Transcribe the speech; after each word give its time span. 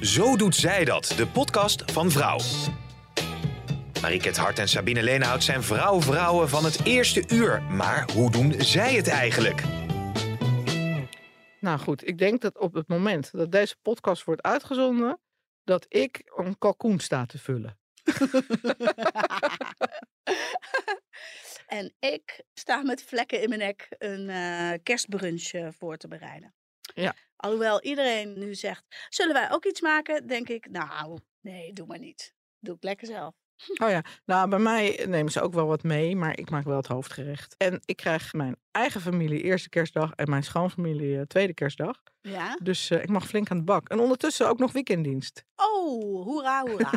Zo 0.00 0.36
doet 0.36 0.54
zij 0.54 0.84
dat, 0.84 1.12
de 1.16 1.26
podcast 1.26 1.92
van 1.92 2.10
Vrouw. 2.10 2.38
Mariket 4.02 4.36
Hart 4.36 4.58
en 4.58 4.68
Sabine 4.68 5.02
Leenhout 5.02 5.44
zijn 5.44 5.62
vrouw-vrouwen 5.62 6.48
van 6.48 6.64
het 6.64 6.84
eerste 6.84 7.24
uur. 7.28 7.62
Maar 7.62 8.10
hoe 8.12 8.30
doen 8.30 8.54
zij 8.58 8.94
het 8.94 9.08
eigenlijk? 9.08 9.62
Nou 11.60 11.78
goed, 11.78 12.06
ik 12.08 12.18
denk 12.18 12.40
dat 12.40 12.58
op 12.58 12.74
het 12.74 12.88
moment 12.88 13.32
dat 13.32 13.52
deze 13.52 13.76
podcast 13.82 14.24
wordt 14.24 14.42
uitgezonden, 14.42 15.20
dat 15.64 15.86
ik 15.88 16.22
een 16.36 16.58
kalkoen 16.58 16.98
sta 16.98 17.26
te 17.26 17.38
vullen. 17.38 17.78
en 21.66 21.94
ik 21.98 22.42
sta 22.54 22.82
met 22.82 23.02
vlekken 23.02 23.42
in 23.42 23.48
mijn 23.48 23.60
nek 23.60 23.86
een 23.98 24.28
uh, 24.28 24.72
kerstbrunch 24.82 25.74
voor 25.78 25.96
te 25.96 26.08
bereiden. 26.08 26.54
Ja. 26.94 27.14
Alhoewel 27.40 27.82
iedereen 27.82 28.38
nu 28.38 28.54
zegt, 28.54 28.84
zullen 29.08 29.34
wij 29.34 29.50
ook 29.50 29.64
iets 29.64 29.80
maken? 29.80 30.26
Denk 30.26 30.48
ik, 30.48 30.70
nou, 30.70 31.18
nee, 31.40 31.72
doe 31.72 31.86
maar 31.86 31.98
niet. 31.98 32.34
Doe 32.58 32.74
ik 32.74 32.82
lekker 32.82 33.06
zelf. 33.06 33.34
Oh 33.82 33.90
ja, 33.90 34.04
nou 34.24 34.48
bij 34.48 34.58
mij 34.58 35.04
nemen 35.08 35.32
ze 35.32 35.40
ook 35.40 35.52
wel 35.52 35.66
wat 35.66 35.82
mee, 35.82 36.16
maar 36.16 36.38
ik 36.38 36.50
maak 36.50 36.64
wel 36.64 36.76
het 36.76 36.86
hoofdgerecht. 36.86 37.54
En 37.56 37.80
ik 37.84 37.96
krijg 37.96 38.32
mijn 38.32 38.56
eigen 38.70 39.00
familie 39.00 39.42
eerste 39.42 39.68
kerstdag 39.68 40.12
en 40.14 40.30
mijn 40.30 40.42
schoonfamilie 40.42 41.16
uh, 41.16 41.20
tweede 41.20 41.54
kerstdag. 41.54 42.00
Ja? 42.20 42.58
Dus 42.62 42.90
uh, 42.90 43.02
ik 43.02 43.08
mag 43.08 43.26
flink 43.26 43.50
aan 43.50 43.56
het 43.56 43.66
bak. 43.66 43.88
En 43.88 43.98
ondertussen 43.98 44.48
ook 44.48 44.58
nog 44.58 44.72
weekenddienst. 44.72 45.44
Oh, 45.56 46.24
hoera, 46.24 46.64
hoera. 46.66 46.90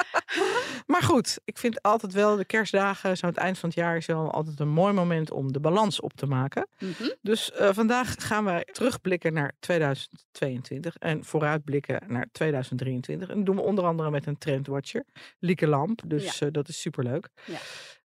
maar 0.92 1.02
goed, 1.02 1.38
ik 1.44 1.58
vind 1.58 1.82
altijd 1.82 2.12
wel 2.12 2.36
de 2.36 2.44
kerstdagen, 2.44 3.16
zo 3.16 3.26
aan 3.26 3.32
het 3.32 3.40
eind 3.40 3.58
van 3.58 3.68
het 3.68 3.78
jaar, 3.78 3.96
is 3.96 4.06
wel 4.06 4.30
altijd 4.30 4.60
een 4.60 4.68
mooi 4.68 4.92
moment 4.92 5.30
om 5.30 5.52
de 5.52 5.60
balans 5.60 6.00
op 6.00 6.12
te 6.12 6.26
maken. 6.26 6.68
Mm 6.78 6.94
-hmm. 6.98 7.14
Dus 7.22 7.50
uh, 7.60 7.68
vandaag 7.72 8.14
gaan 8.18 8.44
wij 8.44 8.64
terugblikken 8.72 9.32
naar 9.32 9.52
2022 9.60 10.96
en 10.96 11.24
vooruitblikken 11.24 12.02
naar 12.06 12.28
2023. 12.32 13.28
En 13.28 13.36
dat 13.36 13.46
doen 13.46 13.56
we 13.56 13.62
onder 13.62 13.84
andere 13.84 14.10
met 14.10 14.26
een 14.26 14.38
trendwatcher, 14.38 15.04
Lieke 15.38 15.66
Lamp. 15.66 16.02
Dus 16.06 16.38
ja. 16.38 16.50
dat 16.50 16.68
is 16.68 16.80
superleuk. 16.80 17.28
Ja. 17.44 17.58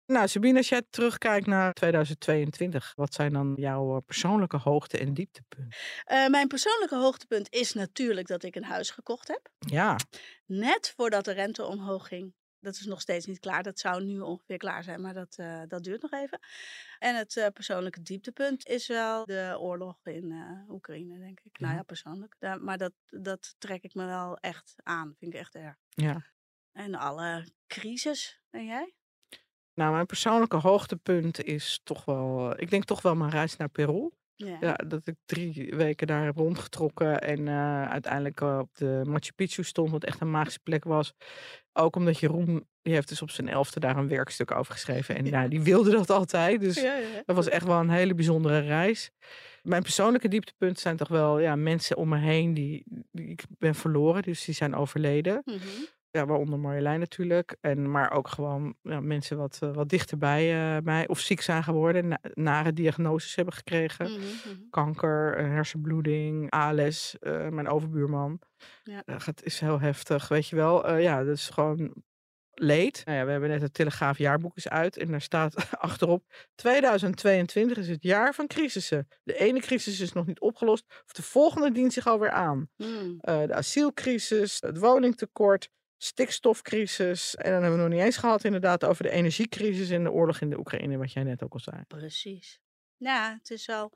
Nou, 0.07 0.29
Sabine, 0.29 0.59
als 0.59 0.69
jij 0.69 0.83
terugkijkt 0.91 1.47
naar 1.47 1.73
2022, 1.73 2.93
wat 2.97 3.15
zijn 3.15 3.33
dan 3.33 3.53
jouw 3.57 4.01
persoonlijke 4.01 4.57
hoogte- 4.57 4.99
en 4.99 5.15
dieptepunten? 5.15 5.79
Uh, 6.13 6.29
mijn 6.29 6.49
persoonlijke 6.49 6.97
hoogtepunt 6.97 7.53
is 7.53 7.73
natuurlijk 7.73 8.27
dat 8.27 8.43
ik 8.43 8.57
een 8.57 8.65
huis 8.65 8.91
gekocht 8.91 9.29
heb. 9.29 9.51
Ja. 9.59 9.97
Net 10.47 10.93
voordat 10.97 11.25
de 11.25 11.33
rente 11.33 11.65
omhoog 11.65 12.09
ging. 12.09 12.35
Dat 12.61 12.75
is 12.75 12.85
nog 12.85 13.01
steeds 13.01 13.27
niet 13.27 13.39
klaar. 13.39 13.63
Dat 13.63 13.79
zou 13.79 14.05
nu 14.05 14.21
ongeveer 14.21 14.57
klaar 14.57 14.83
zijn, 14.83 15.01
maar 15.01 15.15
dat, 15.15 15.37
uh, 15.41 15.63
dat 15.69 15.85
duurt 15.85 16.03
nog 16.03 16.13
even. 16.13 16.39
En 16.99 17.17
het 17.17 17.37
uh, 17.37 17.47
persoonlijke 17.47 18.03
dieptepunt 18.03 18.67
is 18.67 18.87
wel 18.87 19.25
de 19.25 19.57
oorlog 19.59 20.01
in 20.05 20.35
Oekraïne, 20.69 21.19
denk 21.19 21.41
ik. 21.41 21.59
Ja. 21.59 21.67
Nou 21.67 21.77
ja, 21.79 21.83
persoonlijk. 21.83 22.37
Da 22.39 22.57
maar 22.57 22.79
dat, 22.79 22.93
dat 23.07 23.55
trek 23.59 23.83
ik 23.83 23.95
me 23.95 24.07
wel 24.07 24.37
echt 24.37 24.75
aan. 24.83 25.15
Vind 25.19 25.35
ik 25.35 25.41
echt 25.41 25.55
erg. 25.55 25.77
Ja. 25.89 26.27
En 26.73 26.95
alle 26.95 27.47
crisis. 27.67 28.41
En 28.51 28.65
jij? 28.65 28.95
Nou, 29.75 29.93
mijn 29.93 30.07
persoonlijke 30.07 30.57
hoogtepunt 30.57 31.45
is 31.45 31.81
toch 31.85 32.05
wel, 32.05 32.53
ik 32.61 32.71
denk 32.71 32.85
toch 32.85 33.03
wel 33.03 33.15
mijn 33.15 33.31
reis 33.31 33.57
naar 33.57 33.69
Peru. 33.69 34.11
Ja. 34.35 34.57
Ja, 34.61 34.75
dat 34.87 35.07
ik 35.07 35.15
drie 35.25 35.73
weken 35.77 36.07
daar 36.07 36.25
heb 36.25 36.37
rondgetrokken 36.37 37.21
en 37.21 37.41
uh, 37.47 37.89
uiteindelijk 37.89 38.41
uh, 38.41 38.59
op 38.59 38.77
de 38.77 39.01
Machu 39.05 39.33
Picchu 39.33 39.65
stond, 39.65 39.91
wat 39.91 40.05
echt 40.05 40.21
een 40.21 40.31
magische 40.31 40.61
plek 40.63 40.85
was. 40.85 41.13
Ook 41.73 41.97
omdat 41.97 42.19
Jeroen, 42.19 42.67
die 42.83 42.95
heeft 42.95 43.09
dus 43.09 43.23
op 43.23 43.31
zijn 43.31 43.49
elfde 43.49 43.81
daar 43.81 43.97
een 43.97 44.09
werkstuk 44.09 44.51
over 44.51 44.73
geschreven. 44.73 45.17
En 45.17 45.25
ja. 45.25 45.31
nou, 45.31 45.49
die 45.49 45.63
wilde 45.63 45.91
dat 45.91 46.11
altijd, 46.11 46.61
dus 46.61 46.81
ja, 46.81 46.99
dat 47.25 47.37
was 47.37 47.49
echt 47.49 47.67
wel 47.67 47.81
een 47.81 47.91
hele 47.91 48.15
bijzondere 48.15 48.59
reis. 48.59 49.11
Mijn 49.63 49.83
persoonlijke 49.83 50.29
dieptepunten 50.29 50.83
zijn 50.83 50.97
toch 50.97 51.09
wel 51.09 51.39
ja, 51.39 51.57
mensen 51.57 51.97
om 51.97 52.09
me 52.09 52.19
heen 52.19 52.55
die, 52.55 52.85
die 53.13 53.27
ik 53.27 53.45
ben 53.59 53.75
verloren, 53.75 54.23
dus 54.23 54.45
die 54.45 54.55
zijn 54.55 54.75
overleden. 54.75 55.43
Mm 55.45 55.55
-hmm. 55.55 55.87
Ja, 56.13 56.27
waaronder 56.27 56.59
Marjolein 56.59 56.99
natuurlijk. 56.99 57.57
En, 57.61 57.91
maar 57.91 58.13
ook 58.13 58.29
gewoon 58.29 58.75
ja, 58.83 59.01
mensen 59.01 59.37
wat, 59.37 59.61
uh, 59.65 59.75
wat 59.75 59.89
dichterbij 59.89 60.77
uh, 60.77 60.83
mij. 60.83 61.09
Of 61.09 61.19
ziek 61.19 61.41
zijn 61.41 61.63
geworden. 61.63 62.09
Na, 62.09 62.19
nare 62.35 62.73
diagnoses 62.73 63.35
hebben 63.35 63.55
gekregen. 63.55 64.11
Mm 64.11 64.17
-hmm. 64.17 64.67
Kanker, 64.71 65.39
hersenbloeding, 65.39 66.51
ALS. 66.51 67.17
Uh, 67.21 67.49
mijn 67.49 67.69
overbuurman. 67.69 68.41
Ja. 68.83 69.03
het 69.05 69.43
is 69.45 69.61
heel 69.61 69.81
heftig, 69.81 70.29
weet 70.29 70.49
je 70.49 70.57
wel. 70.57 70.97
ja, 70.97 71.25
dat 71.25 71.37
is 71.37 71.49
gewoon 71.49 71.93
leed. 72.51 73.03
Nou 73.05 73.19
ja, 73.19 73.25
we 73.25 73.31
hebben 73.31 73.49
net 73.49 73.63
het 73.63 73.75
Telegraaf 73.75 74.19
jaarboek 74.19 74.57
eens 74.57 74.69
uit. 74.69 74.97
En 74.97 75.11
daar 75.11 75.21
staat 75.21 75.71
achterop. 75.79 76.25
2022 76.55 77.77
is 77.77 77.89
het 77.89 78.03
jaar 78.03 78.35
van 78.35 78.47
crisissen. 78.47 79.09
De 79.23 79.39
ene 79.39 79.61
crisis 79.61 80.01
is 80.01 80.13
nog 80.13 80.27
niet 80.27 80.41
opgelost. 80.41 80.85
Of 81.05 81.13
de 81.13 81.23
volgende 81.23 81.73
dient 81.73 81.93
zich 81.93 82.07
alweer 82.07 82.31
aan. 82.31 82.69
Mm. 82.77 83.19
de 83.21 83.55
asielcrisis, 83.55 84.61
het 84.61 84.79
woningtekort 84.79 85.71
stikstofcrisis. 86.03 87.35
En 87.35 87.53
dan 87.53 87.63
hebben 87.63 87.79
we 87.79 87.89
nog 87.89 87.95
niet 87.95 88.05
eens 88.05 88.17
gehad 88.17 88.45
inderdaad 88.45 88.85
over 88.85 89.03
de 89.03 89.11
energiecrisis 89.11 89.91
en 89.91 90.05
de 90.05 90.11
oorlog 90.11 90.41
in 90.41 90.51
de 90.51 90.59
Oekraïne, 90.59 90.97
wat 90.97 91.13
jij 91.13 91.23
net 91.23 91.43
ook 91.43 91.53
al 91.53 91.61
zei. 91.61 91.85
Precies. 91.89 92.61
Ja, 92.97 93.37
het 93.39 93.51
is 93.51 93.67
wel 93.67 93.93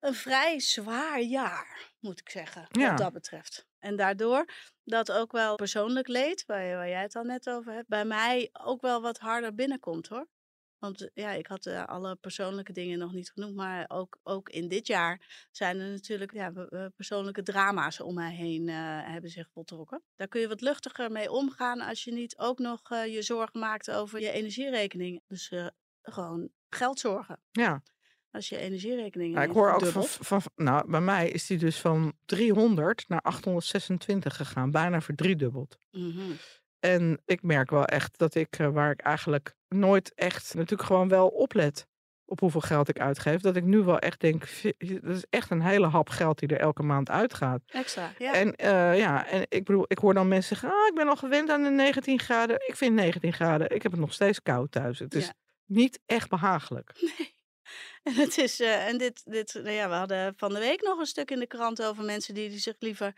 een 0.00 0.14
vrij 0.14 0.60
zwaar 0.60 1.20
jaar, 1.20 1.92
moet 2.00 2.20
ik 2.20 2.30
zeggen, 2.30 2.66
ja. 2.70 2.88
wat 2.88 2.98
dat 2.98 3.12
betreft. 3.12 3.66
En 3.78 3.96
daardoor 3.96 4.48
dat 4.84 5.12
ook 5.12 5.32
wel 5.32 5.54
persoonlijk 5.54 6.08
leed, 6.08 6.44
waar, 6.46 6.76
waar 6.76 6.88
jij 6.88 7.02
het 7.02 7.16
al 7.16 7.24
net 7.24 7.48
over 7.48 7.72
hebt, 7.72 7.88
bij 7.88 8.04
mij 8.04 8.48
ook 8.52 8.80
wel 8.80 9.00
wat 9.00 9.18
harder 9.18 9.54
binnenkomt 9.54 10.08
hoor. 10.08 10.28
Want 10.78 11.10
ja, 11.14 11.30
ik 11.30 11.46
had 11.46 11.66
uh, 11.66 11.84
alle 11.84 12.16
persoonlijke 12.16 12.72
dingen 12.72 12.98
nog 12.98 13.12
niet 13.12 13.30
genoemd. 13.30 13.54
Maar 13.54 13.84
ook, 13.88 14.18
ook 14.22 14.48
in 14.48 14.68
dit 14.68 14.86
jaar 14.86 15.46
zijn 15.50 15.80
er 15.80 15.90
natuurlijk 15.90 16.32
ja, 16.32 16.52
persoonlijke 16.96 17.42
drama's 17.42 18.00
om 18.00 18.14
mij 18.14 18.34
heen 18.34 18.68
uh, 18.68 18.74
hebben 19.04 19.30
zich 19.30 19.48
voltrokken. 19.52 20.02
Daar 20.16 20.28
kun 20.28 20.40
je 20.40 20.48
wat 20.48 20.60
luchtiger 20.60 21.10
mee 21.10 21.30
omgaan 21.30 21.80
als 21.80 22.04
je 22.04 22.12
niet 22.12 22.38
ook 22.38 22.58
nog 22.58 22.90
uh, 22.90 23.06
je 23.06 23.22
zorgen 23.22 23.60
maakt 23.60 23.90
over 23.90 24.20
je 24.20 24.30
energierekening. 24.30 25.22
Dus 25.26 25.52
gewoon 26.02 26.50
geldzorgen. 26.68 27.40
Ja. 27.50 27.82
Als 28.30 28.48
je 28.48 28.56
energierekening. 28.56 29.34
Nou, 29.34 29.48
ik 29.48 29.54
hoor 29.54 29.72
ook 29.72 29.86
van, 29.86 30.04
van, 30.04 30.42
Nou, 30.54 30.90
bij 30.90 31.00
mij 31.00 31.30
is 31.30 31.46
die 31.46 31.58
dus 31.58 31.80
van 31.80 32.12
300 32.24 33.08
naar 33.08 33.20
826 33.20 34.36
gegaan. 34.36 34.70
Bijna 34.70 35.00
verdriedubbeld. 35.00 35.78
Mm 35.90 36.10
-hmm. 36.10 36.36
En 36.80 37.22
ik 37.24 37.42
merk 37.42 37.70
wel 37.70 37.84
echt 37.84 38.18
dat 38.18 38.34
ik, 38.34 38.56
waar 38.72 38.90
ik 38.90 39.00
eigenlijk 39.00 39.54
nooit 39.68 40.14
echt 40.14 40.54
natuurlijk 40.54 40.88
gewoon 40.88 41.08
wel 41.08 41.28
oplet 41.28 41.86
op 42.24 42.40
hoeveel 42.40 42.60
geld 42.60 42.88
ik 42.88 43.00
uitgeef, 43.00 43.40
dat 43.40 43.56
ik 43.56 43.64
nu 43.64 43.78
wel 43.78 43.98
echt 43.98 44.20
denk, 44.20 44.40
dat 44.78 45.16
is 45.16 45.24
echt 45.30 45.50
een 45.50 45.62
hele 45.62 45.86
hap 45.86 46.08
geld 46.08 46.38
die 46.38 46.48
er 46.48 46.60
elke 46.60 46.82
maand 46.82 47.10
uitgaat. 47.10 47.62
Extra, 47.66 48.12
ja. 48.18 48.34
En 48.34 48.46
uh, 48.48 48.98
ja, 48.98 49.26
en 49.26 49.46
ik 49.48 49.64
bedoel, 49.64 49.84
ik 49.86 49.98
hoor 49.98 50.14
dan 50.14 50.28
mensen 50.28 50.56
zeggen, 50.56 50.78
ah, 50.78 50.86
ik 50.86 50.94
ben 50.94 51.08
al 51.08 51.16
gewend 51.16 51.50
aan 51.50 51.62
de 51.62 51.70
19 51.70 52.18
graden. 52.18 52.56
Ik 52.66 52.76
vind 52.76 52.94
19 52.94 53.32
graden, 53.32 53.70
ik 53.70 53.82
heb 53.82 53.92
het 53.92 54.00
nog 54.00 54.12
steeds 54.12 54.42
koud 54.42 54.70
thuis. 54.72 54.98
Het 54.98 55.14
is 55.14 55.26
ja. 55.26 55.32
niet 55.66 56.00
echt 56.06 56.28
behagelijk. 56.28 56.92
Nee. 57.18 57.36
En 58.02 58.14
het 58.14 58.38
is, 58.38 58.60
uh, 58.60 58.86
en 58.86 58.98
dit, 58.98 59.22
dit, 59.24 59.54
nou 59.54 59.70
ja, 59.70 59.88
we 59.88 59.94
hadden 59.94 60.34
van 60.36 60.52
de 60.52 60.58
week 60.58 60.82
nog 60.82 60.98
een 60.98 61.06
stuk 61.06 61.30
in 61.30 61.38
de 61.38 61.46
krant 61.46 61.82
over 61.82 62.04
mensen 62.04 62.34
die, 62.34 62.48
die 62.48 62.58
zich 62.58 62.76
liever, 62.78 63.12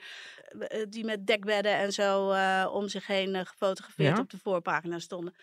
uh, 0.53 0.85
die 0.89 1.05
met 1.05 1.27
dekbedden 1.27 1.75
en 1.75 1.93
zo 1.93 2.33
uh, 2.33 2.71
om 2.73 2.89
zich 2.89 3.07
heen 3.07 3.47
gefotografeerd 3.47 4.17
Ja? 4.17 4.23
op 4.23 4.31
de 4.31 4.39
voorpagina 4.39 4.99
stonden. 4.99 5.35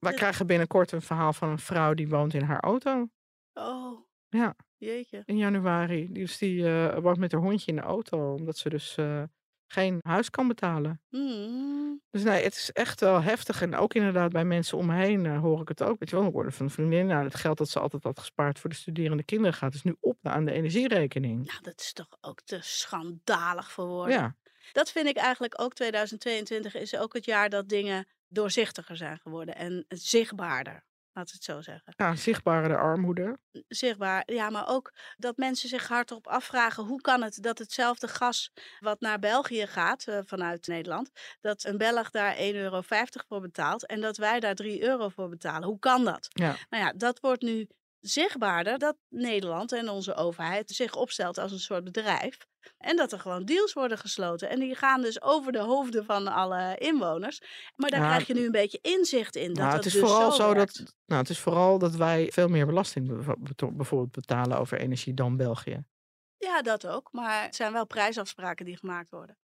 Wij 0.00 0.12
krijgen 0.12 0.46
binnenkort 0.46 0.92
een 0.92 1.02
verhaal 1.02 1.32
van 1.32 1.48
een 1.48 1.58
vrouw 1.58 1.94
die 1.94 2.08
woont 2.08 2.34
in 2.34 2.42
haar 2.42 2.60
auto. 2.60 3.08
Oh. 3.54 4.00
Ja. 4.28 4.56
Jeetje. 4.76 5.22
In 5.24 5.36
januari. 5.36 6.12
Dus 6.12 6.38
die 6.38 6.64
woont 7.00 7.18
met 7.18 7.32
haar 7.32 7.40
hondje 7.40 7.70
in 7.70 7.76
de 7.76 7.82
auto. 7.82 8.34
Omdat 8.34 8.58
ze 8.58 8.68
dus 8.68 8.96
geen 9.66 9.98
huis 10.02 10.30
kan 10.30 10.48
betalen. 10.48 11.00
Mm. 11.10 12.00
Dus 12.10 12.22
nee, 12.22 12.42
het 12.42 12.54
is 12.54 12.72
echt 12.72 13.00
wel 13.00 13.22
heftig. 13.22 13.62
En 13.62 13.76
ook 13.76 13.94
inderdaad 13.94 14.32
bij 14.32 14.44
mensen 14.44 14.78
om 14.78 14.86
me 14.86 14.94
heen 14.94 15.24
uh, 15.24 15.40
hoor 15.40 15.60
ik 15.60 15.68
het 15.68 15.82
ook. 15.82 15.98
Weet 15.98 16.10
je 16.10 16.16
wel, 16.16 16.26
ik 16.26 16.32
hoorde 16.32 16.50
van 16.50 16.66
een 16.66 16.72
vriendin. 16.72 17.06
Nou, 17.06 17.24
het 17.24 17.34
geld 17.34 17.58
dat 17.58 17.68
ze 17.68 17.80
altijd 17.80 18.02
had 18.02 18.18
gespaard 18.18 18.58
voor 18.58 18.70
de 18.70 18.76
studerende 18.76 19.22
kinderen 19.22 19.54
gaat 19.54 19.72
dus 19.72 19.82
nu 19.82 19.96
op 20.00 20.18
aan 20.22 20.44
de 20.44 20.52
energierekening. 20.52 21.46
Nou, 21.46 21.62
dat 21.62 21.80
is 21.80 21.92
toch 21.92 22.18
ook 22.20 22.40
te 22.40 22.58
schandalig 22.62 23.72
voor 23.72 23.86
woorden. 23.86 24.14
Ja. 24.14 24.36
Dat 24.72 24.90
vind 24.90 25.06
ik 25.06 25.16
eigenlijk 25.16 25.60
ook 25.60 25.74
2022 25.74 26.74
is 26.74 26.96
ook 26.96 27.14
het 27.14 27.24
jaar 27.24 27.48
dat 27.48 27.68
dingen 27.68 28.06
doorzichtiger 28.28 28.96
zijn 28.96 29.18
geworden 29.18 29.56
en 29.56 29.84
zichtbaarder. 29.88 30.84
Laat 31.16 31.30
het 31.30 31.44
zo 31.44 31.60
zeggen. 31.60 31.92
Ja, 31.96 32.16
zichtbare 32.16 32.76
armoede. 32.76 33.38
Zichtbaar, 33.68 34.22
ja, 34.32 34.50
maar 34.50 34.68
ook 34.68 34.92
dat 35.16 35.36
mensen 35.36 35.68
zich 35.68 35.88
hardop 35.88 36.26
afvragen 36.26 36.84
hoe 36.84 37.00
kan 37.00 37.22
het 37.22 37.42
dat 37.42 37.58
hetzelfde 37.58 38.08
gas 38.08 38.52
wat 38.80 39.00
naar 39.00 39.18
België 39.18 39.66
gaat 39.66 40.06
uh, 40.08 40.18
vanuit 40.24 40.66
Nederland, 40.66 41.10
dat 41.40 41.64
een 41.64 41.78
Belg 41.78 42.10
daar 42.10 42.36
1,50 42.36 42.40
euro 42.40 42.80
voor 43.28 43.40
betaalt 43.40 43.86
en 43.86 44.00
dat 44.00 44.16
wij 44.16 44.40
daar 44.40 44.54
3 44.54 44.82
euro 44.82 45.08
voor 45.08 45.28
betalen. 45.28 45.68
Hoe 45.68 45.78
kan 45.78 46.04
dat? 46.04 46.28
Ja. 46.28 46.56
Nou 46.68 46.84
ja, 46.84 46.92
dat 46.92 47.20
wordt 47.20 47.42
nu 47.42 47.68
zichtbaarder 48.00 48.78
dat 48.78 48.96
Nederland 49.08 49.72
en 49.72 49.88
onze 49.88 50.14
overheid 50.14 50.70
zich 50.70 50.94
opstelt 50.94 51.38
als 51.38 51.52
een 51.52 51.58
soort 51.58 51.84
bedrijf. 51.84 52.38
En 52.78 52.96
dat 52.96 53.12
er 53.12 53.20
gewoon 53.20 53.44
deals 53.44 53.72
worden 53.72 53.98
gesloten. 53.98 54.48
En 54.48 54.60
die 54.60 54.74
gaan 54.74 55.02
dus 55.02 55.22
over 55.22 55.52
de 55.52 55.60
hoofden 55.60 56.04
van 56.04 56.26
alle 56.26 56.76
inwoners. 56.78 57.40
Maar 57.76 57.90
daar 57.90 58.00
krijg 58.00 58.26
je 58.26 58.34
nu 58.34 58.44
een 58.44 58.50
beetje 58.50 58.78
inzicht 58.82 59.36
in. 59.36 59.48
Dat 59.48 59.56
Nou, 59.56 59.76
het 59.76 59.84
is 59.84 59.92
dus 59.92 60.00
vooral 60.00 60.32
zo 60.32 60.54
dat. 60.54 60.82
Nou, 61.06 61.20
het 61.20 61.30
is 61.30 61.38
vooral 61.38 61.78
dat 61.78 61.94
wij 61.94 62.30
veel 62.32 62.48
meer 62.48 62.66
belasting 62.66 63.06
bijvoorbeeld 63.76 64.12
betalen 64.12 64.58
over 64.58 64.80
energie 64.80 65.14
dan 65.14 65.36
België. 65.36 65.84
Ja, 66.38 66.62
dat 66.62 66.86
ook. 66.86 67.12
Maar 67.12 67.42
het 67.42 67.56
zijn 67.56 67.72
wel 67.72 67.86
prijsafspraken 67.86 68.64
die 68.64 68.76
gemaakt 68.76 69.10
worden. 69.10 69.38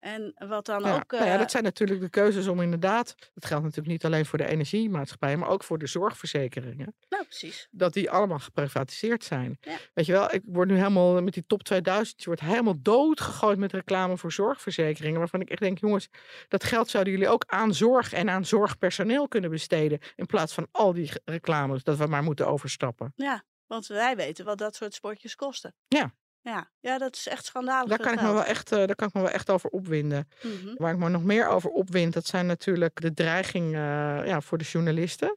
En 0.00 0.34
wat 0.48 0.66
dan 0.66 0.82
Ja, 0.82 0.94
ook... 0.94 1.10
nou 1.12 1.24
ja, 1.24 1.32
eh, 1.32 1.38
dat 1.38 1.50
zijn 1.50 1.62
natuurlijk 1.62 2.00
de 2.00 2.08
keuzes 2.08 2.46
om 2.46 2.60
inderdaad. 2.60 3.14
Dat 3.34 3.44
geldt 3.44 3.64
natuurlijk 3.64 3.90
niet 3.92 4.04
alleen 4.04 4.26
voor 4.26 4.38
de 4.38 4.46
energiemaatschappij, 4.46 5.36
maar 5.36 5.48
ook 5.48 5.64
voor 5.64 5.78
de 5.78 5.86
zorgverzekeringen. 5.86 6.94
Nou, 7.08 7.24
precies. 7.24 7.68
Dat 7.70 7.92
die 7.92 8.10
allemaal 8.10 8.38
geprivatiseerd 8.38 9.24
zijn. 9.24 9.58
Ja. 9.60 9.76
Weet 9.94 10.06
je 10.06 10.12
wel, 10.12 10.34
ik 10.34 10.42
word 10.44 10.68
nu 10.68 10.76
helemaal 10.76 11.22
met 11.22 11.34
die 11.34 11.46
top 11.46 11.62
2000. 11.62 12.20
Je 12.20 12.26
wordt 12.26 12.40
helemaal 12.40 12.82
doodgegooid 12.82 13.58
met 13.58 13.72
reclame 13.72 14.16
voor 14.16 14.32
zorgverzekeringen. 14.32 15.18
Waarvan 15.18 15.40
ik 15.40 15.50
echt 15.50 15.60
denk, 15.60 15.78
jongens, 15.78 16.08
dat 16.48 16.64
geld 16.64 16.88
zouden 16.88 17.12
jullie 17.12 17.28
ook 17.28 17.44
aan 17.46 17.74
zorg 17.74 18.12
en 18.12 18.30
aan 18.30 18.44
zorgpersoneel 18.44 19.28
kunnen 19.28 19.50
besteden. 19.50 19.98
In 20.14 20.26
plaats 20.26 20.54
van 20.54 20.68
al 20.70 20.92
die 20.92 21.10
reclames 21.24 21.82
dat 21.82 21.96
we 21.96 22.06
maar 22.06 22.22
moeten 22.22 22.46
overstappen. 22.46 23.12
Ja, 23.16 23.42
want 23.66 23.86
wij 23.86 24.16
weten 24.16 24.44
wat 24.44 24.58
dat 24.58 24.74
soort 24.74 24.94
sportjes 24.94 25.34
kosten. 25.34 25.74
Ja. 25.88 26.14
Ja, 26.42 26.70
ja 26.80 26.98
dat 26.98 27.16
is 27.16 27.28
echt 27.28 27.44
schandalig 27.44 27.88
Daar 27.88 27.98
kan, 27.98 28.12
ik 28.12 28.20
me 28.20 28.32
wel 28.32 28.44
echt, 28.44 28.72
eh, 28.72 28.78
daar 28.78 28.94
kan 28.94 29.08
ik 29.08 29.14
me 29.14 29.20
wel 29.20 29.30
echt 29.30 29.50
over 29.50 29.70
opwinden. 29.70 30.28
Mhm. 30.42 30.74
Waar 30.76 30.92
ik 30.92 30.98
me 30.98 31.08
nog 31.08 31.24
meer 31.24 31.48
over 31.48 31.70
opwind, 31.70 32.12
dat 32.12 32.26
zijn 32.26 32.46
natuurlijk 32.46 33.00
de 33.00 33.12
dreiging 33.12 33.74
eh, 33.74 33.80
ja, 34.26 34.40
voor 34.40 34.58
de 34.58 34.64
journalisten. 34.64 35.36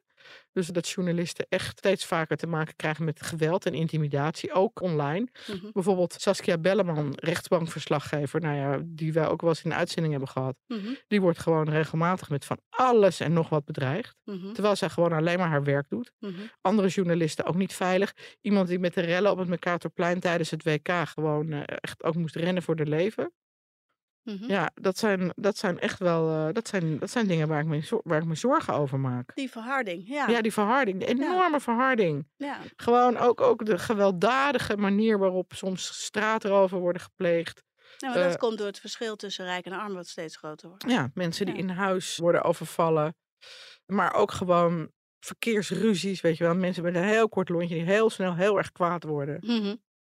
Dus 0.51 0.67
dat 0.67 0.89
journalisten 0.89 1.45
echt 1.49 1.77
steeds 1.77 2.05
vaker 2.05 2.37
te 2.37 2.47
maken 2.47 2.75
krijgen 2.75 3.05
met 3.05 3.21
geweld 3.21 3.65
en 3.65 3.73
intimidatie, 3.73 4.53
ook 4.53 4.81
online. 4.81 5.27
Mhm. 5.47 5.71
Bijvoorbeeld 5.71 6.15
Saskia 6.19 6.57
Belleman, 6.57 7.13
rechtbankverslaggever, 7.15 8.41
nou 8.41 8.55
ja, 8.55 8.81
die 8.85 9.13
wij 9.13 9.27
ook 9.27 9.41
wel 9.41 9.49
eens 9.49 9.63
in 9.63 9.69
de 9.69 9.75
uitzending 9.75 10.13
hebben 10.13 10.31
gehad. 10.31 10.55
Mhm. 10.67 10.93
Die 11.07 11.21
wordt 11.21 11.39
gewoon 11.39 11.69
regelmatig 11.69 12.29
met 12.29 12.45
van 12.45 12.59
alles 12.69 13.19
en 13.19 13.33
nog 13.33 13.49
wat 13.49 13.65
bedreigd. 13.65 14.15
Mhm. 14.23 14.53
Terwijl 14.53 14.75
zij 14.75 14.89
gewoon 14.89 15.11
alleen 15.11 15.37
maar 15.37 15.49
haar 15.49 15.63
werk 15.63 15.89
doet. 15.89 16.11
Andere 16.61 16.87
journalisten 16.87 17.45
ook 17.45 17.55
niet 17.55 17.73
veilig. 17.73 18.13
Iemand 18.41 18.67
die 18.67 18.79
met 18.79 18.93
de 18.93 19.01
rellen 19.01 19.31
op 19.31 19.37
het 19.37 19.47
Mercatorplein 19.47 20.19
tijdens 20.19 20.49
het 20.51 20.63
WK 20.63 20.89
gewoon 21.05 21.51
eh, 21.51 21.61
echt 21.65 22.03
ook 22.03 22.15
moest 22.15 22.35
rennen 22.35 22.63
voor 22.63 22.75
de 22.75 22.85
leven. 22.85 23.31
Mhm. 24.23 24.45
Ja, 24.51 24.71
dat 24.73 24.97
zijn, 24.97 25.31
dat 25.35 25.57
zijn 25.57 25.79
echt 25.79 25.99
wel 25.99 26.29
eh, 26.47 26.53
dat 26.53 26.67
zijn, 26.67 26.99
dat 26.99 27.09
zijn 27.09 27.27
dingen 27.27 27.47
waar 27.47 27.59
ik, 27.59 27.65
me, 27.65 27.99
waar 28.03 28.19
ik 28.21 28.25
me 28.27 28.35
zorgen 28.35 28.73
over 28.73 28.99
maak. 28.99 29.35
Die 29.35 29.49
verharding, 29.51 30.07
ja. 30.07 30.27
Ja, 30.27 30.41
die 30.41 30.53
verharding, 30.53 30.99
de 30.99 31.05
enorme 31.05 31.59
verharding. 31.59 32.27
ja. 32.35 32.57
Gewoon 32.75 33.17
ook, 33.17 33.41
ook 33.41 33.65
de 33.65 33.77
gewelddadige 33.77 34.77
manier 34.77 35.19
waarop 35.19 35.51
soms 35.55 36.03
straatroven 36.03 36.77
worden 36.79 37.01
gepleegd. 37.01 37.63
Ja, 37.97 38.07
maar 38.09 38.17
dat 38.23 38.31
Eh, 38.33 38.37
komt 38.37 38.57
door 38.57 38.67
het 38.67 38.79
verschil 38.79 39.15
tussen 39.15 39.45
rijk 39.45 39.65
en 39.65 39.71
arm 39.71 39.93
wat 39.93 40.07
steeds 40.07 40.37
groter 40.37 40.67
wordt. 40.69 40.83
Ja, 40.89 41.09
mensen 41.13 41.45
die 41.45 41.55
Ja. 41.55 41.61
in 41.61 41.69
huis 41.69 42.17
worden 42.17 42.43
overvallen. 42.43 43.15
Maar 43.85 44.13
ook 44.13 44.31
gewoon 44.31 44.91
verkeersruzies, 45.19 46.21
weet 46.21 46.37
je 46.37 46.43
wel. 46.43 46.55
Mensen 46.55 46.83
met 46.83 46.95
een 46.95 47.03
heel 47.03 47.29
kort 47.29 47.49
lontje 47.49 47.75
die 47.75 47.83
heel 47.83 48.09
snel 48.09 48.35
heel 48.35 48.57
erg 48.57 48.71
kwaad 48.71 49.03
worden. 49.03 49.39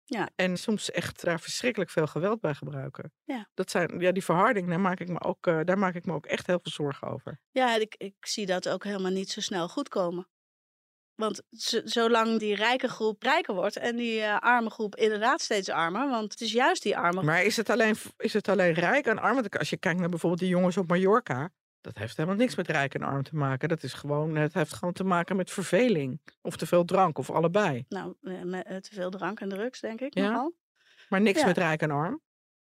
Mhm. 0.06 0.26
En 0.36 0.56
soms 0.56 0.90
echt 0.90 1.24
daar 1.24 1.40
verschrikkelijk 1.40 1.90
veel 1.90 2.06
geweld 2.06 2.40
bij 2.40 2.54
gebruiken. 2.54 3.12
Ja. 3.24 3.48
Dat 3.54 3.70
zijn, 3.70 4.00
ja, 4.00 4.12
die 4.12 4.24
verharding, 4.24 4.68
daar 4.68 4.80
maak 4.80 5.00
ik 5.00 5.08
me 5.08 5.20
ook, 5.20 5.46
eh, 5.46 5.60
daar 5.64 5.78
maak 5.78 5.94
ik 5.94 6.06
me 6.06 6.12
ook 6.12 6.26
echt 6.26 6.46
heel 6.46 6.58
veel 6.62 6.72
zorgen 6.72 7.08
over. 7.08 7.40
Ja, 7.50 7.76
ik, 7.76 7.94
ik 7.98 8.14
zie 8.20 8.46
dat 8.46 8.68
ook 8.68 8.84
helemaal 8.84 9.10
niet 9.10 9.30
zo 9.30 9.40
snel 9.40 9.68
goed 9.68 9.88
komen. 9.88 10.28
Want 11.14 11.42
zolang 11.84 12.38
die 12.38 12.54
rijke 12.54 12.88
groep 12.88 13.22
rijker 13.22 13.54
wordt 13.54 13.76
en 13.76 13.96
die 13.96 14.20
eh, 14.20 14.38
arme 14.38 14.70
groep 14.70 14.96
inderdaad 14.96 15.40
steeds 15.40 15.68
armer, 15.68 16.08
want 16.08 16.32
het 16.32 16.40
is 16.40 16.52
juist 16.52 16.82
die 16.82 16.96
arme 16.96 17.12
groep. 17.12 17.24
Maar 17.24 17.44
is 17.44 17.56
het 17.56 17.70
alleen, 17.70 17.96
is 18.16 18.32
het 18.32 18.48
alleen 18.48 18.72
rijk 18.72 19.06
en 19.06 19.18
arm? 19.18 19.34
Want 19.34 19.58
als 19.58 19.70
je 19.70 19.76
kijkt 19.76 20.00
naar 20.00 20.08
bijvoorbeeld 20.08 20.40
die 20.40 20.50
jongens 20.50 20.76
op 20.76 20.88
Mallorca. 20.88 21.50
Dat 21.84 21.98
heeft 21.98 22.16
helemaal 22.16 22.38
niks 22.38 22.54
met 22.54 22.68
rijk 22.68 22.94
en 22.94 23.02
arm 23.02 23.22
te 23.22 23.36
maken. 23.36 23.68
Dat 23.68 23.82
is 23.82 23.92
gewoon, 23.92 24.36
het 24.36 24.54
heeft 24.54 24.72
gewoon 24.72 24.94
te 24.94 25.04
maken 25.04 25.36
met 25.36 25.50
verveling. 25.50 26.20
Of 26.42 26.56
te 26.56 26.66
veel 26.66 26.84
drank, 26.84 27.18
of 27.18 27.30
allebei. 27.30 27.84
Nou, 27.88 28.14
eh, 28.22 28.60
eh, 28.76 28.80
te 28.82 28.94
veel 28.94 29.10
drank 29.10 29.40
en 29.40 29.48
drugs, 29.48 29.80
denk 29.80 30.00
ik 30.00 30.14
Ja? 30.14 30.26
nogal. 30.28 30.54
Maar 31.08 31.20
niks 31.20 31.40
Ja. 31.40 31.46
met 31.46 31.58
rijk 31.58 31.82
en 31.82 31.90
arm. 31.90 32.20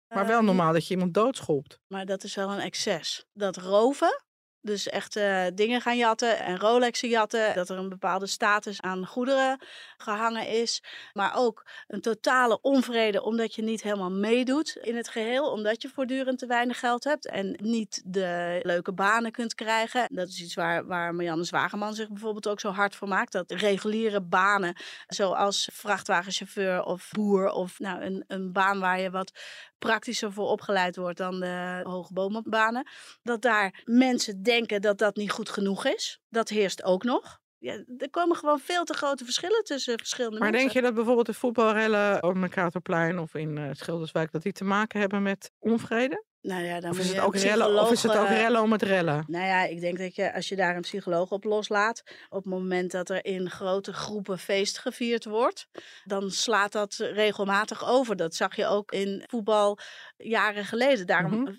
Maar 0.07 0.27
wel 0.27 0.41
normaal 0.41 0.73
dat 0.73 0.87
je 0.87 0.93
iemand 0.93 1.13
doodschopt. 1.13 1.79
Maar 1.87 2.05
dat 2.05 2.23
is 2.23 2.35
wel 2.35 2.51
een 2.51 2.59
excess. 2.59 3.25
Dat 3.33 3.57
roven, 3.57 4.23
dus 4.67 4.87
echt 4.87 5.15
eh, 5.15 5.45
dingen 5.53 5.81
gaan 5.81 5.97
jatten 5.97 6.39
en 6.39 6.59
Rolexen 6.59 7.09
jatten. 7.09 7.55
Dat 7.55 7.69
er 7.69 7.77
een 7.77 7.89
bepaalde 7.89 8.27
status 8.27 8.81
aan 8.81 9.05
goederen 9.05 9.59
gehangen 9.97 10.47
is. 10.47 10.83
Maar 11.13 11.35
ook 11.35 11.65
een 11.87 12.01
totale 12.01 12.61
onvrede 12.61 13.23
omdat 13.23 13.55
je 13.55 13.61
niet 13.61 13.81
helemaal 13.81 14.11
meedoet 14.11 14.77
in 14.81 14.95
het 14.95 15.09
geheel. 15.09 15.51
Omdat 15.51 15.81
je 15.81 15.89
voortdurend 15.89 16.39
te 16.39 16.45
weinig 16.45 16.79
geld 16.79 17.03
hebt 17.03 17.27
en 17.27 17.57
niet 17.61 18.01
de 18.05 18.59
leuke 18.63 18.93
banen 18.93 19.31
kunt 19.31 19.55
krijgen. 19.55 20.07
Dat 20.11 20.27
is 20.27 20.41
iets 20.41 20.55
waar, 20.55 20.85
waar 20.85 21.15
Marianne 21.15 21.43
Zwageman 21.43 21.93
zich 21.93 22.07
bijvoorbeeld 22.07 22.47
ook 22.47 22.59
zo 22.59 22.69
hard 22.69 22.95
voor 22.95 23.07
maakt. 23.07 23.31
Dat 23.31 23.51
reguliere 23.51 24.21
banen, 24.21 24.75
zoals 25.07 25.69
vrachtwagenchauffeur 25.73 26.83
of 26.83 27.09
boer 27.11 27.49
of 27.49 27.79
nou, 27.79 28.01
een, 28.01 28.23
een 28.27 28.51
baan 28.51 28.79
waar 28.79 28.99
je 28.99 29.09
wat 29.09 29.31
praktischer 29.79 30.31
voor 30.31 30.47
opgeleid 30.47 30.95
wordt 30.95 31.17
dan 31.17 31.39
de 31.39 31.79
hoge 31.83 32.13
bomenbanen. 32.13 32.87
Dat 33.21 33.41
daar 33.41 33.81
mensen 33.85 34.43
denken 34.43 34.81
dat 34.81 34.97
dat 34.97 35.15
niet 35.15 35.31
goed 35.31 35.49
genoeg 35.49 35.85
is. 35.85 36.19
Dat 36.29 36.49
heerst 36.49 36.83
ook 36.83 37.03
nog. 37.03 37.39
Ja, 37.59 37.83
er 37.97 38.09
komen 38.09 38.35
gewoon 38.35 38.59
veel 38.59 38.83
te 38.83 38.93
grote 38.93 39.23
verschillen 39.23 39.63
tussen 39.63 39.97
verschillende 39.97 40.39
Maar 40.39 40.49
mensen. 40.51 40.65
denk 40.67 40.77
je 40.79 40.85
dat 40.85 40.95
bijvoorbeeld 40.95 41.25
de 41.25 41.33
voetbalrellen 41.33 42.23
op 42.23 42.35
Mercatorplein 42.35 43.19
of 43.19 43.33
in 43.35 43.57
eh, 43.57 43.69
Schilderswijk... 43.71 44.31
dat 44.31 44.41
die 44.41 44.51
te 44.51 44.63
maken 44.63 44.99
hebben 44.99 45.23
met 45.23 45.51
onvrede? 45.59 46.23
Nou 46.47 46.63
ja, 46.63 46.79
dan 46.79 46.91
Of 46.91 46.99
is, 46.99 47.09
het 47.09 47.19
ook 47.19 47.35
rellen, 47.35 47.81
of 47.81 47.91
is 47.91 48.03
het 48.03 48.17
ook 48.17 48.27
rellen 48.27 48.61
om 48.61 48.71
het 48.71 48.81
rellen? 48.81 49.23
Nou 49.27 49.45
ja, 49.45 49.63
ik 49.63 49.79
denk 49.79 49.97
dat 49.97 50.15
je 50.15 50.33
als 50.33 50.49
je 50.49 50.55
daar 50.55 50.75
een 50.75 50.81
psycholoog 50.81 51.29
op 51.31 51.43
loslaat, 51.43 52.03
op 52.29 52.43
het 52.43 52.53
moment 52.53 52.91
dat 52.91 53.09
er 53.09 53.25
in 53.25 53.49
grote 53.49 53.93
groepen 53.93 54.39
feest 54.39 54.77
gevierd 54.77 55.25
wordt, 55.25 55.67
dan 56.03 56.31
slaat 56.31 56.71
dat 56.71 56.93
regelmatig 56.95 57.87
over. 57.89 58.15
Dat 58.15 58.35
zag 58.35 58.55
je 58.55 58.65
ook 58.65 58.91
in 58.91 59.23
voetbal 59.27 59.77
jaren 60.17 60.65
geleden. 60.65 61.07
Daarom, 61.07 61.41
Mhm. 61.41 61.53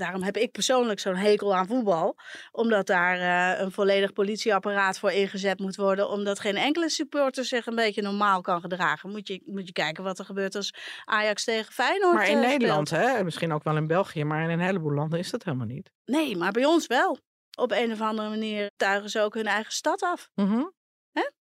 Daarom 0.00 0.22
heb 0.22 0.36
ik 0.36 0.52
persoonlijk 0.52 1.00
zo'n 1.00 1.16
hekel 1.16 1.54
aan 1.54 1.66
voetbal, 1.66 2.16
omdat 2.52 2.86
daar 2.86 3.18
eh, 3.18 3.60
een 3.60 3.72
volledig 3.72 4.12
politieapparaat 4.12 4.98
voor 4.98 5.10
ingezet 5.10 5.58
moet 5.58 5.76
worden, 5.76 6.08
omdat 6.08 6.40
geen 6.40 6.56
enkele 6.56 6.88
supporter 6.88 7.44
zich 7.44 7.66
een 7.66 7.74
beetje 7.74 8.02
normaal 8.02 8.40
kan 8.40 8.60
gedragen. 8.60 9.10
Moet 9.10 9.28
je, 9.28 9.42
moet 9.44 9.66
je 9.66 9.72
kijken 9.72 10.04
wat 10.04 10.18
er 10.18 10.24
gebeurt 10.24 10.54
als 10.54 10.74
Ajax 11.04 11.44
tegen 11.44 11.72
Feyenoord 11.72 12.14
Maar 12.14 12.28
in 12.28 12.42
eh, 12.42 12.48
Nederland, 12.48 12.90
hè, 12.90 13.16
en 13.16 13.24
misschien 13.24 13.52
ook 13.52 13.64
wel 13.64 13.76
in 13.76 13.86
België... 13.86 14.24
maar 14.24 14.42
in 14.42 14.50
een 14.50 14.60
heleboel 14.60 14.92
landen 14.92 15.18
is 15.18 15.30
dat 15.30 15.44
helemaal 15.44 15.66
niet. 15.66 15.90
Nee, 16.04 16.36
maar 16.36 16.52
bij 16.52 16.64
ons 16.64 16.86
wel. 16.86 17.18
Op 17.58 17.70
een 17.72 17.92
of 17.92 18.00
andere 18.00 18.28
manier 18.28 18.70
tuigen 18.76 19.10
ze 19.10 19.20
ook 19.20 19.34
hun 19.34 19.46
eigen 19.46 19.72
stad 19.72 20.02
af. 20.02 20.30
Mhm. 20.34 20.62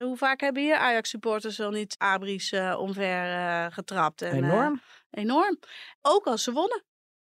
Hoe 0.04 0.16
vaak 0.16 0.40
hebben 0.40 0.62
hier 0.62 0.76
Ajax-supporters 0.76 1.60
al 1.60 1.70
niet 1.70 1.94
abris 1.98 2.52
eh, 2.52 2.76
omver 2.78 3.72
getrapt? 3.72 4.22
En, 4.22 4.32
Enorm. 4.32 4.80
enorm. 5.10 5.58
Ook 6.00 6.26
als 6.26 6.42
ze 6.42 6.52
wonnen. 6.52 6.84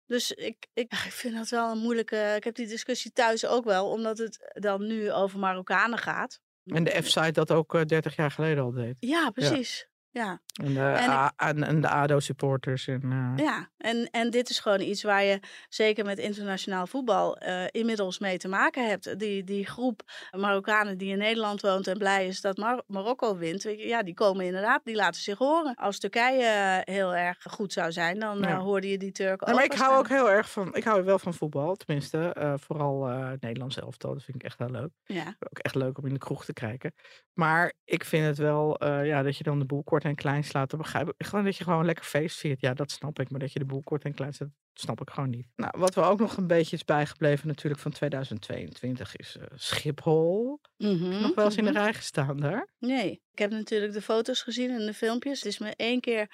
Dus 0.05 0.31
ik, 0.31 0.67
ik, 0.73 0.91
ik 0.91 1.11
vind 1.11 1.35
dat 1.35 1.49
wel 1.49 1.71
een 1.71 1.77
moeilijke... 1.77 2.33
Ik 2.35 2.43
heb 2.43 2.55
die 2.55 2.67
discussie 2.67 3.11
thuis 3.11 3.45
ook 3.45 3.65
wel, 3.65 3.89
omdat 3.89 4.17
het 4.17 4.51
dan 4.53 4.87
nu 4.87 5.11
over 5.11 5.39
Marokkanen 5.39 5.99
gaat. 5.99 6.39
En 6.65 6.83
de 6.83 7.01
F-site 7.03 7.31
dat 7.31 7.51
ook 7.51 7.75
eh, 7.75 7.81
30 7.85 8.15
jaar 8.15 8.31
geleden 8.31 8.63
al 8.63 8.71
deed. 8.71 8.95
Ja, 8.99 9.29
precies. 9.29 9.89
Ja, 10.15 10.39
En 10.63 10.73
de, 10.73 10.79
En 10.79 11.09
A- 11.09 11.53
de 11.81 11.89
ADO-supporters. 11.89 12.87
En, 12.87 13.01
eh, 13.37 13.45
ja. 13.45 13.69
En, 13.77 14.09
en 14.11 14.29
dit 14.29 14.49
is 14.49 14.59
gewoon 14.59 14.79
iets 14.81 15.03
waar 15.03 15.23
je 15.23 15.39
zeker 15.69 16.05
met 16.05 16.17
internationaal 16.17 16.87
voetbal 16.87 17.37
eh, 17.37 17.63
inmiddels 17.71 18.19
mee 18.19 18.37
te 18.37 18.47
maken 18.47 18.87
hebt. 18.87 19.19
Die, 19.19 19.43
die 19.43 19.65
groep 19.65 20.01
Marokkanen 20.37 20.97
die 20.97 21.11
in 21.11 21.17
Nederland 21.17 21.61
woont 21.61 21.87
en 21.87 21.97
blij 21.97 22.27
is 22.27 22.41
dat 22.41 22.57
Mar- 22.57 22.83
Marokko 22.87 23.37
wint. 23.37 23.63
Ja, 23.77 24.03
die 24.03 24.13
komen 24.13 24.45
inderdaad, 24.45 24.81
die 24.83 24.95
laten 24.95 25.21
zich 25.21 25.37
horen. 25.37 25.75
Als 25.75 25.99
Turkije 25.99 26.43
eh, 26.45 26.93
heel 26.95 27.15
erg 27.15 27.37
goed 27.49 27.73
zou 27.73 27.91
zijn, 27.91 28.19
dan 28.19 28.39
Ja. 28.39 28.57
hoorde 28.57 28.89
je 28.89 28.97
die 28.97 29.11
Turken 29.11 29.47
Nou, 29.47 29.51
ook 29.51 29.55
maar 29.67 29.77
ik 29.77 29.83
hou 29.85 29.97
ook 29.97 30.07
heel 30.09 30.31
erg 30.31 30.51
van, 30.51 30.75
ik 30.75 30.83
hou 30.83 31.03
wel 31.03 31.19
van 31.19 31.33
voetbal, 31.33 31.75
tenminste. 31.75 32.35
vooral 32.61 33.05
Nederlands 33.39 33.79
elftal, 33.79 34.13
dat 34.13 34.23
vind 34.23 34.37
ik 34.37 34.43
echt 34.43 34.57
heel 34.57 34.69
leuk. 34.71 34.89
Ja. 35.03 35.35
Ook 35.39 35.59
echt 35.59 35.75
leuk 35.75 35.97
om 35.97 36.05
in 36.05 36.13
de 36.13 36.19
kroeg 36.19 36.45
te 36.45 36.53
kijken. 36.53 36.93
Maar 37.33 37.73
ik 37.85 38.03
vind 38.05 38.25
het 38.25 38.37
wel, 38.37 38.85
ja, 39.03 39.23
dat 39.23 39.37
je 39.37 39.43
dan 39.43 39.59
de 39.59 39.65
boel 39.65 39.83
kort 39.83 40.03
en 40.05 40.15
klein 40.15 40.43
slaat, 40.43 40.69
dan 40.69 40.79
begrijp 40.79 41.13
ik 41.17 41.25
gewoon 41.25 41.45
dat 41.45 41.57
je 41.57 41.63
gewoon 41.63 41.85
lekker 41.85 42.05
feest 42.05 42.37
viert. 42.37 42.61
Ja, 42.61 42.73
dat 42.73 42.91
snap 42.91 43.19
ik. 43.19 43.29
Maar 43.29 43.39
dat 43.39 43.53
je 43.53 43.59
de 43.59 43.65
boel 43.65 43.83
kort 43.83 44.03
en 44.03 44.13
klein 44.13 44.33
zet, 44.33 44.47
snap 44.73 45.01
ik 45.01 45.09
gewoon 45.09 45.29
niet. 45.29 45.47
Nou, 45.55 45.73
wat 45.77 45.95
we 45.95 46.01
ook 46.01 46.19
nog 46.19 46.37
een 46.37 46.47
beetje 46.47 46.75
is 46.75 46.85
bijgebleven 46.85 47.47
natuurlijk 47.47 47.81
van 47.81 47.91
2022 47.91 49.15
is 49.15 49.37
eh, 49.37 49.45
Schiphol. 49.55 50.59
Mhm, 50.77 51.21
Nog 51.21 51.35
wel 51.35 51.45
eens 51.45 51.57
in 51.57 51.63
de 51.63 51.71
mhm. 51.71 51.79
rij 51.79 51.93
gestaan 51.93 52.37
daar. 52.37 52.67
Nee, 52.79 53.21
ik 53.31 53.39
heb 53.39 53.51
natuurlijk 53.51 53.93
de 53.93 54.01
foto's 54.01 54.41
gezien 54.41 54.71
en 54.71 54.85
de 54.85 54.93
filmpjes. 54.93 55.37
Het 55.37 55.47
is 55.47 55.59
me 55.59 55.73
één 55.75 55.99
keer 55.99 56.29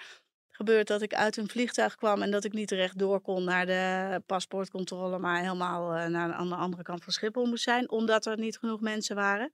gebeurd 0.50 0.88
dat 0.88 1.02
ik 1.02 1.14
uit 1.14 1.38
een 1.38 1.50
vliegtuig 1.50 1.96
kwam 1.96 2.22
en 2.22 2.32
dat 2.32 2.44
ik 2.44 2.54
niet 2.54 2.72
recht 2.72 2.98
door 2.98 3.22
kon 3.22 3.44
naar 3.44 3.66
de 3.66 4.22
paspoortcontrole, 4.26 5.20
maar 5.20 5.42
helemaal 5.42 5.94
eh, 5.94 6.08
naar 6.08 6.34
aan 6.34 6.50
de 6.50 6.56
andere 6.56 6.84
kant 6.84 7.04
van 7.04 7.14
Schiphol 7.14 7.46
moest 7.46 7.64
zijn, 7.64 7.92
omdat 7.92 8.26
er 8.26 8.38
niet 8.38 8.58
genoeg 8.58 8.82
mensen 8.82 9.16
waren. 9.16 9.52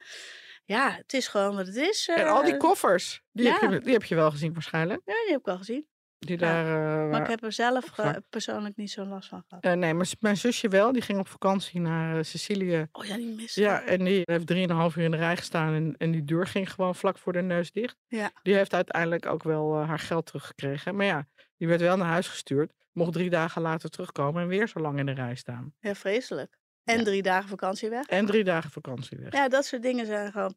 Ja, 0.68 0.92
het 0.92 1.14
is 1.14 1.28
gewoon 1.28 1.56
wat 1.56 1.68
het 1.68 1.76
is. 1.76 2.08
En 2.16 2.28
al 2.28 2.44
die 2.44 2.54
eh, 2.54 2.60
koffers, 2.60 3.22
die, 3.32 3.52
heb 3.52 3.72
je, 3.72 3.80
die 3.80 3.94
heb 3.94 4.04
je 4.04 4.16
wel 4.16 4.32
gezien 4.32 4.54
waarschijnlijk. 4.54 5.02
Ja, 5.06 5.14
die 5.24 5.32
heb 5.32 5.40
ik 5.40 5.48
al 5.48 5.58
gezien. 5.58 5.88
Die 6.20 6.40
Ja, 6.40 6.64
daar, 6.64 7.04
eh, 7.04 7.10
Maar 7.12 7.22
ik 7.22 7.28
heb 7.28 7.44
er 7.44 7.52
zelf 7.52 7.84
opgevraagd. 7.84 8.30
persoonlijk 8.30 8.76
niet 8.76 8.92
zo 8.92 9.06
last 9.06 9.30
van 9.30 9.44
gehad. 9.48 9.64
Eh, 9.64 9.72
nee, 9.74 9.94
maar 9.94 10.08
mijn 10.20 10.38
zusje 10.38 10.68
wel. 10.68 10.92
Die 10.92 11.02
ging 11.02 11.20
op 11.20 11.28
vakantie 11.28 11.80
naar 11.80 12.18
eh, 12.18 12.24
Sicilië. 12.24 12.88
Oh 12.92 13.06
ja, 13.06 13.16
die 13.16 13.36
mis. 13.36 13.56
Ja, 13.56 13.82
en 13.84 14.04
die 14.04 14.22
heeft 14.24 14.48
drieënhalf 14.48 14.96
uur 14.96 15.04
in 15.04 15.12
de 15.12 15.18
rij 15.18 15.38
gestaan. 15.38 15.74
En, 15.74 15.96
en 15.98 16.12
die 16.12 16.24
deur 16.24 16.48
ging 16.48 16.72
gewoon 16.72 16.96
vlak 16.96 17.18
voor 17.18 17.34
de 17.34 17.42
neus 17.42 17.72
dicht. 17.72 17.98
Ja. 18.08 18.32
Die 18.44 18.56
heeft 18.56 18.74
uiteindelijk 18.74 19.26
ook 19.26 19.44
wel 19.44 19.80
eh, 19.82 19.88
haar 19.88 20.00
geld 20.00 20.26
teruggekregen. 20.26 20.96
Maar 20.96 21.06
ja, 21.06 21.28
die 21.58 21.68
werd 21.68 21.82
wel 21.82 21.98
naar 21.98 22.08
huis 22.08 22.28
gestuurd. 22.28 22.74
Mocht 22.92 23.14
drie 23.14 23.30
dagen 23.30 23.62
later 23.62 23.90
terugkomen 23.90 24.42
en 24.42 24.48
weer 24.48 24.68
zo 24.68 24.80
lang 24.80 25.00
in 25.00 25.06
de 25.06 25.12
rij 25.12 25.36
staan. 25.36 25.74
ja, 25.80 25.96
vreselijk. 25.96 26.58
En 26.88 26.98
Ja. 26.98 27.04
drie 27.04 27.22
dagen 27.22 27.50
vakantie 27.50 27.90
weg. 27.90 28.06
En 28.06 28.26
drie 28.26 28.44
dagen 28.44 28.72
vakantie 28.72 29.18
weg. 29.18 29.32
Ja, 29.34 29.42
Ja, 29.42 29.48
dat 29.48 29.66
soort 29.66 29.82
dingen 29.82 30.06
zijn 30.06 30.32
gewoon 30.32 30.56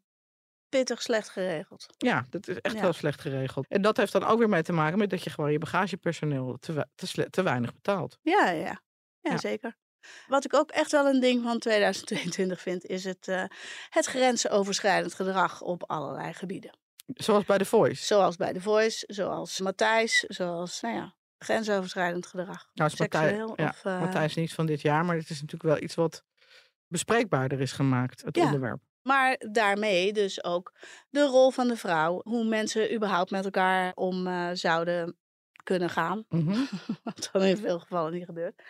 pittig 0.68 1.02
slecht 1.02 1.28
geregeld. 1.28 1.86
dat 2.30 2.48
is 2.48 2.60
echt 2.60 2.74
Ja. 2.74 2.80
wel 2.80 2.92
slecht 2.92 3.20
geregeld. 3.20 3.66
En 3.68 3.82
dat 3.82 3.96
heeft 3.96 4.12
dan 4.12 4.24
ook 4.24 4.38
weer 4.38 4.48
mee 4.48 4.62
te 4.62 4.72
maken 4.72 4.98
met 4.98 5.10
dat 5.10 5.22
je 5.24 5.30
gewoon 5.30 5.52
je 5.52 5.58
bagagepersoneel 5.58 6.56
te, 6.60 6.86
te, 6.94 7.30
te 7.30 7.42
weinig 7.42 7.72
betaalt. 7.74 8.18
Ja, 8.22 8.50
ja, 8.50 8.60
ja. 8.64 8.80
Ja. 9.20 9.38
zeker. 9.38 9.76
Wat 10.26 10.44
ik 10.44 10.54
ook 10.54 10.70
echt 10.70 10.90
wel 10.92 11.06
een 11.06 11.20
ding 11.20 11.42
van 11.42 11.58
2022 11.58 12.60
vind, 12.60 12.84
is 12.84 13.04
het, 13.04 13.28
eh, 13.28 13.44
het 13.88 14.06
grensoverschrijdend 14.06 15.14
gedrag 15.14 15.60
op 15.62 15.90
allerlei 15.90 16.32
gebieden. 16.32 16.78
Zoals 17.06 17.44
bij 17.44 17.58
The 17.58 17.64
Voice. 17.64 18.04
Zoals 18.04 18.36
bij 18.36 18.52
The 18.52 18.60
Voice, 18.60 19.04
zoals 19.08 19.60
Matthijs, 19.60 20.18
zoals, 20.20 20.80
nou 20.80 20.94
ja, 20.94 21.14
grensoverschrijdend 21.44 22.26
gedrag. 22.26 22.70
Nou 22.74 22.90
is 22.90 22.98
Matthijs, 22.98 23.28
Seksueel 23.28 23.68
of, 23.68 23.84
eh, 23.84 24.00
Matthijs 24.00 24.34
niet 24.34 24.54
van 24.54 24.66
dit 24.66 24.80
jaar, 24.80 25.04
maar 25.04 25.16
het 25.16 25.30
is 25.30 25.40
natuurlijk 25.40 25.74
wel 25.74 25.82
iets 25.82 25.94
wat 25.94 26.24
bespreekbaarder 26.88 27.60
is 27.60 27.72
gemaakt, 27.72 28.22
het 28.22 28.36
Ja. 28.36 28.44
onderwerp. 28.44 28.80
Maar 29.02 29.36
daarmee 29.50 30.12
dus 30.12 30.44
ook 30.44 30.72
de 31.10 31.22
rol 31.26 31.50
van 31.50 31.68
de 31.68 31.76
vrouw, 31.76 32.20
hoe 32.24 32.44
mensen 32.44 32.94
überhaupt 32.94 33.30
met 33.30 33.44
elkaar 33.44 33.92
om 33.94 34.26
eh, 34.26 34.48
zouden 34.52 35.16
kunnen 35.62 35.90
gaan. 35.90 36.24
Mhm. 36.28 36.58
wat 37.04 37.28
dan 37.32 37.42
in 37.42 37.56
veel 37.56 37.78
gevallen 37.78 38.12
niet 38.12 38.24
gebeurt. 38.24 38.62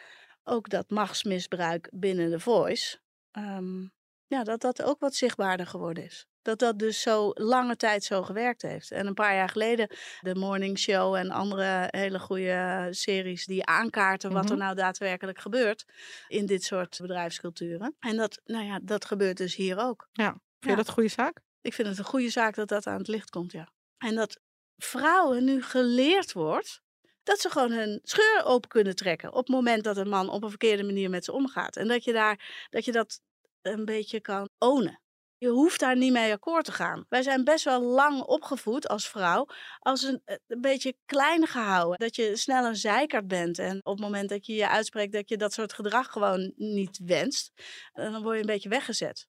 Ook 0.45 0.69
dat 0.69 0.91
machtsmisbruik 0.91 1.89
binnen 1.95 2.31
de 2.31 2.41
voice. 2.41 2.99
ehm, 3.31 3.81
ja, 4.27 4.45
dat 4.45 4.61
dat 4.61 4.83
ook 4.83 5.01
wat 5.01 5.15
zichtbaarder 5.15 5.67
geworden 5.67 6.05
is. 6.05 6.27
Dat 6.43 6.59
dat 6.59 6.79
dus 6.79 7.01
zo 7.01 7.31
lange 7.35 7.77
tijd 7.77 8.05
zo 8.05 8.23
gewerkt 8.23 8.63
heeft. 8.63 8.91
En 8.91 9.07
een 9.07 9.15
paar 9.15 9.35
jaar 9.35 9.49
geleden 9.49 9.89
de 10.21 10.35
Morning 10.35 10.79
Show 10.79 11.15
en 11.15 11.31
andere 11.31 11.89
hele 11.91 12.19
goede 12.19 12.87
series 12.91 13.47
die 13.47 13.65
aankaarten 13.67 14.33
wat 14.33 14.45
er 14.45 14.51
Mhm. 14.57 14.59
nou 14.65 14.75
daadwerkelijk 14.75 15.39
gebeurt 15.41 15.85
in 16.29 16.47
dit 16.47 16.65
soort 16.65 16.99
bedrijfsculturen. 17.01 17.97
En 17.99 18.17
dat, 18.17 18.41
nou 18.45 18.65
ja, 18.65 18.79
dat 18.83 19.05
gebeurt 19.05 19.37
dus 19.37 19.55
hier 19.55 19.79
ook. 19.79 20.09
Vind 20.13 20.29
Ja. 20.29 20.41
je 20.71 20.77
dat 20.77 20.87
een 20.87 20.93
goede 20.93 21.09
zaak? 21.09 21.41
Ik 21.61 21.75
vind 21.75 21.89
het 21.89 21.99
een 21.99 22.05
goede 22.05 22.31
zaak 22.31 22.55
dat 22.55 22.69
dat 22.69 22.87
aan 22.87 22.99
het 22.99 23.09
licht 23.09 23.31
komt, 23.31 23.53
ja. 23.53 23.69
En 23.99 24.15
dat 24.15 24.41
vrouwen 24.77 25.45
nu 25.45 25.63
geleerd 25.63 26.33
wordt 26.33 26.81
dat 27.23 27.39
ze 27.41 27.51
gewoon 27.51 27.71
hun 27.73 28.01
scheur 28.03 28.43
open 28.45 28.69
kunnen 28.69 28.97
trekken 28.97 29.29
op 29.33 29.47
het 29.47 29.49
moment 29.49 29.85
dat 29.85 29.97
een 29.97 30.09
man 30.09 30.29
op 30.29 30.43
een 30.43 30.49
verkeerde 30.49 30.83
manier 30.83 31.11
met 31.11 31.25
ze 31.25 31.33
omgaat. 31.33 31.77
En 31.77 31.89
dat 31.89 32.05
je, 32.05 32.13
daar, 32.13 32.67
dat, 32.71 32.85
je 32.85 32.93
dat 32.93 33.21
een 33.63 33.85
beetje 33.85 34.21
kan 34.21 34.49
ownen. 34.59 35.01
Je 35.41 35.49
hoeft 35.49 35.81
daar 35.81 35.97
niet 35.97 36.13
mee 36.13 36.33
akkoord 36.33 36.65
te 36.65 36.73
gaan. 36.73 37.07
Wij 37.09 37.23
zijn 37.23 37.45
best 37.45 37.65
wel 37.65 37.83
lang 37.83 38.23
opgevoed 38.23 38.89
als 38.89 39.09
vrouw 39.09 39.47
als 39.79 40.03
een, 40.03 40.23
eh, 40.25 40.37
een 40.47 40.61
beetje 40.61 40.97
klein 41.07 41.47
gehouden. 41.47 41.99
Dat 41.99 42.17
je 42.17 42.37
snel 42.37 42.65
een 42.67 42.77
zeikert 42.77 43.29
bent. 43.29 43.59
En 43.59 43.77
op 43.77 43.93
het 43.93 44.01
moment 44.01 44.29
dat 44.29 44.47
je 44.47 44.55
je 44.55 44.69
uitspreekt 44.69 45.13
dat 45.13 45.29
je 45.29 45.37
dat 45.37 45.53
soort 45.53 45.73
gedrag 45.73 46.13
gewoon 46.13 46.53
niet 46.57 46.99
wenst, 47.05 47.53
eh, 47.93 48.13
dan 48.13 48.23
word 48.23 48.35
je 48.35 48.41
een 48.41 48.47
beetje 48.47 48.69
weggezet. 48.69 49.27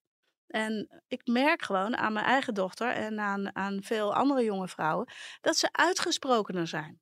En 0.48 1.01
ik 1.08 1.27
merk 1.27 1.62
gewoon 1.62 1.98
aan 1.98 2.13
mijn 2.13 2.25
eigen 2.25 2.53
dochter 2.53 2.91
en 2.91 3.20
aan, 3.20 3.56
aan 3.56 3.84
veel 3.84 4.13
andere 4.15 4.44
jonge 4.44 4.68
vrouwen 4.68 5.12
dat 5.41 5.58
ze 5.58 5.72
uitgesprokener 5.72 6.68
zijn 6.68 7.01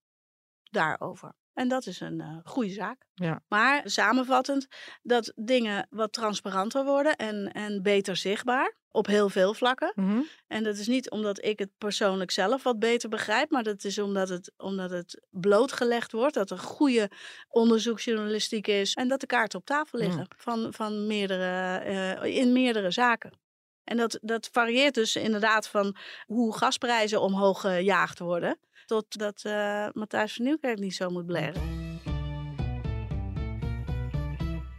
daarover. 0.64 1.34
En 1.60 1.68
dat 1.68 1.86
is 1.86 2.00
een 2.00 2.22
eh, 2.22 2.38
goede 2.44 2.70
zaak. 2.70 3.06
Ja. 3.14 3.42
Maar 3.48 3.82
samenvattend, 3.86 4.68
dat 5.02 5.32
dingen 5.36 5.88
wat 5.90 6.14
transparanter 6.14 6.86
worden 6.86 7.16
en, 7.16 7.52
en 7.52 7.82
beter 7.82 8.16
zichtbaar 8.16 8.76
op 8.92 9.06
heel 9.06 9.30
veel 9.30 9.54
vlakken. 9.54 9.92
Mhm. 9.96 10.22
En 10.48 10.64
dat 10.64 10.78
is 10.78 10.88
niet 10.88 11.10
omdat 11.10 11.46
ik 11.46 11.60
het 11.60 11.70
persoonlijk 11.78 12.32
zelf 12.32 12.64
wat 12.64 12.80
beter 12.80 13.10
begrijp, 13.10 13.50
maar 13.52 13.64
dat 13.64 13.84
is 13.84 14.00
omdat 14.00 14.30
het, 14.30 14.52
omdat 14.58 14.90
het 14.90 15.22
blootgelegd 15.30 16.12
wordt, 16.12 16.34
dat 16.34 16.50
er 16.50 16.60
goede 16.60 17.10
onderzoeksjournalistiek 17.50 18.68
is 18.68 18.94
en 18.94 19.08
dat 19.08 19.20
de 19.20 19.28
kaarten 19.28 19.60
op 19.60 19.66
tafel 19.66 20.00
liggen 20.00 20.28
van, 20.38 20.74
van 20.74 21.08
meerdere, 21.08 21.78
eh, 21.78 22.36
in 22.36 22.52
meerdere 22.52 22.92
zaken. 22.92 23.32
En 23.90 23.98
dat, 23.98 24.20
dat 24.22 24.50
varieert 24.52 24.94
dus 24.94 25.16
inderdaad 25.16 25.68
van 25.68 25.96
hoe 26.26 26.58
gasprijzen 26.58 27.22
omhoog 27.22 27.62
gejaagd 27.62 28.20
worden, 28.20 28.58
tot 28.86 29.18
dat 29.20 29.42
eh 29.44 29.88
Matthijs 29.94 30.34
van 30.34 30.46
Nieuwkerk 30.46 30.80
niet 30.80 30.96
zo 30.96 31.10
moet 31.10 31.26
blaren. 31.26 31.62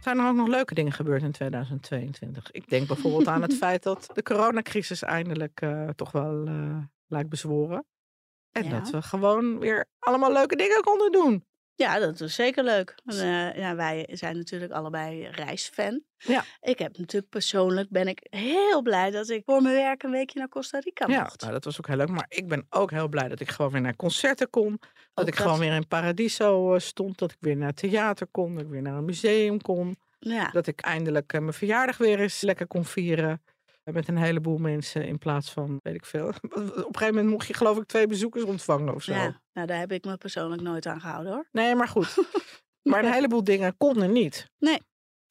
Zijn 0.01 0.17
er 0.19 0.27
ook 0.27 0.35
nog 0.35 0.47
leuke 0.47 0.73
dingen 0.73 0.91
gebeurd 0.91 1.21
in 1.21 1.31
2022? 1.31 2.51
Ik 2.51 2.69
denk 2.69 2.87
bijvoorbeeld 2.87 3.27
aan 3.27 3.41
het 3.41 3.53
feit 3.63 3.83
dat 3.83 4.09
de 4.13 4.23
coronacrisis 4.23 5.01
eindelijk 5.01 5.61
eh, 5.61 5.89
toch 5.89 6.11
wel 6.11 6.45
eh, 6.45 6.77
lijkt 7.07 7.29
bezworen. 7.29 7.85
En 8.51 8.63
Ja. 8.63 8.69
dat 8.69 8.89
we 8.89 9.01
gewoon 9.01 9.59
weer 9.59 9.85
allemaal 9.99 10.31
leuke 10.31 10.55
dingen 10.55 10.81
konden 10.81 11.11
doen. 11.11 11.45
Ja, 11.81 11.99
dat 11.99 12.19
is 12.21 12.35
zeker 12.35 12.63
leuk. 12.63 12.95
Eh, 13.05 13.55
ja, 13.55 13.75
wij 13.75 14.07
zijn 14.11 14.37
natuurlijk 14.37 14.71
allebei 14.71 15.27
reisfan. 15.27 16.01
Ja. 16.17 16.43
Ik 16.61 16.79
heb 16.79 16.97
natuurlijk 16.97 17.31
persoonlijk 17.31 17.89
ben 17.89 18.07
ik 18.07 18.27
heel 18.29 18.81
blij 18.81 19.11
dat 19.11 19.29
ik 19.29 19.41
voor 19.45 19.61
mijn 19.61 19.75
werk 19.75 20.03
een 20.03 20.11
weekje 20.11 20.39
naar 20.39 20.47
Costa 20.49 20.79
Rica 20.79 21.07
Ja, 21.07 21.19
mocht. 21.21 21.41
nou, 21.41 21.53
dat 21.53 21.63
was 21.63 21.77
ook 21.77 21.87
heel 21.87 21.95
leuk. 21.97 22.09
Maar 22.09 22.25
ik 22.29 22.47
ben 22.47 22.65
ook 22.69 22.91
heel 22.91 23.07
blij 23.07 23.27
dat 23.27 23.39
ik 23.39 23.49
gewoon 23.49 23.71
weer 23.71 23.81
naar 23.81 23.95
concerten 23.95 24.49
kon. 24.49 24.77
Dat 24.79 24.89
Ook 25.13 25.27
ik 25.27 25.33
dat. 25.35 25.43
gewoon 25.45 25.59
weer 25.59 25.73
in 25.73 25.87
Paradiso 25.87 26.73
eh, 26.73 26.79
stond. 26.79 27.17
Dat 27.17 27.31
ik 27.31 27.37
weer 27.39 27.57
naar 27.57 27.73
theater 27.73 28.27
kon. 28.31 28.53
Dat 28.55 28.63
ik 28.63 28.69
weer 28.69 28.81
naar 28.81 28.97
een 28.97 29.05
museum 29.05 29.61
kon. 29.61 29.95
Ja, 30.19 30.49
Dat 30.49 30.67
ik 30.67 30.81
eindelijk 30.81 31.33
eh, 31.33 31.39
mijn 31.41 31.53
verjaardag 31.53 31.97
weer 31.97 32.19
eens 32.19 32.41
lekker 32.41 32.67
kon 32.67 32.85
vieren. 32.85 33.41
Met 33.83 34.07
een 34.07 34.17
heleboel 34.17 34.57
mensen 34.57 35.05
in 35.07 35.17
plaats 35.17 35.51
van, 35.51 35.79
weet 35.83 35.95
ik 35.95 36.05
veel. 36.05 36.27
Op 36.27 36.43
een 36.43 36.71
gegeven 36.75 37.07
moment 37.07 37.27
mocht 37.29 37.47
je 37.47 37.53
geloof 37.53 37.77
ik 37.77 37.85
twee 37.85 38.07
bezoekers 38.07 38.43
ontvangen 38.43 38.93
of 38.93 39.03
zo. 39.03 39.13
ja, 39.13 39.41
nou 39.53 39.67
daar 39.67 39.79
heb 39.79 39.91
ik 39.91 40.05
me 40.05 40.17
persoonlijk 40.17 40.61
nooit 40.61 40.85
aan 40.85 41.01
gehouden 41.01 41.33
hoor. 41.33 41.47
Nee, 41.51 41.75
maar 41.75 41.87
goed. 41.87 42.15
Maar 42.83 43.03
een 43.05 43.11
heleboel 43.11 43.43
dingen 43.43 43.77
konden 43.77 44.11
niet. 44.11 44.45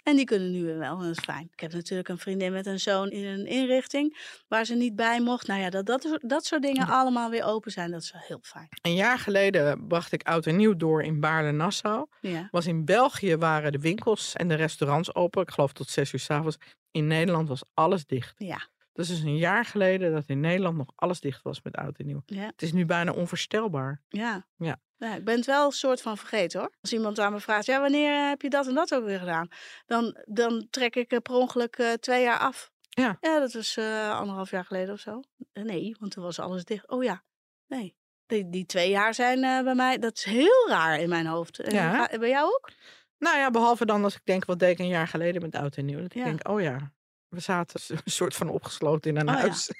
En 0.02 0.16
die 0.16 0.24
kunnen 0.24 0.50
nu 0.50 0.64
weer 0.64 0.78
wel, 0.78 0.96
en 0.98 1.02
dat 1.06 1.16
is 1.16 1.24
fijn. 1.24 1.48
Ik 1.52 1.60
heb 1.60 1.72
natuurlijk 1.72 2.08
een 2.08 2.18
vriendin 2.18 2.52
met 2.52 2.66
een 2.66 2.80
zoon 2.80 3.10
in 3.10 3.24
een 3.24 3.46
inrichting 3.46 4.16
waar 4.48 4.64
ze 4.64 4.74
niet 4.74 4.96
bij 4.96 5.20
mocht. 5.20 5.46
Nou 5.46 5.60
ja, 5.60 5.70
dat 5.70 5.86
dat, 5.86 6.18
dat 6.20 6.44
soort 6.44 6.62
dingen 6.62 6.86
allemaal 6.86 7.30
weer 7.30 7.44
open 7.44 7.70
zijn, 7.70 7.90
dat 7.90 8.02
is 8.02 8.12
wel 8.12 8.22
heel 8.24 8.40
fijn. 8.42 8.68
Een 8.82 8.94
jaar 8.94 9.18
geleden 9.18 9.86
bracht 9.86 10.12
ik 10.12 10.22
oud 10.22 10.46
en 10.46 10.56
nieuw 10.56 10.76
door 10.76 11.02
in 11.02 11.20
Baarle-Nassau. 11.20 12.06
Ja, 12.20 12.48
Was 12.50 12.66
in 12.66 12.84
België 12.84 13.36
waren 13.36 13.72
de 13.72 13.78
winkels 13.78 14.34
en 14.34 14.48
de 14.48 14.54
restaurants 14.54 15.14
open. 15.14 15.42
Ik 15.42 15.50
geloof 15.50 15.72
tot 15.72 15.88
zes 15.88 16.12
uur 16.12 16.20
s'avonds. 16.20 16.56
In 16.90 17.06
Nederland 17.06 17.48
was 17.48 17.62
alles 17.74 18.06
dicht. 18.06 18.34
ja, 18.36 18.68
Dat 19.00 19.08
is 19.08 19.14
dus 19.20 19.24
een 19.30 19.36
jaar 19.36 19.64
geleden 19.64 20.12
dat 20.12 20.24
in 20.26 20.40
Nederland 20.40 20.76
nog 20.76 20.92
alles 20.94 21.20
dicht 21.20 21.42
was 21.42 21.62
met 21.62 21.76
oud 21.76 21.98
en 21.98 22.06
nieuw. 22.06 22.22
ja. 22.26 22.42
Het 22.46 22.62
is 22.62 22.72
nu 22.72 22.84
bijna 22.86 23.12
onvoorstelbaar. 23.12 24.02
Ja. 24.08 24.46
Ja. 24.56 24.80
Ja, 24.96 25.14
ik 25.14 25.24
ben 25.24 25.36
het 25.36 25.46
wel 25.46 25.66
een 25.66 25.72
soort 25.72 26.02
van 26.02 26.16
vergeten 26.16 26.60
hoor. 26.60 26.70
Als 26.80 26.92
iemand 26.92 27.18
aan 27.18 27.32
me 27.32 27.40
vraagt, 27.40 27.66
ja, 27.66 27.80
wanneer 27.80 28.28
heb 28.28 28.42
je 28.42 28.50
dat 28.50 28.66
en 28.66 28.74
dat 28.74 28.94
ook 28.94 29.04
weer 29.04 29.18
gedaan? 29.18 29.48
Dan, 29.86 30.16
dan 30.24 30.66
trek 30.70 30.96
ik 30.96 31.12
eh, 31.12 31.18
per 31.18 31.34
ongeluk 31.34 31.76
eh, 31.76 31.92
twee 31.92 32.22
jaar 32.22 32.38
af. 32.38 32.70
Ja. 32.88 33.16
Ja, 33.20 33.38
dat 33.38 33.52
was 33.52 33.76
eh, 33.76 34.18
anderhalf 34.18 34.50
jaar 34.50 34.64
geleden 34.64 34.94
of 34.94 35.00
zo. 35.00 35.20
Eh, 35.52 35.62
Nee, 35.64 35.96
want 36.00 36.12
toen 36.12 36.24
was 36.24 36.38
alles 36.38 36.64
dicht. 36.64 36.88
Oh 36.88 37.02
ja, 37.04 37.22
nee. 37.66 37.96
Die, 38.26 38.48
die 38.50 38.66
twee 38.66 38.90
jaar 38.90 39.14
zijn 39.14 39.44
eh, 39.44 39.62
bij 39.64 39.74
mij, 39.74 39.98
dat 39.98 40.16
is 40.16 40.24
heel 40.24 40.68
raar 40.68 41.00
in 41.00 41.08
mijn 41.08 41.26
hoofd. 41.26 41.60
Eh, 41.60 41.72
Ja. 41.72 42.08
bij 42.18 42.28
jou 42.28 42.46
ook? 42.46 42.70
Nou 43.18 43.38
ja, 43.38 43.50
behalve 43.50 43.84
dan 43.86 44.04
als 44.04 44.14
ik 44.14 44.22
denk, 44.24 44.44
wat 44.44 44.58
deed 44.58 44.70
ik 44.70 44.78
een 44.78 44.88
jaar 44.88 45.08
geleden 45.08 45.42
met 45.42 45.54
oud 45.54 45.76
en 45.76 45.84
nieuw? 45.84 45.96
Dat 46.00 46.06
ik 46.14 46.18
Ja. 46.18 46.24
denk, 46.24 46.48
oh 46.48 46.60
ja, 46.60 46.92
we 47.30 47.40
zaten 47.40 47.80
een 47.88 48.00
soort 48.04 48.34
van 48.34 48.48
opgesloten 48.48 49.10
in 49.10 49.16
een 49.16 49.28
Oh 49.28 49.34
huis. 49.34 49.68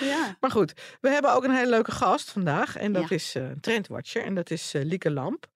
Ja. 0.00 0.36
Maar 0.40 0.50
goed, 0.50 0.72
we 1.00 1.08
hebben 1.08 1.32
ook 1.34 1.44
een 1.44 1.54
hele 1.54 1.70
leuke 1.70 1.90
gast 1.92 2.30
vandaag. 2.30 2.76
En 2.76 2.92
dat 2.92 3.08
Ja. 3.08 3.14
is 3.14 3.34
eh, 3.34 3.42
een 3.42 3.60
trendwatcher. 3.60 4.24
En 4.24 4.34
dat 4.34 4.50
is 4.50 4.74
eh, 4.74 4.82
Lieke 4.84 5.10
Lamp. 5.10 5.46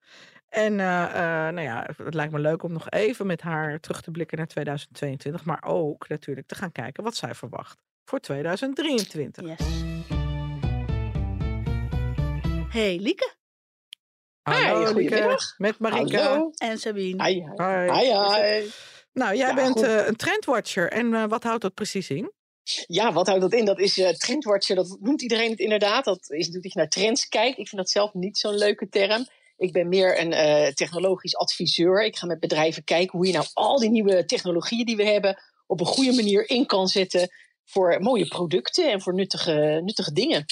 En 0.49 0.79
eh, 0.79 1.03
eh, 1.03 1.53
nou 1.53 1.61
ja, 1.61 1.89
het 2.03 2.13
lijkt 2.13 2.33
me 2.33 2.39
leuk 2.39 2.63
om 2.63 2.71
nog 2.71 2.89
even 2.89 3.27
met 3.27 3.41
haar 3.41 3.79
terug 3.79 4.01
te 4.01 4.11
blikken 4.11 4.37
naar 4.37 4.47
2022. 4.47 5.45
Maar 5.45 5.63
ook 5.65 6.07
natuurlijk 6.07 6.47
te 6.47 6.55
gaan 6.55 6.71
kijken 6.71 7.03
wat 7.03 7.15
zij 7.15 7.35
verwacht 7.35 7.79
voor 8.05 8.19
2023. 8.19 9.45
Yes. 9.47 9.67
Hey 12.69 12.97
Lieke 12.99 13.33
Hallo 14.41 14.87
Hi, 14.87 14.93
Lieke, 14.93 15.39
met 15.57 15.79
Marika. 15.79 16.23
Hallo. 16.23 16.51
en 16.57 16.77
Sabine. 16.77 17.23
Hi. 17.27 17.43
Hi, 17.57 18.61
hi. 18.61 18.69
Nou, 19.13 19.35
jij 19.35 19.47
Ja, 19.47 19.53
bent 19.53 19.81
eh, 19.81 20.07
een 20.07 20.15
trendwatcher. 20.15 20.91
En 20.91 21.13
eh, 21.13 21.25
wat 21.27 21.43
houdt 21.43 21.61
dat 21.61 21.73
precies 21.73 22.09
in? 22.09 22.31
Ja, 22.87 23.13
wat 23.13 23.27
houdt 23.27 23.41
dat 23.41 23.53
in? 23.53 23.65
Dat 23.65 23.79
is 23.79 23.97
eh 23.97 24.09
trendwatcher, 24.09 24.75
dat 24.75 24.97
noemt 24.99 25.21
iedereen 25.21 25.49
het 25.49 25.59
inderdaad. 25.59 26.05
Dat 26.05 26.21
is 26.21 26.45
natuurlijk 26.45 26.63
dat 26.63 26.73
je 26.73 26.79
naar 26.79 26.89
trends 26.89 27.27
kijkt. 27.27 27.57
Ik 27.57 27.67
vind 27.67 27.81
dat 27.81 27.89
zelf 27.89 28.13
niet 28.13 28.37
zo'n 28.37 28.57
leuke 28.57 28.89
term. 28.89 29.27
Ik 29.57 29.71
ben 29.71 29.89
meer 29.89 30.19
een 30.19 30.73
technologisch 30.73 31.35
adviseur. 31.35 32.05
Ik 32.05 32.17
ga 32.17 32.25
met 32.25 32.39
bedrijven 32.39 32.83
kijken 32.83 33.17
hoe 33.17 33.27
je 33.27 33.33
nou 33.33 33.45
al 33.53 33.79
die 33.79 33.89
nieuwe 33.89 34.25
technologieën 34.25 34.85
die 34.85 34.95
we 34.95 35.05
hebben 35.05 35.41
op 35.67 35.79
een 35.79 35.85
goede 35.85 36.13
manier 36.13 36.49
in 36.49 36.65
kan 36.65 36.87
zetten 36.87 37.29
voor 37.65 38.01
mooie 38.01 38.27
producten 38.27 38.91
en 38.91 39.01
voor 39.01 39.13
nuttige, 39.13 39.81
nuttige 39.83 40.13
dingen. 40.13 40.45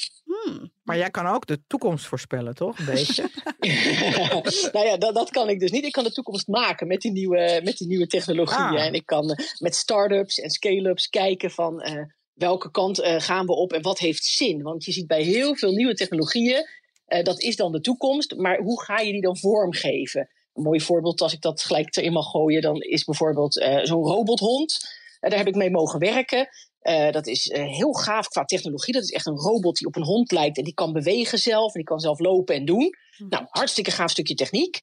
Hmm. 0.44 0.72
Maar 0.84 0.98
jij 0.98 1.10
kan 1.10 1.28
ook 1.28 1.48
de 1.48 1.60
toekomst 1.68 2.06
voorspellen, 2.06 2.56
toch? 2.56 2.80
Een 2.80 2.86
beetje. 2.86 3.30
nou 4.74 4.86
ja, 4.86 4.98
dat, 4.98 5.16
dat 5.16 5.30
kan 5.30 5.50
ik 5.50 5.60
dus 5.60 5.72
niet. 5.72 5.86
Ik 5.86 5.92
kan 5.92 6.04
de 6.04 6.12
toekomst 6.12 6.48
maken 6.48 6.88
met 6.88 7.02
die 7.02 7.12
nieuwe, 7.12 7.62
met 7.64 7.78
die 7.78 7.88
nieuwe 7.88 8.08
technologieën. 8.08 8.80
Ah. 8.80 8.86
En 8.86 8.94
ik 8.94 9.06
kan 9.06 9.32
eh, 9.32 9.46
met 9.60 9.76
start-ups 9.76 10.40
en 10.40 10.50
scale-ups 10.50 11.10
kijken 11.10 11.52
van 11.52 11.82
eh, 11.82 12.04
welke 12.40 12.72
kant 12.72 13.00
eh, 13.00 13.20
gaan 13.20 13.46
we 13.46 13.56
op 13.56 13.74
en 13.74 13.82
wat 13.82 14.00
heeft 14.00 14.24
zin. 14.24 14.62
Want 14.62 14.86
je 14.86 14.92
ziet 14.92 15.08
bij 15.08 15.22
heel 15.22 15.56
veel 15.56 15.72
nieuwe 15.72 15.94
technologieën, 15.94 16.68
eh, 17.06 17.24
dat 17.24 17.42
is 17.42 17.56
dan 17.56 17.72
de 17.72 17.82
toekomst. 17.82 18.36
Maar 18.36 18.58
hoe 18.58 18.84
ga 18.84 19.00
je 19.00 19.12
die 19.12 19.22
dan 19.22 19.38
vormgeven? 19.38 20.30
Een 20.54 20.64
mooi 20.64 20.82
voorbeeld, 20.82 21.22
als 21.22 21.34
ik 21.34 21.42
dat 21.42 21.62
gelijk 21.62 21.96
erin 21.96 22.14
mag 22.14 22.30
gooien, 22.30 22.62
dan 22.62 22.82
is 22.82 23.04
bijvoorbeeld 23.04 23.60
eh, 23.60 23.84
zo'n 23.84 24.04
robothond. 24.04 24.98
Daar 25.20 25.38
heb 25.38 25.48
ik 25.48 25.56
mee 25.56 25.72
mogen 25.72 26.00
werken. 26.00 26.50
Eh, 26.80 27.12
dat 27.12 27.28
is 27.28 27.48
eh, 27.50 27.64
heel 27.64 27.92
gaaf 27.92 28.28
qua 28.28 28.46
technologie. 28.46 28.94
Dat 28.94 29.04
is 29.04 29.12
echt 29.12 29.26
een 29.26 29.38
robot 29.38 29.78
die 29.78 29.88
op 29.88 29.96
een 29.96 30.04
hond 30.04 30.32
lijkt 30.32 30.58
en 30.58 30.64
die 30.64 30.74
kan 30.74 30.94
bewegen 30.94 31.38
zelf 31.38 31.74
en 31.74 31.80
die 31.80 31.90
kan 31.90 32.00
zelf 32.00 32.20
lopen 32.20 32.56
en 32.56 32.66
doen. 32.66 32.90
Nou, 33.30 33.46
hartstikke 33.50 33.92
gaaf 33.92 34.10
stukje 34.10 34.36
techniek. 34.36 34.82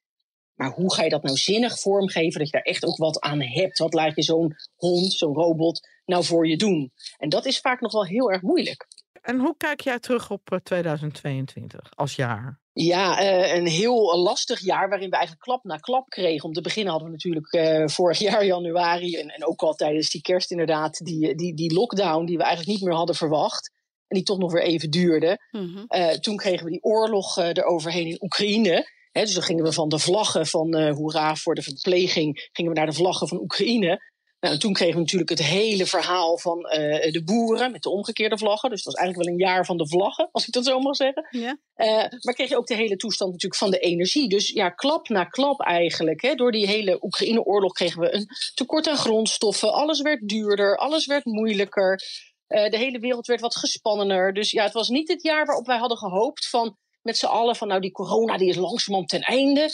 Maar 0.55 0.73
hoe 0.73 0.95
ga 0.95 1.03
je 1.03 1.11
dat 1.11 1.23
nou 1.23 1.37
zinnig 1.37 1.79
vormgeven 1.79 2.39
dat 2.39 2.47
je 2.47 2.53
daar 2.53 2.63
echt 2.63 2.85
ook 2.85 2.97
wat 2.97 3.21
aan 3.21 3.43
hebt? 3.43 3.79
Wat 3.79 3.95
laat 3.95 4.17
je 4.17 4.23
zo'n 4.23 4.55
hond, 4.77 5.13
zo'n 5.13 5.35
robot 5.35 5.89
nou 6.05 6.25
voor 6.25 6.49
je 6.49 6.57
doen? 6.57 6.93
En 7.17 7.29
dat 7.29 7.47
is 7.47 7.61
vaak 7.61 7.81
nog 7.81 7.93
wel 7.93 8.05
heel 8.05 8.33
erg 8.33 8.43
moeilijk. 8.43 8.87
En 9.27 9.39
hoe 9.39 9.55
kijk 9.57 9.81
jij 9.81 9.99
terug 9.99 10.31
op 10.31 10.53
eh, 10.53 10.59
2022 10.59 11.91
als 11.95 12.17
jaar? 12.17 12.61
Ja, 12.73 13.19
eh, 13.19 13.57
een 13.57 13.67
heel 13.67 14.19
lastig 14.19 14.61
jaar 14.61 14.89
waarin 14.89 15.11
we 15.11 15.17
eigenlijk 15.17 15.45
klap 15.45 15.65
na 15.65 15.77
klap 15.77 16.09
kregen. 16.09 16.45
Om 16.45 16.53
te 16.53 16.61
beginnen 16.61 16.93
hadden 16.93 17.11
we 17.11 17.17
natuurlijk 17.17 17.53
eh, 17.53 17.89
vorig 17.89 18.19
jaar 18.29 18.45
januari 18.45 19.17
en, 19.17 19.29
en 19.29 19.47
ook 19.47 19.63
al 19.63 19.75
tijdens 19.75 20.11
die 20.11 20.21
kerst 20.21 20.51
inderdaad 20.51 20.99
die, 20.99 21.35
die, 21.35 21.55
die 21.55 21.75
lockdown 21.75 22.25
die 22.25 22.37
we 22.37 22.43
eigenlijk 22.43 22.79
niet 22.79 22.89
meer 22.89 22.97
hadden 22.97 23.17
verwacht. 23.17 23.75
En 24.09 24.17
die 24.17 24.25
toch 24.25 24.39
nog 24.39 24.53
weer 24.53 24.63
even 24.63 24.91
duurde. 24.91 25.39
Mhm. 25.51 25.85
Eh, 25.87 26.11
toen 26.11 26.37
kregen 26.37 26.65
we 26.65 26.71
die 26.71 26.83
oorlog 26.83 27.39
eh, 27.39 27.49
eroverheen 27.49 28.07
in 28.07 28.23
Oekraïne. 28.23 28.95
Hè, 29.13 29.21
dus 29.21 29.35
dan 29.35 29.43
gingen 29.43 29.65
we 29.65 29.73
van 29.73 29.89
de 29.89 29.99
vlaggen 29.99 30.47
van 30.47 30.75
eh 30.75 30.95
hoera 30.95 31.37
voor 31.37 31.55
de 31.55 31.63
verpleging, 31.63 32.49
gingen 32.53 32.73
we 32.73 32.79
naar 32.79 32.87
de 32.87 32.93
vlaggen 32.93 33.29
van 33.29 33.41
Oekraïne. 33.41 34.15
Nou, 34.41 34.55
en 34.55 34.61
toen 34.61 34.73
kregen 34.73 34.95
we 34.95 35.01
natuurlijk 35.01 35.31
het 35.31 35.43
hele 35.43 35.87
verhaal 35.87 36.39
van 36.39 36.65
eh, 36.65 37.13
de 37.13 37.25
boeren 37.25 37.73
met 37.73 37.83
de 37.83 37.91
omgekeerde 37.91 38.39
vlaggen. 38.39 38.71
Dus 38.71 38.83
dat 38.83 38.93
was 38.93 39.03
eigenlijk 39.03 39.29
wel 39.29 39.39
een 39.39 39.53
jaar 39.53 39.65
van 39.65 39.77
de 39.77 39.89
vlaggen, 39.89 40.29
als 40.33 40.47
ik 40.47 40.53
dat 40.53 40.65
zo 40.65 40.81
mag 40.81 40.97
zeggen. 40.97 41.27
Ja. 41.31 41.59
Eh, 41.75 42.19
maar 42.23 42.35
kreeg 42.35 42.49
je 42.49 42.57
ook 42.57 42.67
de 42.67 42.75
hele 42.75 42.97
toestand 42.97 43.33
natuurlijk 43.33 43.61
van 43.61 43.71
de 43.71 43.79
energie. 43.79 44.29
Dus 44.29 44.49
ja, 44.49 44.71
klap 44.71 45.09
na 45.09 45.25
klap 45.25 45.61
eigenlijk. 45.61 46.23
Hè. 46.23 46.35
Door 46.35 46.53
die 46.53 46.67
hele 46.67 47.05
Oekraïne-oorlog 47.05 47.73
kregen 47.73 48.01
we 48.01 48.15
een 48.15 48.29
tekort 48.55 48.89
aan 48.89 48.97
grondstoffen. 48.97 49.73
Alles 49.73 50.01
werd 50.01 50.29
duurder, 50.29 50.77
alles 50.77 51.07
werd 51.07 51.25
moeilijker. 51.25 52.03
Eh, 52.47 52.71
de 52.71 52.79
hele 52.79 52.99
wereld 52.99 53.27
werd 53.27 53.41
wat 53.41 53.57
gespannener. 53.57 54.35
Dus 54.35 54.51
ja, 54.51 54.63
het 54.63 54.73
was 54.73 54.89
niet 54.89 55.09
het 55.09 55.23
jaar 55.23 55.47
waarop 55.47 55.67
wij 55.67 55.79
hadden 55.79 55.99
gehoopt 55.99 56.49
van 56.49 56.77
met 57.03 57.17
z'n 57.17 57.27
allen 57.27 57.57
van 57.57 57.69
nou 57.69 57.81
die 57.81 57.93
corona 57.93 58.37
die 58.37 58.49
is 58.49 58.57
langzamerhand 58.57 59.09
ten 59.11 59.21
einde. 59.21 59.71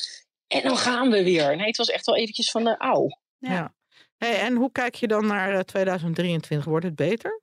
En 0.47 0.63
dan 0.63 0.77
gaan 0.77 1.11
we 1.11 1.25
weer. 1.25 1.57
Nee, 1.57 1.67
het 1.67 1.77
was 1.77 1.91
echt 1.91 2.07
wel 2.07 2.17
eventjes 2.17 2.51
van 2.51 2.65
de 2.65 2.77
auw. 2.77 3.07
Ja. 3.39 3.75
En 4.29 4.57
hoe 4.57 4.73
kijk 4.73 4.95
je 4.95 5.07
dan 5.07 5.27
naar 5.27 5.55
eh, 5.55 5.61
2023? 5.61 6.65
Wordt 6.65 6.85
het 6.85 6.97
beter? 6.97 7.41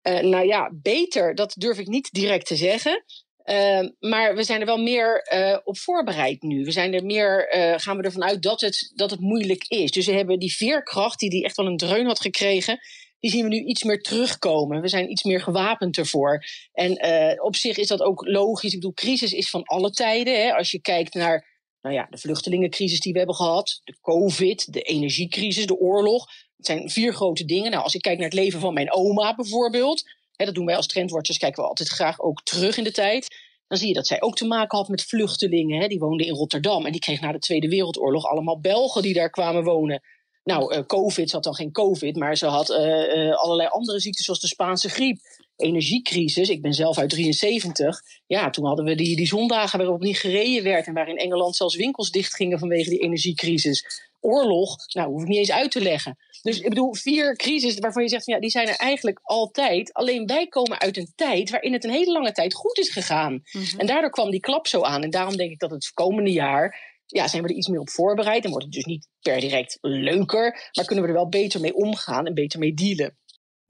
Eh, 0.00 0.20
nou 0.20 0.46
ja, 0.46 0.70
beter, 0.74 1.34
dat 1.34 1.54
durf 1.58 1.78
ik 1.78 1.86
niet 1.86 2.12
direct 2.12 2.46
te 2.46 2.56
zeggen. 2.56 3.04
Eh, 3.44 3.88
maar 4.00 4.34
we 4.34 4.42
zijn 4.42 4.60
er 4.60 4.66
wel 4.66 4.82
meer 4.82 5.22
eh, 5.22 5.58
op 5.64 5.78
voorbereid 5.78 6.42
nu. 6.42 6.64
We 6.64 6.70
zijn 6.70 6.94
er 6.94 7.04
meer, 7.04 7.48
eh, 7.48 7.74
gaan 7.76 7.96
we 7.96 8.02
ervan 8.02 8.24
uit 8.24 8.42
dat 8.42 8.60
het, 8.60 8.92
dat 8.94 9.10
het 9.10 9.20
moeilijk 9.20 9.64
is. 9.68 9.90
Dus 9.90 10.06
we 10.06 10.12
hebben 10.12 10.38
die 10.38 10.56
veerkracht, 10.56 11.18
die, 11.18 11.30
die 11.30 11.44
echt 11.44 11.56
wel 11.56 11.66
een 11.66 11.76
dreun 11.76 12.06
had 12.06 12.20
gekregen, 12.20 12.80
die 13.20 13.30
zien 13.30 13.42
we 13.42 13.48
nu 13.48 13.64
iets 13.64 13.82
meer 13.82 14.02
terugkomen. 14.02 14.80
We 14.80 14.88
zijn 14.88 15.10
iets 15.10 15.22
meer 15.22 15.40
gewapend 15.40 15.98
ervoor. 15.98 16.44
En 16.72 16.96
eh, 16.96 17.44
op 17.44 17.56
zich 17.56 17.76
is 17.76 17.86
dat 17.86 18.00
ook 18.00 18.26
logisch. 18.26 18.72
Ik 18.72 18.80
bedoel, 18.80 18.94
crisis 18.94 19.32
is 19.32 19.50
van 19.50 19.62
alle 19.62 19.90
tijden. 19.90 20.40
Hè. 20.42 20.54
Als 20.54 20.70
je 20.70 20.80
kijkt 20.80 21.14
naar 21.14 21.53
nou 21.84 21.96
ja, 21.96 22.06
de 22.10 22.18
vluchtelingencrisis 22.18 23.00
die 23.00 23.12
we 23.12 23.18
hebben 23.18 23.36
gehad, 23.36 23.80
de 23.84 23.96
COVID, 24.00 24.72
de 24.72 24.82
energiecrisis, 24.82 25.66
de 25.66 25.78
oorlog. 25.78 26.26
Het 26.56 26.66
zijn 26.66 26.90
vier 26.90 27.14
grote 27.14 27.44
dingen. 27.44 27.70
Nou, 27.70 27.82
als 27.82 27.94
ik 27.94 28.02
kijk 28.02 28.16
naar 28.16 28.28
het 28.28 28.34
leven 28.34 28.60
van 28.60 28.74
mijn 28.74 28.92
oma 28.92 29.34
bijvoorbeeld, 29.34 30.02
hè, 30.36 30.44
dat 30.44 30.54
doen 30.54 30.66
wij 30.66 30.76
als 30.76 30.86
trendwatchers, 30.86 31.38
kijken 31.38 31.62
we 31.62 31.68
altijd 31.68 31.88
graag 31.88 32.20
ook 32.20 32.42
terug 32.42 32.76
in 32.76 32.84
de 32.84 32.92
tijd. 32.92 33.28
Dan 33.66 33.78
zie 33.78 33.88
je 33.88 33.94
dat 33.94 34.06
zij 34.06 34.22
ook 34.22 34.36
te 34.36 34.46
maken 34.46 34.78
had 34.78 34.88
met 34.88 35.04
vluchtelingen. 35.04 35.80
Hè. 35.80 35.86
Die 35.86 35.98
woonden 35.98 36.26
in 36.26 36.34
Rotterdam 36.34 36.86
en 36.86 36.92
die 36.92 37.00
kreeg 37.00 37.20
na 37.20 37.32
de 37.32 37.38
Tweede 37.38 37.68
Wereldoorlog 37.68 38.24
allemaal 38.24 38.60
Belgen 38.60 39.02
die 39.02 39.14
daar 39.14 39.30
kwamen 39.30 39.64
wonen. 39.64 40.02
Nou, 40.44 40.74
eh, 40.74 40.84
COVID, 40.86 41.28
ze 41.28 41.34
had 41.34 41.44
dan 41.44 41.54
geen 41.54 41.72
COVID, 41.72 42.16
maar 42.16 42.36
ze 42.36 42.46
had 42.46 42.70
eh, 42.70 43.28
eh, 43.28 43.36
allerlei 43.36 43.68
andere 43.68 44.00
ziektes 44.00 44.24
zoals 44.24 44.40
de 44.40 44.46
Spaanse 44.46 44.88
griep. 44.88 45.18
Energiecrisis, 45.56 46.48
ik 46.48 46.62
ben 46.62 46.72
zelf 46.72 46.98
uit 46.98 47.10
73. 47.10 48.00
Ja, 48.26 48.50
toen 48.50 48.66
hadden 48.66 48.84
we 48.84 48.94
die, 48.94 49.16
die 49.16 49.26
zondagen 49.26 49.78
waarop 49.78 50.00
niet 50.00 50.18
gereden 50.18 50.62
werd 50.64 50.86
en 50.86 50.94
waar 50.94 51.08
in 51.08 51.16
Engeland 51.16 51.56
zelfs 51.56 51.76
winkels 51.76 52.10
dichtgingen 52.10 52.58
vanwege 52.58 52.90
die 52.90 53.02
energiecrisis. 53.02 54.10
Oorlog, 54.20 54.76
nou, 54.92 55.10
hoef 55.10 55.22
ik 55.22 55.28
niet 55.28 55.38
eens 55.38 55.52
uit 55.52 55.70
te 55.70 55.80
leggen. 55.80 56.16
Dus 56.42 56.60
ik 56.60 56.68
bedoel, 56.68 56.94
vier 56.94 57.36
crises 57.36 57.78
waarvan 57.78 58.02
je 58.02 58.08
zegt, 58.08 58.26
ja, 58.26 58.40
die 58.40 58.50
zijn 58.50 58.68
er 58.68 58.76
eigenlijk 58.76 59.20
altijd. 59.22 59.92
Alleen 59.92 60.26
wij 60.26 60.46
komen 60.46 60.80
uit 60.80 60.96
een 60.96 61.12
tijd 61.14 61.50
waarin 61.50 61.72
het 61.72 61.84
een 61.84 61.90
hele 61.90 62.12
lange 62.12 62.32
tijd 62.32 62.54
goed 62.54 62.78
is 62.78 62.88
gegaan. 62.88 63.42
Mhm. 63.52 63.78
En 63.78 63.86
daardoor 63.86 64.10
kwam 64.10 64.30
die 64.30 64.40
klap 64.40 64.66
zo 64.66 64.82
aan. 64.82 65.02
En 65.02 65.10
daarom 65.10 65.36
denk 65.36 65.50
ik 65.50 65.58
dat 65.58 65.70
het 65.70 65.90
komende 65.94 66.32
jaar 66.32 66.92
ja, 67.06 67.28
zijn 67.28 67.42
we 67.42 67.48
er 67.48 67.54
iets 67.54 67.68
meer 67.68 67.80
op 67.80 67.90
voorbereid. 67.90 68.44
En 68.44 68.50
wordt 68.50 68.64
het 68.64 68.74
dus 68.74 68.84
niet 68.84 69.08
per 69.20 69.40
direct 69.40 69.78
leuker. 69.80 70.70
Maar 70.72 70.84
kunnen 70.84 71.04
we 71.04 71.10
er 71.10 71.16
wel 71.16 71.28
beter 71.28 71.60
mee 71.60 71.74
omgaan 71.74 72.26
en 72.26 72.34
beter 72.34 72.58
mee 72.58 72.74
dealen. 72.74 73.18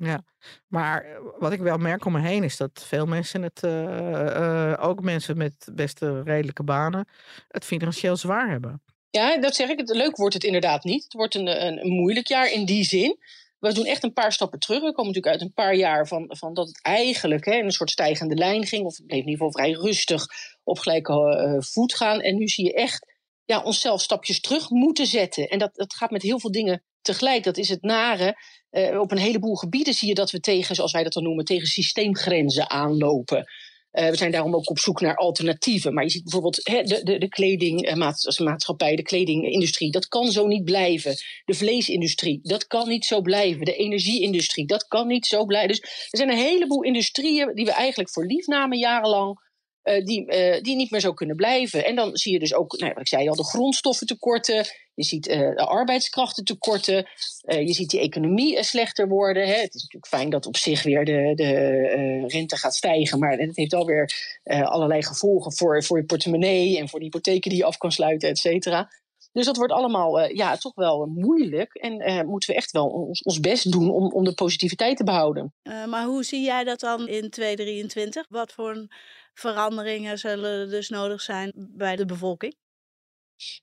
Ja, 0.04 0.24
maar 0.66 1.04
eh, 1.04 1.16
wat 1.38 1.52
ik 1.52 1.60
wel 1.60 1.78
merk 1.78 2.04
om 2.04 2.12
me 2.12 2.20
heen 2.20 2.44
is 2.44 2.56
dat 2.56 2.84
veel 2.86 3.06
mensen 3.06 3.42
het, 3.42 3.62
eh, 3.62 4.72
eh, 4.72 4.84
ook 4.84 5.02
mensen 5.02 5.36
met 5.36 5.68
best 5.72 6.02
eh, 6.02 6.20
redelijke 6.24 6.62
banen, 6.62 7.08
het 7.48 7.64
financieel 7.64 8.16
zwaar 8.16 8.50
hebben. 8.50 8.82
Ja, 9.10 9.38
dat 9.38 9.54
zeg 9.54 9.68
ik. 9.68 9.82
Leuk 9.84 10.16
wordt 10.16 10.34
het 10.34 10.44
inderdaad 10.44 10.84
niet. 10.84 11.02
Het 11.02 11.12
wordt 11.12 11.34
een, 11.34 11.66
een, 11.66 11.84
een 11.84 11.92
moeilijk 11.92 12.26
jaar 12.26 12.52
in 12.52 12.64
die 12.64 12.84
zin. 12.84 13.18
We 13.58 13.72
doen 13.72 13.84
echt 13.84 14.02
een 14.02 14.12
paar 14.12 14.32
stappen 14.32 14.58
terug. 14.58 14.80
We 14.80 14.92
komen 14.92 15.12
natuurlijk 15.12 15.32
uit 15.32 15.42
een 15.42 15.52
paar 15.52 15.74
jaar 15.74 16.06
van, 16.08 16.24
van 16.28 16.54
dat 16.54 16.66
het 16.66 16.82
eigenlijk 16.82 17.44
hè, 17.44 17.58
een 17.58 17.70
soort 17.70 17.90
stijgende 17.90 18.34
lijn 18.34 18.66
ging. 18.66 18.84
Of 18.84 18.96
het 18.96 19.06
bleef 19.06 19.20
in 19.20 19.28
ieder 19.28 19.46
geval 19.46 19.62
vrij 19.62 19.72
rustig 19.72 20.26
op 20.62 20.78
gelijke 20.78 21.56
voet 21.72 21.94
gaan. 21.94 22.20
En 22.20 22.36
nu 22.36 22.48
zie 22.48 22.64
je 22.64 22.74
echt 22.74 23.12
ja, 23.44 23.62
onszelf 23.62 24.00
stapjes 24.00 24.40
terug 24.40 24.70
moeten 24.70 25.06
zetten. 25.06 25.48
En 25.48 25.58
dat, 25.58 25.74
dat 25.74 25.94
gaat 25.94 26.10
met 26.10 26.22
heel 26.22 26.40
veel 26.40 26.52
dingen 26.52 26.82
tegelijk. 27.02 27.44
Dat 27.44 27.56
is 27.56 27.68
het 27.68 27.82
nare. 27.82 28.36
Eh, 28.74 29.00
op 29.00 29.10
een 29.10 29.18
heleboel 29.18 29.54
gebieden 29.54 29.94
zie 29.94 30.08
je 30.08 30.14
dat 30.14 30.30
we 30.30 30.40
tegen, 30.40 30.74
zoals 30.74 30.92
wij 30.92 31.02
dat 31.02 31.12
dan 31.12 31.22
noemen, 31.22 31.44
tegen 31.44 31.66
systeemgrenzen 31.66 32.70
aanlopen. 32.70 33.44
Eh, 33.90 34.08
we 34.08 34.16
zijn 34.16 34.30
daarom 34.30 34.54
ook 34.54 34.70
op 34.70 34.78
zoek 34.78 35.00
naar 35.00 35.16
alternatieven. 35.16 35.94
Maar 35.94 36.04
je 36.04 36.10
ziet 36.10 36.22
bijvoorbeeld 36.22 36.64
de, 36.64 37.00
de, 37.02 37.18
de 37.18 37.28
kledingmaatschappij, 37.28 38.96
de 38.96 39.02
kledingindustrie. 39.02 39.90
Dat 39.90 40.08
kan 40.08 40.30
zo 40.32 40.46
niet 40.46 40.64
blijven. 40.64 41.16
De 41.44 41.54
vleesindustrie, 41.54 42.40
dat 42.42 42.66
kan 42.66 42.88
niet 42.88 43.04
zo 43.04 43.20
blijven. 43.20 43.64
De 43.64 43.76
energieindustrie, 43.76 44.66
dat 44.66 44.86
kan 44.86 45.06
niet 45.06 45.26
zo 45.26 45.44
blijven. 45.44 45.68
Dus 45.68 45.80
er 45.80 46.18
zijn 46.18 46.30
een 46.30 46.36
heleboel 46.36 46.82
industrieën 46.82 47.54
die 47.54 47.64
we 47.64 47.72
eigenlijk 47.72 48.10
voor 48.10 48.26
lief 48.26 48.46
namen 48.46 48.78
jarenlang. 48.78 49.40
Eh, 49.84 50.04
die, 50.04 50.26
eh, 50.26 50.62
die 50.62 50.76
niet 50.76 50.90
meer 50.90 51.00
zo 51.00 51.12
kunnen 51.12 51.36
blijven. 51.36 51.84
En 51.84 51.94
dan 51.94 52.16
zie 52.16 52.32
je 52.32 52.38
dus 52.38 52.54
ook, 52.54 52.78
nou, 52.78 52.92
wat 52.92 53.00
ik 53.00 53.08
zei 53.08 53.28
al, 53.28 53.34
de 53.34 53.44
grondstoffentekorten. 53.44 54.66
Je 54.94 55.04
ziet 55.04 55.26
eh, 55.26 55.38
de 55.38 55.66
arbeidskrachtentekorten. 55.66 57.08
Je 57.40 57.72
ziet 57.72 57.90
die 57.90 58.00
economie 58.00 58.62
slechter 58.62 59.08
worden. 59.08 59.46
Hè. 59.46 59.54
Het 59.54 59.74
is 59.74 59.82
natuurlijk 59.82 60.06
fijn 60.06 60.30
dat 60.30 60.46
op 60.46 60.56
zich 60.56 60.82
weer 60.82 61.04
de, 61.04 61.32
de 61.34 62.24
rente 62.26 62.56
gaat 62.56 62.74
stijgen. 62.74 63.18
Maar 63.18 63.38
het 63.38 63.56
heeft 63.56 63.74
alweer 63.74 64.40
allerlei 64.44 65.02
gevolgen 65.02 65.52
voor, 65.52 65.84
voor 65.84 65.98
je 65.98 66.04
portemonnee. 66.04 66.78
En 66.78 66.88
voor 66.88 66.98
de 66.98 67.04
hypotheken 67.04 67.50
die 67.50 67.58
je 67.58 67.64
af 67.64 67.76
kan 67.76 67.92
sluiten, 67.92 68.28
et 68.28 68.38
cetera. 68.38 68.90
Dus 69.32 69.46
dat 69.46 69.56
wordt 69.56 69.72
allemaal 69.72 70.20
ja, 70.20 70.56
toch 70.56 70.74
wel 70.74 71.06
moeilijk. 71.06 71.74
En 71.74 72.26
moeten 72.26 72.50
we 72.50 72.56
echt 72.56 72.70
wel 72.70 72.86
ons, 72.86 73.22
ons 73.22 73.40
best 73.40 73.72
doen 73.72 73.90
om, 73.90 74.12
om 74.12 74.24
de 74.24 74.34
positiviteit 74.34 74.96
te 74.96 75.04
behouden. 75.04 75.54
Eh, 75.62 75.84
maar 75.84 76.04
hoe 76.04 76.24
zie 76.24 76.44
jij 76.44 76.64
dat 76.64 76.80
dan 76.80 77.08
in 77.08 77.30
2023? 77.30 78.26
Wat 78.28 78.52
voor 78.52 78.86
veranderingen 79.34 80.18
zullen 80.18 80.70
dus 80.70 80.88
nodig 80.88 81.20
zijn 81.20 81.52
bij 81.54 81.96
de 81.96 82.04
bevolking? 82.04 82.54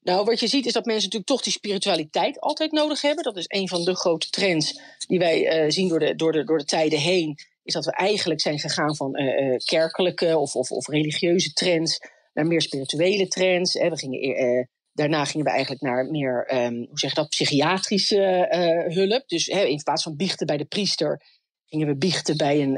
Nou, 0.01 0.25
wat 0.25 0.39
je 0.39 0.47
ziet 0.47 0.65
is 0.65 0.73
dat 0.73 0.86
mensen 0.86 1.03
natuurlijk 1.03 1.31
toch 1.31 1.41
die 1.41 1.53
spiritualiteit 1.53 2.39
altijd 2.39 2.71
nodig 2.71 3.01
hebben. 3.01 3.23
Dat 3.23 3.38
is 3.38 3.45
een 3.47 3.67
van 3.67 3.84
de 3.84 3.95
grote 3.95 4.29
trends 4.29 4.81
die 5.07 5.19
wij 5.19 5.47
eh, 5.47 5.69
zien 5.69 5.88
door 5.88 5.99
de, 5.99 6.15
door, 6.15 6.31
de, 6.31 6.43
door 6.43 6.57
de 6.57 6.65
tijden 6.65 6.99
heen. 6.99 7.38
is 7.63 7.73
dat 7.73 7.86
we 7.86 7.91
eigenlijk 7.91 8.41
zijn 8.41 8.60
gegaan 8.60 8.95
van 8.95 9.21
uh, 9.21 9.57
kerkelijke 9.57 10.38
of, 10.38 10.55
of, 10.55 10.71
of, 10.71 10.88
religieuze 10.88 11.53
trends 11.53 11.99
naar 12.34 12.47
meer 12.47 12.62
spirituele 12.62 13.27
trends. 13.27 13.73
We 13.73 13.97
gingen, 13.97 14.69
daarna 14.93 15.25
gingen 15.25 15.45
we 15.45 15.51
eigenlijk 15.51 15.81
naar 15.81 16.05
meer, 16.05 16.53
um, 16.53 16.75
hoe 16.75 16.99
zeg 16.99 17.10
je 17.10 17.15
dat, 17.15 17.29
psychiatrische 17.29 18.47
hulp. 18.88 19.27
Dus 19.27 19.45
hè, 19.45 19.63
in 19.63 19.84
plaats 19.84 20.03
van 20.03 20.15
biechten 20.15 20.47
bij 20.47 20.57
de 20.57 20.65
priester, 20.65 21.21
gingen 21.65 21.88
we 21.88 21.95
biechten 21.95 22.38
bij 22.38 22.62
een 22.62 22.77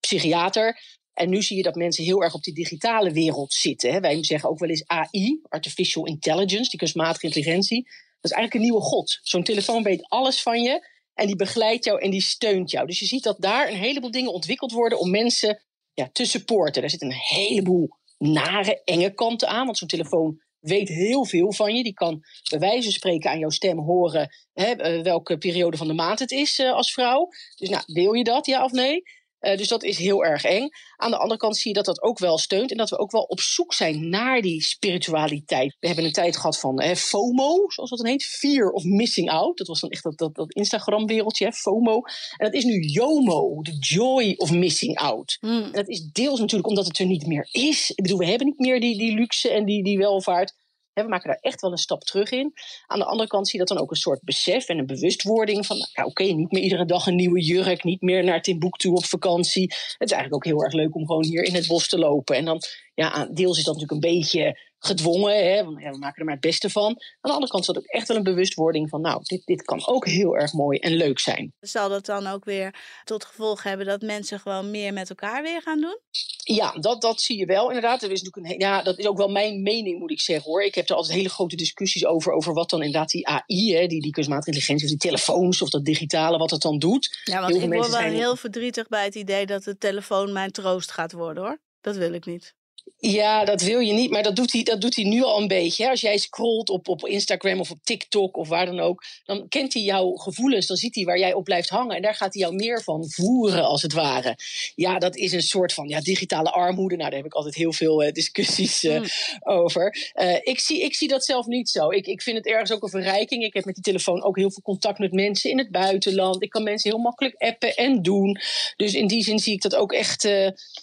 psychiater. 0.00 0.80
En 1.14 1.30
nu 1.30 1.42
zie 1.42 1.56
je 1.56 1.62
dat 1.62 1.74
mensen 1.74 2.04
heel 2.04 2.22
erg 2.22 2.34
op 2.34 2.42
die 2.42 2.54
digitale 2.54 3.10
wereld 3.10 3.52
zitten. 3.52 3.92
Hè. 3.92 4.00
Wij 4.00 4.24
zeggen 4.24 4.50
ook 4.50 4.58
wel 4.58 4.68
eens 4.68 4.86
AI, 4.86 5.40
Artificial 5.48 6.06
Intelligence, 6.06 6.70
die 6.70 6.78
kunstmatige 6.78 7.26
intelligentie. 7.26 7.82
Dat 8.20 8.30
is 8.30 8.36
eigenlijk 8.36 8.54
een 8.54 8.70
nieuwe 8.70 8.86
god. 8.86 9.18
Zo'n 9.22 9.42
telefoon 9.42 9.82
weet 9.82 10.08
alles 10.08 10.42
van 10.42 10.62
je 10.62 10.88
en 11.14 11.26
die 11.26 11.36
begeleidt 11.36 11.84
jou 11.84 12.00
en 12.00 12.10
die 12.10 12.22
steunt 12.22 12.70
jou. 12.70 12.86
Dus 12.86 12.98
je 12.98 13.06
ziet 13.06 13.22
dat 13.22 13.40
daar 13.40 13.68
een 13.68 13.76
heleboel 13.76 14.10
dingen 14.10 14.32
ontwikkeld 14.32 14.72
worden 14.72 14.98
om 14.98 15.10
mensen 15.10 15.62
ja, 15.94 16.08
te 16.12 16.24
supporten. 16.24 16.80
Daar 16.80 16.90
zitten 16.90 17.08
een 17.08 17.16
heleboel 17.16 17.88
nare, 18.18 18.82
enge 18.84 19.14
kanten 19.14 19.48
aan. 19.48 19.64
Want 19.64 19.78
zo'n 19.78 19.88
telefoon 19.88 20.40
weet 20.60 20.88
heel 20.88 21.24
veel 21.24 21.52
van 21.52 21.74
je. 21.74 21.82
Die 21.82 21.94
kan 21.94 22.24
bij 22.50 22.58
wijze 22.58 22.82
van 22.82 22.92
spreken 22.92 23.30
aan 23.30 23.38
jouw 23.38 23.50
stem 23.50 23.78
horen 23.78 24.28
hè, 24.52 24.70
eh, 24.70 25.02
welke 25.02 25.38
periode 25.38 25.76
van 25.76 25.86
de 25.86 25.94
maand 25.94 26.18
het 26.18 26.30
is 26.30 26.58
uh, 26.58 26.72
als 26.72 26.92
vrouw. 26.92 27.28
Dus 27.56 27.68
nou, 27.68 27.82
wil 27.86 28.12
je 28.12 28.24
dat, 28.24 28.46
ja 28.46 28.64
of 28.64 28.72
nee? 28.72 29.02
Uh, 29.40 29.56
dus 29.56 29.68
dat 29.68 29.84
is 29.84 29.98
heel 29.98 30.24
erg 30.24 30.44
eng. 30.44 30.68
Aan 30.96 31.10
de 31.10 31.16
andere 31.16 31.40
kant 31.40 31.56
zie 31.56 31.68
je 31.68 31.76
dat 31.76 31.84
dat 31.84 32.02
ook 32.02 32.18
wel 32.18 32.38
steunt 32.38 32.70
en 32.70 32.76
dat 32.76 32.90
we 32.90 32.98
ook 32.98 33.10
wel 33.10 33.22
op 33.22 33.40
zoek 33.40 33.74
zijn 33.74 34.08
naar 34.08 34.40
die 34.40 34.62
spiritualiteit. 34.62 35.76
We 35.80 35.86
hebben 35.86 36.04
een 36.04 36.12
tijd 36.12 36.36
gehad 36.36 36.58
van 36.58 36.82
hè, 36.82 36.96
FOMO, 36.96 37.64
zoals 37.66 37.90
dat 37.90 37.98
dan 37.98 38.08
heet, 38.08 38.24
Fear 38.24 38.70
of 38.70 38.84
Missing 38.84 39.30
Out. 39.30 39.58
Dat 39.58 39.66
was 39.66 39.80
dan 39.80 39.90
echt 39.90 40.02
dat, 40.02 40.18
dat, 40.18 40.34
dat 40.34 40.52
Instagram-wereldje, 40.52 41.52
FOMO. 41.52 42.00
En 42.36 42.46
dat 42.46 42.54
is 42.54 42.64
nu 42.64 42.80
JOMO, 42.80 43.62
de 43.62 43.76
Joy 43.78 44.34
of 44.36 44.50
Missing 44.50 44.98
Out. 44.98 45.38
Mm. 45.40 45.62
En 45.62 45.72
dat 45.72 45.88
is 45.88 46.08
deels 46.12 46.40
natuurlijk 46.40 46.68
omdat 46.68 46.86
het 46.86 46.98
er 46.98 47.06
niet 47.06 47.26
meer 47.26 47.48
is. 47.50 47.90
Ik 47.90 48.02
bedoel, 48.02 48.18
we 48.18 48.26
hebben 48.26 48.46
niet 48.46 48.58
meer 48.58 48.80
die, 48.80 48.98
die 48.98 49.14
luxe 49.14 49.50
en 49.50 49.64
die, 49.64 49.84
die 49.84 49.98
welvaart 49.98 50.54
we 51.02 51.08
maken 51.08 51.28
daar 51.28 51.38
echt 51.40 51.60
wel 51.60 51.70
een 51.70 51.78
stap 51.78 52.02
terug 52.02 52.30
in. 52.30 52.52
Aan 52.86 52.98
de 52.98 53.04
andere 53.04 53.28
kant 53.28 53.48
zie 53.48 53.58
je 53.58 53.66
dat 53.66 53.76
dan 53.76 53.84
ook 53.84 53.90
een 53.90 53.96
soort 53.96 54.22
besef 54.22 54.68
en 54.68 54.78
een 54.78 54.86
bewustwording 54.86 55.66
van, 55.66 55.76
nou, 55.92 56.08
oké, 56.08 56.22
niet 56.22 56.52
meer 56.52 56.62
iedere 56.62 56.84
dag 56.84 57.06
een 57.06 57.16
nieuwe 57.16 57.40
jurk, 57.40 57.84
niet 57.84 58.00
meer 58.00 58.24
naar 58.24 58.42
Timbuktu 58.42 58.88
op 58.88 59.04
vakantie. 59.04 59.62
Het 59.62 60.10
is 60.10 60.12
eigenlijk 60.12 60.34
ook 60.34 60.44
heel 60.52 60.62
erg 60.64 60.72
leuk 60.72 60.94
om 60.94 61.06
gewoon 61.06 61.24
hier 61.24 61.42
in 61.42 61.54
het 61.54 61.66
bos 61.66 61.88
te 61.88 61.98
lopen. 61.98 62.36
En 62.36 62.44
dan, 62.44 62.60
ja, 62.94 63.28
deels 63.32 63.58
is 63.58 63.64
dat 63.64 63.74
natuurlijk 63.74 64.04
een 64.04 64.12
beetje 64.12 64.69
gedwongen, 64.80 65.52
hè, 65.52 65.64
want 65.64 65.80
ja, 65.80 65.90
we 65.90 65.98
maken 65.98 66.18
er 66.18 66.24
maar 66.24 66.34
het 66.34 66.42
beste 66.42 66.70
van. 66.70 66.88
Aan 66.88 66.96
de 67.20 67.32
andere 67.32 67.52
kant 67.52 67.66
dat 67.66 67.78
ook 67.78 67.84
echt 67.84 68.08
wel 68.08 68.16
een 68.16 68.22
bewustwording 68.22 68.88
van, 68.88 69.00
nou, 69.00 69.20
dit, 69.22 69.42
dit 69.44 69.62
kan 69.62 69.86
ook 69.86 70.06
heel 70.06 70.36
erg 70.36 70.52
mooi 70.52 70.78
en 70.78 70.92
leuk 70.92 71.18
zijn. 71.18 71.52
Zal 71.60 71.88
dat 71.88 72.06
dan 72.06 72.26
ook 72.26 72.44
weer 72.44 72.74
tot 73.04 73.24
gevolg 73.24 73.62
hebben 73.62 73.86
dat 73.86 74.00
mensen 74.00 74.40
gewoon 74.40 74.70
meer 74.70 74.92
met 74.92 75.10
elkaar 75.10 75.42
weer 75.42 75.62
gaan 75.62 75.80
doen? 75.80 75.98
Ja, 76.44 76.72
dat, 76.72 77.02
dat 77.02 77.20
zie 77.20 77.38
je 77.38 77.46
wel 77.46 77.66
inderdaad. 77.66 78.02
Er 78.02 78.10
is 78.10 78.22
natuurlijk 78.22 78.52
een, 78.52 78.68
ja, 78.68 78.82
dat 78.82 78.98
is 78.98 79.06
ook 79.06 79.16
wel 79.16 79.28
mijn 79.28 79.62
mening, 79.62 79.98
moet 79.98 80.10
ik 80.10 80.20
zeggen 80.20 80.50
hoor. 80.50 80.62
Ik 80.62 80.74
heb 80.74 80.88
er 80.88 80.94
altijd 80.94 81.16
hele 81.16 81.28
grote 81.28 81.56
discussies 81.56 82.06
over, 82.06 82.32
over 82.32 82.54
wat 82.54 82.70
dan 82.70 82.82
inderdaad 82.82 83.10
die 83.10 83.26
AI, 83.26 83.74
hè, 83.74 83.86
die, 83.86 84.00
die 84.00 84.12
kunstmatige 84.12 84.50
intelligentie, 84.50 84.84
of 84.84 84.90
die 84.90 85.10
telefoons 85.10 85.62
of 85.62 85.70
dat 85.70 85.84
digitale, 85.84 86.38
wat 86.38 86.50
het 86.50 86.62
dan 86.62 86.78
doet. 86.78 87.20
Ja, 87.24 87.40
want 87.40 87.54
ik 87.54 87.72
word 87.72 87.90
wel 87.90 88.00
heel 88.00 88.36
verdrietig 88.36 88.88
bij 88.88 89.04
het 89.04 89.14
idee 89.14 89.46
dat 89.46 89.62
de 89.62 89.78
telefoon 89.78 90.32
mijn 90.32 90.50
troost 90.50 90.90
gaat 90.90 91.12
worden 91.12 91.42
hoor. 91.42 91.60
Dat 91.80 91.96
wil 91.96 92.12
ik 92.12 92.26
niet. 92.26 92.54
Ja, 92.98 93.44
dat 93.44 93.62
wil 93.62 93.78
je 93.78 93.92
niet, 93.92 94.10
maar 94.10 94.22
dat 94.22 94.36
doet 94.36 94.52
hij, 94.52 94.62
dat 94.62 94.80
doet 94.80 94.96
hij 94.96 95.04
nu 95.04 95.22
al 95.22 95.40
een 95.40 95.48
beetje. 95.48 95.84
Hè? 95.84 95.90
Als 95.90 96.00
jij 96.00 96.18
scrolt 96.18 96.70
op, 96.70 96.88
op 96.88 97.06
Instagram 97.06 97.60
of 97.60 97.70
op 97.70 97.78
TikTok 97.82 98.36
of 98.36 98.48
waar 98.48 98.66
dan 98.66 98.80
ook, 98.80 99.04
dan 99.24 99.48
kent 99.48 99.74
hij 99.74 99.82
jouw 99.82 100.14
gevoelens, 100.14 100.66
dan 100.66 100.76
ziet 100.76 100.94
hij 100.94 101.04
waar 101.04 101.18
jij 101.18 101.32
op 101.32 101.44
blijft 101.44 101.68
hangen 101.68 101.96
en 101.96 102.02
daar 102.02 102.14
gaat 102.14 102.34
hij 102.34 102.42
jou 102.42 102.54
meer 102.54 102.82
van 102.82 103.10
voeren, 103.10 103.64
als 103.64 103.82
het 103.82 103.92
ware. 103.92 104.36
Ja, 104.74 104.98
dat 104.98 105.16
is 105.16 105.32
een 105.32 105.42
soort 105.42 105.72
van 105.72 105.88
ja, 105.88 106.00
digitale 106.00 106.50
armoede. 106.50 106.96
Nou, 106.96 107.08
daar 107.08 107.18
heb 107.18 107.26
ik 107.26 107.34
altijd 107.34 107.54
heel 107.54 107.72
veel 107.72 108.04
uh, 108.04 108.12
discussies 108.12 108.84
uh, 108.84 109.02
over. 109.40 110.12
Uh, 110.14 110.34
ik, 110.42 110.60
zie, 110.60 110.82
ik 110.82 110.94
zie 110.94 111.08
dat 111.08 111.24
zelf 111.24 111.46
niet 111.46 111.68
zo. 111.68 111.90
Ik, 111.90 112.06
ik 112.06 112.22
vind 112.22 112.36
het 112.36 112.46
ergens 112.46 112.72
ook 112.72 112.82
een 112.82 112.88
verrijking. 112.88 113.44
Ik 113.44 113.54
heb 113.54 113.64
met 113.64 113.74
die 113.74 113.84
telefoon 113.84 114.22
ook 114.22 114.36
heel 114.36 114.50
veel 114.50 114.62
contact 114.62 114.98
met 114.98 115.12
mensen 115.12 115.50
in 115.50 115.58
het 115.58 115.70
buitenland. 115.70 116.42
Ik 116.42 116.50
kan 116.50 116.62
mensen 116.62 116.90
heel 116.90 117.00
makkelijk 117.00 117.34
appen 117.38 117.76
en 117.76 118.02
doen. 118.02 118.40
Dus 118.76 118.94
in 118.94 119.06
die 119.06 119.22
zin 119.22 119.38
zie 119.38 119.54
ik 119.54 119.62
dat 119.62 119.74
ook 119.74 119.92
echt, 119.92 120.24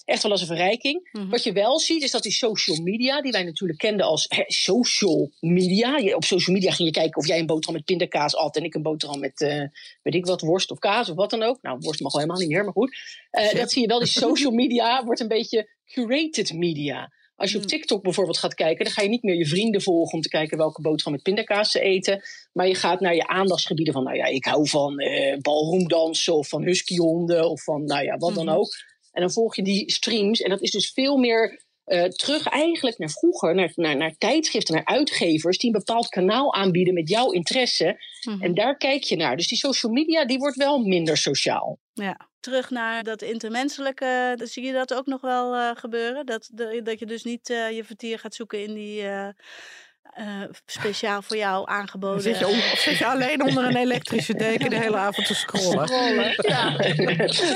echt 0.05 0.23
wel 0.23 0.31
als 0.31 0.41
een 0.41 0.47
verrijking. 0.47 1.09
Mm 1.11 1.21
-hmm. 1.21 1.29
Wat 1.29 1.43
je 1.43 1.51
wel 1.51 1.79
ziet, 1.79 1.96
is 2.03 2.11
dat 2.11 2.23
die 2.23 2.31
social 2.31 2.77
media, 2.77 3.21
die 3.21 3.31
wij 3.31 3.43
natuurlijk 3.43 3.79
kenden 3.79 4.05
als 4.05 4.25
hè, 4.27 4.43
social 4.47 5.31
media. 5.39 5.97
Je, 5.97 6.15
op 6.15 6.23
social 6.23 6.55
media 6.55 6.71
ging 6.71 6.87
je 6.87 6.93
kijken 6.93 7.21
of 7.21 7.27
jij 7.27 7.39
een 7.39 7.45
boterham 7.45 7.73
met 7.73 7.85
pindakaas 7.85 8.35
at 8.35 8.55
en 8.55 8.63
ik 8.63 8.75
een 8.75 8.81
boterham 8.81 9.19
met, 9.19 9.41
uh, 9.41 9.63
weet 10.01 10.15
ik 10.15 10.25
wat, 10.25 10.41
worst 10.41 10.71
of 10.71 10.79
kaas 10.79 11.09
of 11.09 11.15
wat 11.15 11.29
dan 11.29 11.43
ook. 11.43 11.61
Nou, 11.61 11.77
worst 11.79 12.01
mag 12.01 12.11
wel 12.11 12.21
helemaal 12.21 12.41
niet 12.41 12.51
meer, 12.51 12.63
maar 12.63 12.73
goed. 12.73 12.95
Uh, 13.31 13.53
dat 13.53 13.71
zie 13.71 13.81
je 13.81 13.87
wel, 13.87 13.99
die 13.99 14.07
social 14.27 14.51
media 14.51 15.05
wordt 15.05 15.19
een 15.19 15.27
beetje 15.27 15.69
curated 15.85 16.53
media. 16.53 17.11
Als 17.35 17.51
je 17.51 17.57
op 17.57 17.61
hmm. 17.61 17.71
TikTok 17.71 18.03
bijvoorbeeld 18.03 18.37
gaat 18.37 18.53
kijken, 18.53 18.85
dan 18.85 18.93
ga 18.93 19.01
je 19.01 19.09
niet 19.09 19.23
meer 19.23 19.35
je 19.35 19.47
vrienden 19.47 19.81
volgen 19.81 20.13
om 20.13 20.21
te 20.21 20.29
kijken 20.29 20.57
welke 20.57 20.81
boterham 20.81 21.13
met 21.13 21.23
pindakaas 21.23 21.71
ze 21.71 21.79
eten. 21.79 22.21
Maar 22.53 22.67
je 22.67 22.75
gaat 22.75 22.99
naar 22.99 23.15
je 23.15 23.27
aandachtsgebieden 23.27 23.93
van, 23.93 24.03
nou 24.03 24.17
ja, 24.17 24.25
ik 24.25 24.45
hou 24.45 24.67
van 24.67 25.01
uh, 25.01 25.37
ballroomdansen 25.37 26.35
of 26.35 26.47
van 26.47 26.63
huskyhonden 26.63 27.49
of 27.49 27.63
van, 27.63 27.83
nou 27.83 28.03
ja, 28.03 28.17
wat 28.17 28.35
dan 28.35 28.47
hmm. 28.47 28.57
ook. 28.57 28.69
En 29.11 29.21
dan 29.21 29.31
volg 29.31 29.55
je 29.55 29.63
die 29.63 29.91
streams 29.91 30.41
en 30.41 30.49
dat 30.49 30.61
is 30.61 30.71
dus 30.71 30.91
veel 30.91 31.17
meer 31.17 31.65
uh, 31.87 32.03
terug 32.03 32.47
eigenlijk 32.47 32.97
naar 32.97 33.09
vroeger, 33.09 33.55
naar, 33.55 33.71
naar, 33.75 33.97
naar 33.97 34.17
tijdschriften, 34.17 34.75
naar 34.75 34.85
uitgevers 34.85 35.57
die 35.57 35.73
een 35.73 35.83
bepaald 35.85 36.07
kanaal 36.07 36.53
aanbieden 36.53 36.93
met 36.93 37.09
jouw 37.09 37.31
interesse. 37.31 38.03
Mhm. 38.21 38.43
En 38.43 38.53
daar 38.53 38.77
kijk 38.77 39.03
je 39.03 39.15
naar. 39.15 39.37
Dus 39.37 39.47
die 39.47 39.57
social 39.57 39.91
media, 39.91 40.25
die 40.25 40.37
wordt 40.37 40.55
wel 40.55 40.79
minder 40.79 41.17
sociaal. 41.17 41.79
Ja, 41.93 42.29
terug 42.39 42.69
naar 42.69 43.03
dat 43.03 43.21
intermenselijke, 43.21 44.39
zie 44.43 44.63
je 44.65 44.73
dat 44.73 44.93
ook 44.93 45.05
nog 45.05 45.21
wel 45.21 45.55
uh, 45.55 45.71
gebeuren? 45.73 46.25
Dat, 46.25 46.49
dat 46.83 46.99
je 46.99 47.05
dus 47.05 47.23
niet 47.23 47.49
uh, 47.49 47.71
je 47.71 47.83
vertier 47.83 48.19
gaat 48.19 48.35
zoeken 48.35 48.63
in 48.63 48.73
die 48.73 49.03
uh, 50.19 50.43
speciaal 50.65 51.21
voor 51.21 51.37
jou 51.37 51.69
aangeboden. 51.69 52.21
Zit 52.21 52.39
je, 52.39 52.47
om, 52.47 52.59
zit 52.75 52.97
je 52.97 53.05
alleen 53.15 53.43
onder 53.43 53.65
een 53.65 53.75
elektrische 53.75 54.33
deken 54.33 54.69
de 54.69 54.79
hele 54.79 54.97
avond 54.97 55.27
te 55.27 55.35
scrollen? 55.35 55.87
scrollen 55.87 56.35
ja. 56.37 56.75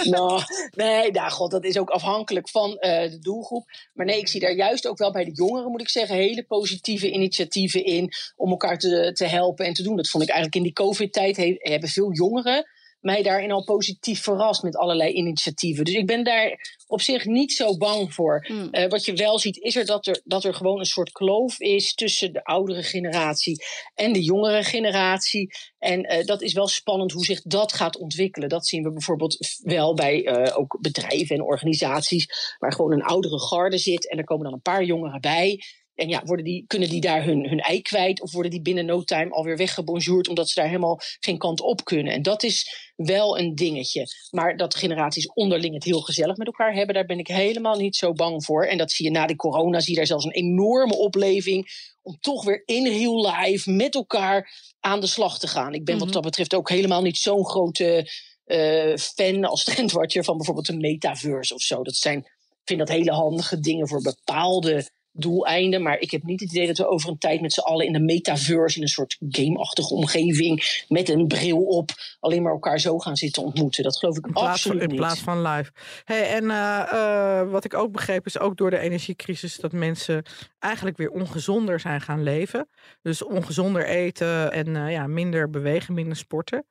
nou, 0.18 0.42
nee, 0.76 1.12
nou, 1.12 1.32
god, 1.32 1.52
dat 1.52 1.64
is 1.64 1.78
ook 1.78 1.90
afhankelijk 1.90 2.50
van 2.50 2.70
uh, 2.70 2.80
de 2.80 3.20
doelgroep. 3.20 3.70
Maar 3.94 4.06
nee, 4.06 4.20
ik 4.20 4.28
zie 4.28 4.40
daar 4.40 4.56
juist 4.56 4.88
ook 4.88 4.98
wel 4.98 5.12
bij 5.12 5.24
de 5.24 5.34
jongeren, 5.34 5.72
moet 5.72 5.82
ik 5.82 5.90
zeggen, 5.90 6.16
hele 6.16 6.44
positieve 6.44 7.12
initiatieven 7.12 7.86
in 7.86 8.14
om 8.36 8.50
elkaar 8.50 8.78
te, 8.78 9.12
te 9.14 9.26
helpen 9.26 9.66
en 9.66 9.74
te 9.74 9.84
doen. 9.84 9.96
Dat 9.96 10.10
vond 10.10 10.24
ik 10.24 10.30
eigenlijk 10.30 10.58
in 10.58 10.74
die 10.74 10.86
COVID-tijd 10.86 11.58
hebben 11.60 11.90
veel 11.90 12.14
jongeren 12.14 12.66
mij 13.02 13.24
daarin 13.24 13.52
al 13.52 13.64
positief 13.64 14.22
verrast 14.22 14.64
met 14.64 14.78
allerlei 14.78 15.14
initiatieven. 15.14 15.86
Dus 15.86 15.94
ik 15.94 16.08
ben 16.08 16.24
daar 16.24 16.80
op 16.88 17.02
zich 17.02 17.26
niet 17.26 17.52
zo 17.54 17.78
bang 17.78 18.14
voor. 18.14 18.46
Hmm. 18.48 18.68
Uh, 18.72 18.88
wat 18.88 19.06
je 19.06 19.14
wel 19.14 19.40
ziet, 19.40 19.58
is 19.58 19.76
er 19.76 19.86
dat, 19.86 20.08
er 20.08 20.22
dat 20.24 20.44
er 20.44 20.54
gewoon 20.54 20.80
een 20.80 20.86
soort 20.86 21.12
kloof 21.12 21.60
is 21.60 21.94
tussen 21.94 22.34
de 22.34 22.44
oudere 22.44 22.84
generatie 22.84 23.64
en 23.94 24.14
de 24.14 24.24
jongere 24.24 24.64
generatie. 24.64 25.50
En 25.80 26.14
uh, 26.14 26.26
dat 26.26 26.42
is 26.42 26.54
wel 26.54 26.68
spannend 26.68 27.12
hoe 27.12 27.26
zich 27.26 27.42
dat 27.42 27.74
gaat 27.74 27.98
ontwikkelen. 27.98 28.50
Dat 28.50 28.68
zien 28.68 28.84
we 28.84 28.92
bijvoorbeeld 28.92 29.38
wel 29.64 29.94
bij 29.94 30.22
uh, 30.22 30.58
ook 30.58 30.78
bedrijven 30.82 31.36
en 31.36 31.44
organisaties, 31.44 32.56
waar 32.60 32.74
gewoon 32.74 32.92
een 32.92 33.04
oudere 33.04 33.40
garde 33.40 33.78
zit 33.78 34.10
en 34.10 34.18
er 34.18 34.24
komen 34.24 34.44
dan 34.44 34.54
een 34.54 34.62
paar 34.62 34.84
jongeren 34.84 35.22
bij. 35.22 35.60
En 36.02 36.10
ja, 36.10 36.22
worden 36.26 36.46
die, 36.46 36.64
kunnen 36.68 36.90
die 36.90 37.02
daar 37.02 37.24
hun, 37.24 37.50
hun 37.50 37.60
ei 37.60 37.82
kwijt 37.82 38.22
of 38.22 38.32
worden 38.32 38.52
die 38.52 38.62
binnen 38.62 38.86
no 38.86 39.04
time 39.04 39.32
alweer 39.32 39.58
weggebonjourd 39.58 40.28
omdat 40.28 40.50
ze 40.50 40.60
daar 40.60 40.70
helemaal 40.70 41.00
geen 41.20 41.38
kant 41.38 41.62
op 41.62 41.84
kunnen? 41.84 42.14
En 42.14 42.22
dat 42.22 42.44
is 42.44 42.92
wel 42.96 43.40
een 43.40 43.56
dingetje. 43.56 44.06
Maar 44.30 44.58
dat 44.58 44.76
generaties 44.76 45.34
onderling 45.34 45.74
het 45.74 45.84
heel 45.84 46.02
gezellig 46.02 46.38
met 46.38 46.48
elkaar 46.48 46.74
hebben, 46.74 46.96
daar 46.96 47.06
ben 47.06 47.20
ik 47.20 47.28
helemaal 47.28 47.78
niet 47.78 47.96
zo 47.96 48.14
bang 48.14 48.46
voor. 48.46 48.66
En 48.66 48.78
dat 48.78 48.92
zie 48.92 49.06
je 49.06 49.12
na 49.12 49.26
de 49.26 49.36
corona, 49.36 49.80
zie 49.80 49.92
je 49.92 49.98
daar 49.98 50.08
zelfs 50.08 50.26
een 50.26 50.32
enorme 50.32 50.96
opleving 50.96 51.68
om 52.02 52.18
toch 52.20 52.44
weer 52.44 52.64
in 52.66 52.88
real 52.88 53.32
life 53.32 53.72
met 53.72 53.96
elkaar 53.96 54.52
aan 54.80 55.00
de 55.00 55.08
slag 55.08 55.40
te 55.40 55.48
gaan. 55.48 55.74
Ik 55.74 55.86
ben 55.86 55.98
wat 55.98 56.04
mhm. 56.04 56.14
dat 56.14 56.24
betreft 56.24 56.56
ook 56.56 56.70
helemaal 56.70 57.02
niet 57.02 57.18
zo'n 57.18 57.46
grote 57.46 58.12
uh, 58.46 58.96
fan 58.98 59.46
als 59.46 59.64
trendwatcher 59.64 60.24
van 60.24 60.38
bijvoorbeeld 60.38 60.70
een 60.70 60.82
metaverse 60.82 61.54
of 61.54 61.62
zo. 61.62 61.84
Dat 61.84 61.96
zijn, 61.96 62.18
ik 62.18 62.62
vind 62.64 62.80
dat 62.80 62.90
hele 62.90 63.12
handige 63.12 63.60
dingen 63.60 63.88
voor 63.88 64.02
bepaalde 64.02 64.90
doeleinden. 65.12 65.82
Maar 65.82 66.00
ik 66.00 66.12
heb 66.12 66.24
niet 66.24 66.40
het 66.40 66.52
idee 66.52 66.68
dat 66.68 66.78
we 66.78 66.88
over 66.88 67.10
een 67.10 67.18
tijd 67.18 67.42
met 67.42 67.54
z'n 67.54 67.60
allen 67.60 67.86
in 67.86 67.94
de 67.94 68.00
metaverse, 68.00 68.78
in 68.78 68.84
een 68.84 68.88
soort 68.88 69.18
gameachtige 69.30 69.94
omgeving, 69.94 70.84
met 70.88 71.10
een 71.10 71.28
bril 71.28 71.64
op, 71.64 71.90
alleen 72.20 72.42
maar 72.42 72.52
elkaar 72.52 72.80
zo 72.80 73.00
gaan 73.00 73.16
zitten 73.16 73.44
ontmoeten. 73.44 73.84
Dat 73.84 73.98
geloof 73.98 74.18
ik 74.18 74.28
absoluut 74.34 74.62
van, 74.62 74.76
niet. 74.76 74.90
In 74.90 74.96
plaats 74.96 75.20
van 75.20 75.42
live. 75.42 75.72
Hey, 76.04 76.30
en 76.30 76.44
uh, 76.44 76.90
uh, 76.94 77.52
wat 77.52 77.64
ik 77.64 77.74
ook 77.74 77.92
begreep 77.92 78.26
is 78.26 78.40
ook 78.40 78.58
door 78.58 78.70
de 78.70 78.80
energiecrisis 78.80 79.56
dat 79.56 79.72
mensen 79.72 80.24
eigenlijk 80.60 80.98
weer 80.98 81.12
ongezonder 81.12 81.80
zijn 81.80 82.02
gaan 82.02 82.24
leven. 82.24 82.70
Dus 83.02 83.24
ongezonder 83.24 83.86
eten 83.86 84.52
en 84.52 84.68
uh, 84.68 84.92
ja, 84.92 85.08
minder 85.08 85.50
bewegen, 85.50 85.94
minder 85.94 86.18
sporten. 86.18 86.66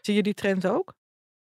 Zie 0.00 0.14
je 0.14 0.22
die 0.22 0.34
trend 0.34 0.66
ook? 0.66 0.94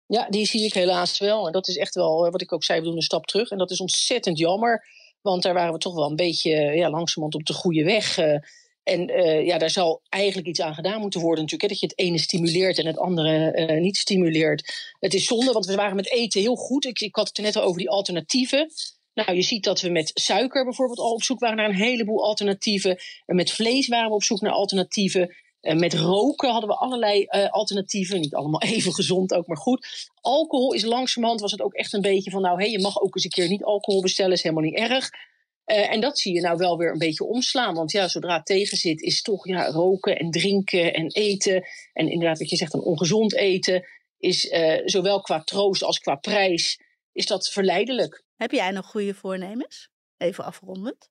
Ja, 0.05 0.27
die 0.29 0.45
zie 0.45 0.65
ik 0.65 0.73
helaas 0.73 1.19
wel. 1.19 1.45
En 1.45 1.51
dat 1.51 1.67
is 1.67 1.77
echt 1.77 1.95
wel, 1.95 2.31
wat 2.31 2.41
ik 2.41 2.53
ook 2.53 2.63
zei, 2.63 2.79
we 2.79 2.85
doen 2.85 2.95
een 2.95 3.01
stap 3.01 3.25
terug. 3.25 3.49
En 3.49 3.57
dat 3.57 3.71
is 3.71 3.79
ontzettend 3.79 4.37
jammer. 4.37 4.85
Want 5.21 5.43
daar 5.43 5.53
waren 5.53 5.73
we 5.73 5.79
toch 5.79 5.95
wel 5.95 6.09
een 6.09 6.15
beetje 6.15 6.51
ja, 6.51 6.89
langzamerhand 6.89 7.35
op 7.35 7.45
de 7.45 7.53
goede 7.53 7.83
weg. 7.83 8.17
Uh, 8.17 8.37
En 8.83 9.07
eh, 9.07 9.45
ja, 9.45 9.57
daar 9.57 9.69
zal 9.69 10.01
eigenlijk 10.09 10.47
iets 10.47 10.61
aan 10.61 10.73
gedaan 10.73 11.01
moeten 11.01 11.21
worden 11.21 11.43
natuurlijk. 11.43 11.71
Hè, 11.71 11.77
dat 11.77 11.79
je 11.79 11.95
het 11.95 12.07
ene 12.07 12.17
stimuleert 12.17 12.77
en 12.77 12.85
het 12.85 12.97
andere 12.97 13.51
eh, 13.51 13.81
niet 13.81 13.97
stimuleert. 13.97 14.93
Het 14.99 15.13
is 15.13 15.25
zonde, 15.25 15.51
want 15.51 15.65
we 15.65 15.75
waren 15.75 15.95
met 15.95 16.11
eten 16.11 16.41
heel 16.41 16.55
goed. 16.55 16.85
Ik, 16.85 16.99
ik 16.99 17.15
had 17.15 17.27
het 17.27 17.37
net 17.37 17.55
al 17.55 17.63
over 17.63 17.79
die 17.79 17.89
alternatieven. 17.89 18.71
Nou, 19.13 19.35
je 19.35 19.41
ziet 19.41 19.63
dat 19.63 19.81
we 19.81 19.89
met 19.89 20.11
suiker 20.13 20.63
bijvoorbeeld 20.63 20.99
al 20.99 21.13
op 21.13 21.23
zoek 21.23 21.39
waren 21.39 21.57
naar 21.57 21.69
een 21.69 21.75
heleboel 21.75 22.23
alternatieven. 22.23 22.97
En 23.25 23.35
met 23.35 23.51
vlees 23.51 23.87
waren 23.87 24.09
we 24.09 24.15
op 24.15 24.23
zoek 24.23 24.41
naar 24.41 24.51
alternatieven. 24.51 25.35
En 25.61 25.79
met 25.79 25.93
roken 25.93 26.49
hadden 26.49 26.69
we 26.69 26.75
allerlei 26.75 27.27
uh, 27.29 27.49
alternatieven. 27.49 28.19
Niet 28.19 28.35
allemaal 28.35 28.61
even 28.73 28.93
gezond 28.93 29.33
ook, 29.33 29.47
maar 29.47 29.57
goed. 29.57 30.09
Alcohol 30.21 30.73
is 30.73 30.83
langzamerhand 30.83 31.41
was 31.41 31.51
het 31.51 31.61
ook 31.61 31.73
echt 31.73 31.93
een 31.93 32.01
beetje 32.01 32.31
van... 32.31 32.41
nou, 32.41 32.61
hé, 32.61 32.67
je 32.67 32.79
mag 32.79 33.01
ook 33.01 33.15
eens 33.15 33.23
een 33.23 33.29
keer 33.29 33.47
niet 33.47 33.63
alcohol 33.63 34.01
bestellen, 34.01 34.31
is 34.31 34.43
helemaal 34.43 34.63
niet 34.63 34.77
erg. 34.77 35.09
Uh, 35.65 35.91
en 35.91 36.01
dat 36.01 36.19
zie 36.19 36.33
je 36.33 36.41
nou 36.41 36.57
wel 36.57 36.77
weer 36.77 36.91
een 36.91 36.97
beetje 36.97 37.25
omslaan. 37.25 37.75
Want 37.75 37.91
ja, 37.91 38.07
zodra 38.07 38.35
het 38.35 38.45
tegen 38.45 38.77
zit, 38.77 39.01
is 39.01 39.21
toch 39.21 39.47
ja, 39.47 39.65
roken 39.65 40.17
en 40.17 40.31
drinken 40.31 40.93
en 40.93 41.11
eten. 41.11 41.67
En 41.93 42.09
inderdaad, 42.09 42.39
wat 42.39 42.49
je 42.49 42.55
zegt, 42.55 42.73
een 42.73 42.81
ongezond 42.81 43.35
eten. 43.35 43.87
Is 44.17 44.49
zowel 44.85 45.21
qua 45.21 45.43
troost 45.43 45.83
als 45.83 45.99
qua 45.99 46.15
prijs, 46.15 46.79
is 47.11 47.25
dat 47.25 47.49
verleidelijk. 47.49 48.23
Heb 48.35 48.51
jij 48.51 48.71
nog 48.71 48.85
goede 48.85 49.13
voornemens? 49.13 49.89
Even 50.17 50.43
afrondend. 50.43 51.09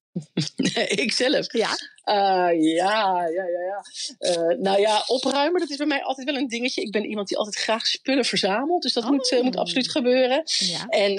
ik 1.05 1.13
zelf? 1.13 1.53
Ja. 1.53 1.69
Uh, 2.05 2.75
ja, 2.75 3.29
ja, 3.29 3.45
ja. 3.45 3.63
ja. 3.67 3.83
Uh, 4.19 4.59
nou 4.59 4.81
ja, 4.81 5.03
opruimen, 5.07 5.61
dat 5.61 5.71
is 5.71 5.77
bij 5.77 5.87
mij 5.87 6.03
altijd 6.03 6.27
wel 6.31 6.37
een 6.37 6.49
dingetje. 6.49 6.83
Ik 6.83 6.91
ben 6.91 7.05
iemand 7.05 7.29
die 7.29 7.37
altijd 7.37 7.57
graag 7.57 7.87
spullen 7.87 8.25
verzamelt. 8.25 8.83
Dus 8.83 8.93
dat 8.93 9.05
oh. 9.05 9.11
moet, 9.11 9.33
uh, 9.33 9.43
moet 9.43 9.57
absoluut 9.57 9.91
gebeuren. 9.91 10.43
Ja. 10.45 10.87
En 10.87 11.13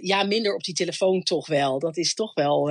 ja, 0.00 0.22
minder 0.22 0.54
op 0.54 0.64
die 0.64 0.74
telefoon 0.74 1.22
toch 1.22 1.46
wel. 1.46 1.78
Dat 1.78 1.96
is 1.96 2.14
toch 2.14 2.34
wel 2.34 2.70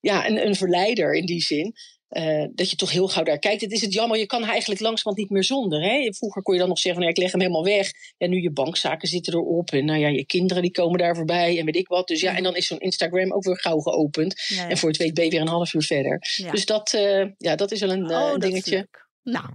ja, 0.00 0.26
een, 0.26 0.46
een 0.46 0.56
verleider 0.56 1.14
in 1.14 1.26
die 1.26 1.42
zin. 1.42 1.74
Uh, 2.12 2.44
dat 2.54 2.70
je 2.70 2.76
toch 2.76 2.90
heel 2.90 3.08
gauw 3.08 3.24
daar 3.24 3.38
kijkt. 3.38 3.60
Het 3.60 3.72
is 3.72 3.80
het 3.80 3.92
jammer, 3.92 4.18
je 4.18 4.26
kan 4.26 4.44
eigenlijk 4.44 4.80
langzamerhand 4.80 5.16
niet 5.16 5.30
meer 5.30 5.44
zonder. 5.44 5.82
Hè? 5.82 6.12
Vroeger 6.14 6.42
kon 6.42 6.54
je 6.54 6.60
dan 6.60 6.68
nog 6.68 6.78
zeggen, 6.78 7.02
van, 7.02 7.10
ja, 7.10 7.16
ik 7.16 7.22
leg 7.22 7.32
hem 7.32 7.40
helemaal 7.40 7.64
weg. 7.64 7.90
En 8.18 8.30
nu 8.30 8.42
je 8.42 8.50
bankzaken 8.50 9.08
zitten 9.08 9.34
erop. 9.34 9.70
En 9.70 9.84
nou 9.84 9.98
ja, 9.98 10.08
je 10.08 10.26
kinderen 10.26 10.62
die 10.62 10.72
komen 10.72 10.98
daar 10.98 11.16
voorbij 11.16 11.58
en 11.58 11.64
weet 11.64 11.76
ik 11.76 11.88
wat. 11.88 12.08
Dus 12.08 12.20
ja, 12.20 12.36
en 12.36 12.42
dan 12.42 12.56
is 12.56 12.66
zo'n 12.66 12.78
Instagram 12.78 13.32
ook 13.32 13.44
weer 13.44 13.58
gauw 13.58 13.78
geopend. 13.78 14.44
Ja, 14.48 14.56
ja. 14.56 14.68
En 14.68 14.78
voor 14.78 14.88
het 14.88 14.98
weet 14.98 15.14
ben 15.14 15.24
je 15.24 15.30
weer 15.30 15.40
een 15.40 15.48
half 15.48 15.74
uur 15.74 15.82
verder. 15.82 16.18
Ja. 16.36 16.50
Dus 16.50 16.66
dat, 16.66 16.92
uh, 16.92 17.26
ja, 17.38 17.56
dat 17.56 17.72
is 17.72 17.80
wel 17.80 17.90
een, 17.90 18.10
uh, 18.10 18.16
oh, 18.16 18.38
dingetje. 18.38 18.76
leuk. 18.76 19.08
Nou, 19.22 19.46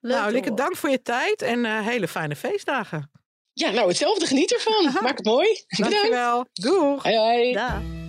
leuk 0.00 0.12
Nou, 0.16 0.32
Lieke, 0.32 0.54
dank 0.54 0.76
voor 0.76 0.90
je 0.90 1.02
tijd 1.02 1.42
en 1.42 1.64
eh, 1.64 1.86
hele 1.86 2.08
fijne 2.08 2.36
feestdagen. 2.36 3.10
Ja, 3.52 3.70
nou 3.70 3.88
hetzelfde, 3.88 4.26
geniet 4.26 4.52
ervan. 4.52 4.86
Aha. 4.86 5.02
Maak 5.08 5.16
het 5.16 5.26
mooi. 5.26 5.48
Bedankt. 5.68 5.94
Dankjewel. 5.94 6.46
Doeg. 6.52 7.02
Hoi, 7.02 7.16
hoi. 7.16 7.52
Dag. 7.52 8.01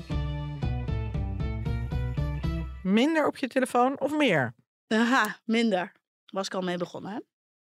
Minder 2.84 3.28
op 3.28 3.38
je 3.38 3.48
telefoon 3.48 4.00
of 4.00 4.18
meer? 4.18 4.56
Aha, 4.88 5.38
minder. 5.46 5.92
Was 6.26 6.46
ik 6.46 6.54
al 6.54 6.62
mee 6.62 6.78
begonnen, 6.78 7.12
hè? 7.12 7.20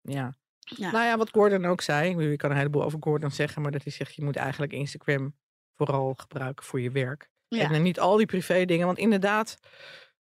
Ja. 0.02 0.36
Ja. 0.60 0.92
Nou 0.92 1.06
ja, 1.06 1.18
wat 1.18 1.30
Gordon 1.30 1.66
ook 1.66 1.82
zei. 1.82 2.32
ik 2.32 2.38
kan 2.38 2.52
een 2.52 2.58
heleboel 2.58 2.84
over 2.84 3.00
Gordon 3.02 3.32
zeggen, 3.32 3.62
maar 3.62 3.72
dat 3.72 3.84
hij 3.84 3.92
zegt 3.92 4.16
je 4.16 4.24
moet 4.24 4.36
eigenlijk 4.36 4.72
Instagram 4.72 5.36
vooral 5.76 6.14
gebruiken 6.14 6.66
voor 6.66 6.82
je 6.82 6.92
werk. 6.92 7.30
Ja. 7.48 7.72
En 7.72 7.82
niet 7.82 8.00
al 8.00 8.18
die 8.18 8.26
privé 8.26 8.66
dingen. 8.66 8.86
Want 8.86 8.98
inderdaad, 8.98 9.58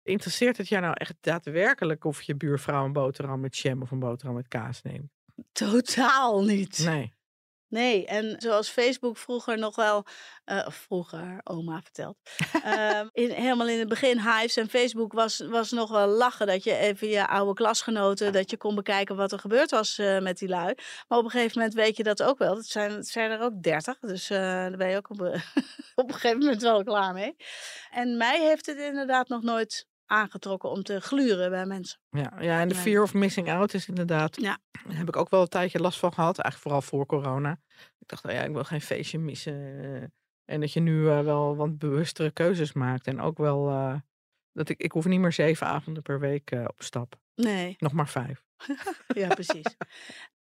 interesseert 0.03 0.57
het 0.57 0.69
jou 0.69 0.83
nou 0.83 0.95
echt 0.99 1.17
daadwerkelijk 1.21 2.05
of 2.05 2.23
je 2.23 2.37
buurvrouw 2.37 2.85
een 2.85 2.93
boterham 2.93 3.41
met 3.41 3.59
jam 3.59 3.83
of 3.83 3.91
een 3.91 3.99
boterham 3.99 4.37
met 4.37 4.49
kaas 4.49 4.83
neemt? 4.83 5.13
Totaal 5.53 6.45
niet. 6.45 6.79
Nee. 6.85 7.13
Nee, 7.71 8.07
en 8.07 8.35
zoals 8.39 8.69
Facebook 8.69 9.17
vroeger 9.17 9.59
nog 9.59 9.77
wel, 9.77 10.05
of 10.45 10.75
vroeger, 10.75 11.41
oma 11.45 11.81
vertelt, 11.83 12.17
ehm, 12.63 13.09
in, 13.23 13.31
helemaal 13.31 13.69
in 13.69 13.79
het 13.79 13.89
begin, 13.89 14.21
Hives 14.21 14.57
en 14.57 14.69
Facebook 14.69 15.13
was, 15.13 15.39
was 15.39 15.71
nog 15.71 15.91
wel 15.91 16.07
lachen 16.07 16.47
dat 16.47 16.65
je 16.65 16.77
even 16.77 17.09
je 17.09 17.27
oude 17.27 17.55
klasgenoten, 17.55 18.33
dat 18.33 18.51
je 18.51 18.57
kon 18.57 18.75
bekijken 18.75 19.17
wat 19.17 19.33
er 19.33 19.39
gebeurd 19.39 19.71
was 19.71 19.99
eh, 19.99 20.19
met 20.19 20.39
die 20.39 20.49
lui. 20.49 20.75
Maar 21.09 21.19
op 21.19 21.25
een 21.25 21.31
gegeven 21.31 21.59
moment 21.59 21.75
weet 21.75 21.97
je 21.97 22.03
dat 22.03 22.23
ook 22.23 22.39
wel. 22.39 22.55
Dat 22.55 22.67
zijn, 22.67 22.91
het 22.91 23.09
zijn 23.09 23.31
er 23.31 23.41
ook 23.41 23.63
dertig, 23.63 23.99
dus 23.99 24.31
eh, 24.31 24.39
daar 24.39 24.77
ben 24.77 24.91
je 24.91 24.97
ook 24.97 25.11
op, 25.11 25.21
op 25.95 26.09
een 26.09 26.15
gegeven 26.15 26.39
moment 26.39 26.63
wel 26.63 26.85
klaar 26.85 27.13
mee. 27.13 27.37
En 27.91 28.17
mij 28.17 28.41
heeft 28.41 28.67
het 28.67 28.79
inderdaad 28.79 29.29
nog 29.29 29.43
nooit 29.43 29.90
aangetrokken 30.11 30.71
om 30.71 30.83
te 30.83 31.01
gluren 31.01 31.51
bij 31.51 31.67
mensen. 31.67 32.01
Ja, 32.11 32.33
ja, 32.41 32.61
en 32.61 32.69
de 32.69 32.75
fear 32.75 33.03
of 33.03 33.15
missing 33.15 33.51
out 33.51 33.75
is 33.75 33.89
inderdaad. 33.89 34.41
Ja. 34.41 34.59
Daar 34.87 34.97
heb 34.97 35.09
ik 35.09 35.17
ook 35.17 35.31
wel 35.31 35.41
een 35.41 35.49
tijdje 35.49 35.81
last 35.81 35.99
van 35.99 36.13
gehad. 36.13 36.39
Eigenlijk 36.39 36.63
vooral 36.63 36.83
voor 36.83 37.07
corona. 37.07 37.61
Ik 37.99 38.09
dacht, 38.09 38.23
nou 38.23 38.35
ja, 38.37 38.43
ik 38.43 38.53
wil 38.53 38.65
geen 38.65 38.81
feestje 38.81 39.19
missen. 39.19 39.55
eh. 39.83 40.03
En 40.45 40.61
dat 40.61 40.73
je 40.73 40.81
nu 40.81 41.09
eh, 41.09 41.21
wel 41.21 41.57
wat 41.57 41.79
bewustere 41.79 42.31
keuzes 42.31 42.73
maakt. 42.73 43.07
En 43.07 43.21
ook 43.21 43.39
wel 43.39 43.69
eh, 43.69 43.95
dat 44.53 44.69
ik, 44.69 44.79
ik 44.81 44.93
hoef 44.93 45.05
niet 45.05 45.21
meer 45.21 45.33
zeven 45.33 45.67
avonden 45.67 46.03
per 46.03 46.21
week 46.21 46.51
op 46.67 46.83
stap. 46.83 47.15
Nee. 47.35 47.77
Nog 47.79 47.93
maar 47.93 48.09
vijf. 48.09 48.43
Ja, 49.15 49.29
precies. 49.29 49.77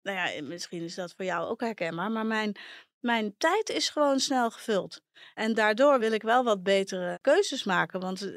nou 0.01 0.17
ja, 0.17 0.43
misschien 0.43 0.81
is 0.83 0.95
dat 0.95 1.13
voor 1.15 1.25
jou 1.25 1.47
ook 1.47 1.61
herkenbaar, 1.61 2.11
maar 2.11 2.25
mijn, 2.25 2.55
mijn 2.99 3.37
tijd 3.37 3.69
is 3.69 3.89
gewoon 3.89 4.19
snel 4.19 4.51
gevuld. 4.51 5.01
En 5.33 5.53
daardoor 5.53 5.99
wil 5.99 6.11
ik 6.11 6.21
wel 6.21 6.43
wat 6.43 6.63
betere 6.63 7.19
keuzes 7.21 7.63
maken. 7.63 7.99
Want 7.99 8.31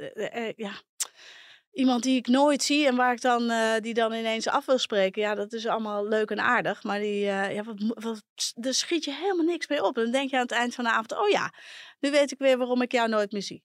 ja, 0.57 0.73
iemand 1.81 2.03
die 2.03 2.17
ik 2.17 2.27
nooit 2.27 2.63
zie 2.63 2.87
en 2.87 2.97
waar 2.97 3.13
ik 3.13 3.21
dan, 3.21 3.51
eh, 3.51 3.81
die 3.81 3.95
dan 3.95 4.13
ineens 4.13 4.49
af 4.49 4.67
wil 4.67 4.79
spreken, 4.79 5.23
ja, 5.23 5.35
dat 5.35 5.53
is 5.53 5.67
allemaal 5.67 6.09
leuk 6.09 6.31
en 6.31 6.41
aardig. 6.41 6.83
Maar 6.83 6.99
die, 6.99 7.29
eh, 7.29 7.55
ja, 7.55 7.63
wat, 7.63 7.77
wat, 8.03 8.23
daar 8.55 8.75
schiet 8.75 9.05
je 9.05 9.13
helemaal 9.13 9.45
niks 9.45 9.69
mee 9.69 9.85
op. 9.85 9.97
En 9.97 10.03
dan 10.03 10.13
denk 10.13 10.31
je 10.31 10.37
aan 10.37 10.43
het 10.43 10.53
eind 10.53 10.75
van 10.75 10.85
de 10.85 10.91
avond, 10.91 11.17
oh 11.17 11.29
ja, 11.29 11.53
nu 12.01 12.11
weet 12.11 12.31
ik 12.33 12.39
weer 12.39 12.59
waarom 12.59 12.83
ik 12.83 12.93
jou 12.93 13.09
nooit 13.09 13.33
meer 13.33 13.43
zie. 13.43 13.65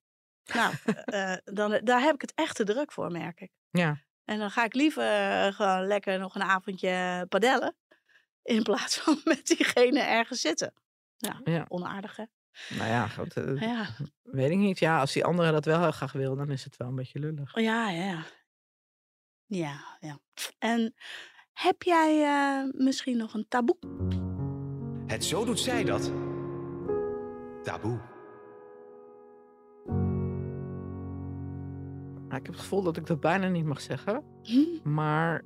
Nou, 0.54 0.74
eh, 1.06 1.38
dan, 1.44 1.80
daar 1.84 2.02
heb 2.02 2.14
ik 2.16 2.22
het 2.22 2.34
echt 2.36 2.56
te 2.56 2.64
druk 2.64 2.92
voor, 2.92 3.12
merk 3.12 3.40
ik. 3.42 3.52
Ja. 3.70 4.04
En 4.26 4.40
dan 4.40 4.52
ga 4.52 4.64
ik 4.64 4.74
liever 4.74 5.04
gewoon 5.54 5.88
lekker 5.88 6.20
nog 6.20 6.36
een 6.36 6.44
avondje 6.44 7.26
padellen. 7.30 7.76
In 8.44 8.64
plaats 8.64 8.98
van 8.98 9.22
met 9.24 9.46
diegene 9.48 10.00
ergens 10.00 10.42
zitten. 10.42 10.74
Ja, 11.18 11.42
Ja. 11.44 11.66
onaardig 11.68 12.16
hè? 12.16 12.24
Nou 12.78 12.90
ja, 12.90 13.08
goed, 13.08 13.38
eh, 13.38 13.62
Ja, 13.62 13.88
weet 14.24 14.52
ik 14.52 14.58
niet. 14.58 14.80
Ja, 14.80 15.00
als 15.00 15.14
die 15.14 15.26
andere 15.26 15.52
dat 15.52 15.66
wel 15.66 15.82
heel 15.82 15.92
graag 15.92 16.12
wil, 16.12 16.36
dan 16.36 16.52
is 16.52 16.64
het 16.64 16.78
wel 16.78 16.88
een 16.88 16.96
beetje 16.96 17.20
lullig. 17.20 17.60
ja, 17.60 17.90
ja. 17.90 18.24
Ja, 19.48 19.98
ja. 20.00 20.20
En 20.60 20.94
heb 21.54 21.84
jij 21.84 22.24
eh, 22.24 22.72
misschien 22.72 23.18
nog 23.18 23.34
een 23.34 23.46
taboe? 23.48 23.78
Het 25.08 25.26
zo 25.26 25.46
doet 25.46 25.60
zij 25.60 25.84
dat. 25.84 26.12
Taboe. 27.64 28.00
Nou, 32.28 32.40
ik 32.40 32.46
heb 32.46 32.54
het 32.54 32.60
gevoel 32.60 32.84
dat 32.84 32.98
ik 32.98 33.06
dat 33.06 33.20
bijna 33.20 33.48
niet 33.48 33.66
mag 33.66 33.82
zeggen. 33.82 34.24
Hm? 34.42 34.94
Maar 34.94 35.44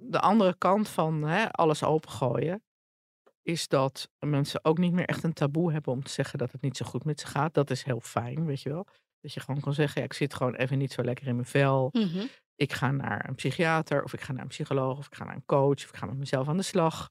de 0.00 0.20
andere 0.20 0.54
kant 0.58 0.88
van 0.88 1.22
hè, 1.22 1.50
alles 1.50 1.84
opengooien 1.84 2.62
is 3.42 3.68
dat 3.68 4.08
mensen 4.18 4.64
ook 4.64 4.78
niet 4.78 4.92
meer 4.92 5.04
echt 5.04 5.22
een 5.22 5.32
taboe 5.32 5.72
hebben 5.72 5.92
om 5.92 6.02
te 6.02 6.10
zeggen 6.10 6.38
dat 6.38 6.52
het 6.52 6.60
niet 6.60 6.76
zo 6.76 6.86
goed 6.86 7.04
met 7.04 7.20
ze 7.20 7.26
gaat. 7.26 7.54
Dat 7.54 7.70
is 7.70 7.82
heel 7.82 8.00
fijn, 8.00 8.46
weet 8.46 8.62
je 8.62 8.68
wel. 8.68 8.86
Dat 9.20 9.32
je 9.32 9.40
gewoon 9.40 9.60
kan 9.60 9.74
zeggen, 9.74 10.00
ja, 10.00 10.06
ik 10.06 10.12
zit 10.12 10.34
gewoon 10.34 10.54
even 10.54 10.78
niet 10.78 10.92
zo 10.92 11.02
lekker 11.02 11.26
in 11.26 11.34
mijn 11.34 11.46
vel. 11.46 11.88
Mhm. 11.92 12.26
Ik 12.54 12.72
ga 12.72 12.90
naar 12.90 13.28
een 13.28 13.34
psychiater 13.34 14.02
of 14.02 14.12
ik 14.12 14.20
ga 14.20 14.32
naar 14.32 14.42
een 14.42 14.48
psycholoog 14.48 14.98
of 14.98 15.06
ik 15.06 15.14
ga 15.14 15.24
naar 15.24 15.34
een 15.34 15.46
coach 15.46 15.84
of 15.84 15.88
ik 15.88 15.96
ga 15.96 16.06
met 16.06 16.16
mezelf 16.16 16.48
aan 16.48 16.56
de 16.56 16.62
slag. 16.62 17.08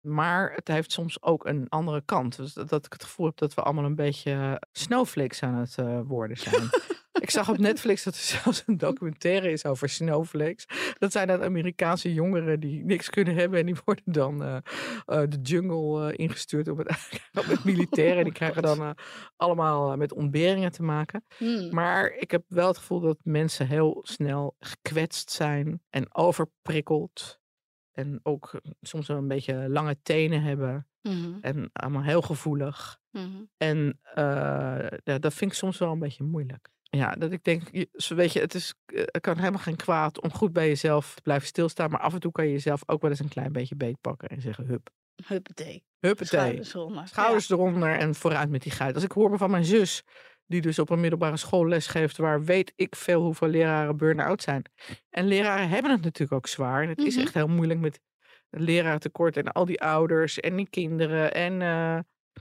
Maar 0.00 0.52
het 0.54 0.68
heeft 0.68 0.92
soms 0.92 1.22
ook 1.22 1.46
een 1.46 1.68
andere 1.68 2.02
kant. 2.04 2.36
Dus 2.36 2.52
dat, 2.52 2.68
dat 2.68 2.86
ik 2.86 2.92
het 2.92 3.04
gevoel 3.04 3.26
heb 3.26 3.36
dat 3.36 3.54
we 3.54 3.62
allemaal 3.62 3.84
een 3.84 3.94
beetje 3.94 4.62
snowflakes 4.72 5.42
aan 5.42 5.54
het 5.54 5.78
eh, 5.78 6.00
worden 6.04 6.36
zijn. 6.36 6.68
ik 7.20 7.30
zag 7.30 7.48
op 7.48 7.58
Netflix 7.58 8.02
dat 8.02 8.14
er 8.14 8.20
zelfs 8.20 8.62
een 8.66 8.76
documentaire 8.76 9.50
is 9.50 9.64
over 9.64 9.88
snowflakes. 9.88 10.66
Dat 10.98 11.12
zijn 11.12 11.26
dat 11.28 11.42
Amerikaanse 11.42 12.14
jongeren 12.14 12.60
die 12.60 12.84
niks 12.84 13.10
kunnen 13.10 13.34
hebben. 13.34 13.58
En 13.58 13.66
die 13.66 13.76
worden 13.84 14.12
dan 14.12 14.42
eh, 14.42 14.56
eh, 14.56 14.62
de 15.28 15.40
jungle 15.42 16.12
eh, 16.12 16.18
ingestuurd 16.18 16.68
op 16.68 16.78
het, 16.78 17.20
met 17.48 17.64
militairen. 17.64 18.24
Die 18.24 18.32
krijgen 18.32 18.62
dan 18.62 18.94
allemaal 19.36 19.96
met 19.96 20.12
ontberingen 20.12 20.72
te 20.72 20.82
maken. 20.82 21.24
Hm. 21.36 21.74
Maar 21.74 22.12
ik 22.12 22.30
heb 22.30 22.44
wel 22.48 22.66
het 22.66 22.78
gevoel 22.78 23.00
dat 23.00 23.18
mensen 23.22 23.66
heel 23.66 24.00
snel 24.02 24.56
gekwetst 24.58 25.30
zijn 25.30 25.82
en 25.90 26.14
overprikkeld. 26.14 27.38
En 27.92 28.20
ook 28.22 28.60
soms 28.80 29.06
wel 29.06 29.16
een 29.16 29.28
beetje 29.28 29.68
lange 29.68 29.96
tenen 30.02 30.42
hebben. 30.42 30.86
Mhm. 31.02 31.38
En 31.40 31.70
allemaal 31.72 32.02
heel 32.02 32.22
gevoelig. 32.22 33.00
Mhm. 33.10 33.42
En 33.56 34.00
ja, 35.04 35.18
dat 35.18 35.34
vind 35.34 35.50
ik 35.50 35.56
soms 35.56 35.78
wel 35.78 35.92
een 35.92 35.98
beetje 35.98 36.24
moeilijk. 36.24 36.70
Ja, 36.90 37.12
dat 37.12 37.32
ik 37.32 37.44
denk, 37.44 37.62
weet 38.08 38.32
je, 38.32 38.40
het, 38.40 38.54
is, 38.54 38.74
eh, 38.86 39.02
het 39.04 39.20
kan 39.20 39.38
helemaal 39.38 39.58
geen 39.60 39.76
kwaad 39.76 40.20
om 40.20 40.32
goed 40.32 40.52
bij 40.52 40.68
jezelf 40.68 41.14
te 41.14 41.22
blijven 41.22 41.46
stilstaan. 41.46 41.90
Maar 41.90 42.00
af 42.00 42.14
en 42.14 42.20
toe 42.20 42.32
kan 42.32 42.44
je 42.46 42.52
jezelf 42.52 42.82
ook 42.86 43.00
wel 43.00 43.10
eens 43.10 43.20
een 43.20 43.28
klein 43.28 43.52
beetje 43.52 43.76
beetpakken 43.76 44.28
en 44.28 44.40
zeggen, 44.40 44.66
hup, 44.66 44.90
Huppatee. 45.26 45.84
huppatee. 45.98 46.26
Schouders 46.40 46.74
eronder. 46.74 47.08
Schouders 47.08 47.50
eronder 47.50 47.96
en 47.98 48.14
vooruit 48.14 48.50
met 48.50 48.62
die 48.62 48.72
geit. 48.72 48.94
Als 48.94 49.04
ik 49.04 49.12
hoor 49.12 49.38
van 49.38 49.50
mijn 49.50 49.64
zus, 49.64 50.02
die 50.46 50.60
dus 50.60 50.78
op 50.78 50.90
een 50.90 51.00
middelbare 51.00 51.36
school 51.36 51.66
les 51.68 51.86
geeft, 51.86 52.16
waar 52.16 52.44
weet 52.44 52.72
ik 52.76 52.96
veel 52.96 53.22
hoeveel 53.22 53.48
leraren 53.48 53.96
burn-out 53.96 54.42
zijn. 54.42 54.62
En 55.10 55.26
leraren 55.26 55.68
hebben 55.68 55.90
het 55.90 56.02
natuurlijk 56.02 56.32
ook 56.32 56.46
zwaar. 56.46 56.82
En 56.82 56.88
het 56.88 56.98
is 56.98 57.14
Mhm. 57.14 57.24
echt 57.24 57.34
heel 57.34 57.48
moeilijk 57.48 57.80
met 57.80 58.00
leraartekort 58.50 59.36
en 59.36 59.52
al 59.52 59.64
die 59.64 59.80
ouders 59.80 60.40
en 60.40 60.56
die 60.56 60.68
kinderen. 60.70 61.34
En, 61.34 61.62
eh, 61.62 61.98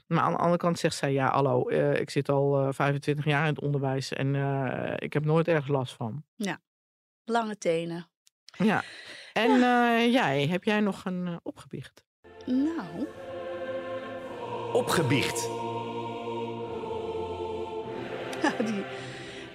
maar 0.07 0.23
aan 0.23 0.31
de 0.31 0.37
andere 0.37 0.57
kant 0.57 0.79
zegt 0.79 0.95
zij, 0.95 1.11
ja 1.11 1.31
hallo, 1.31 1.67
eh, 1.67 1.99
ik 1.99 2.09
zit 2.09 2.29
al 2.29 2.59
eh, 2.59 2.73
25 2.73 3.25
jaar 3.25 3.41
in 3.41 3.53
het 3.53 3.61
onderwijs 3.61 4.13
en 4.13 4.35
eh, 4.35 4.93
ik 4.95 5.13
heb 5.13 5.25
nooit 5.25 5.47
ergens 5.47 5.67
last 5.67 5.93
van. 5.93 6.23
Ja. 6.35 6.61
Lange 7.25 7.57
tenen. 7.57 8.09
Ja. 8.57 8.83
En 9.33 9.51
eh, 9.51 10.11
jij, 10.11 10.47
heb 10.47 10.63
jij 10.63 10.79
nog 10.79 11.05
een 11.05 11.27
uh, 11.27 11.35
opgebiecht? 11.43 12.03
Nou. 12.45 13.07
Opgebiecht. 14.73 15.47
die, 18.71 18.83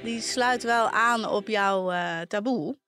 die 0.02 0.20
sluit 0.20 0.62
wel 0.62 0.88
aan 0.88 1.28
op 1.28 1.48
jouw 1.48 1.92
uh, 1.92 2.20
taboe. 2.20 2.78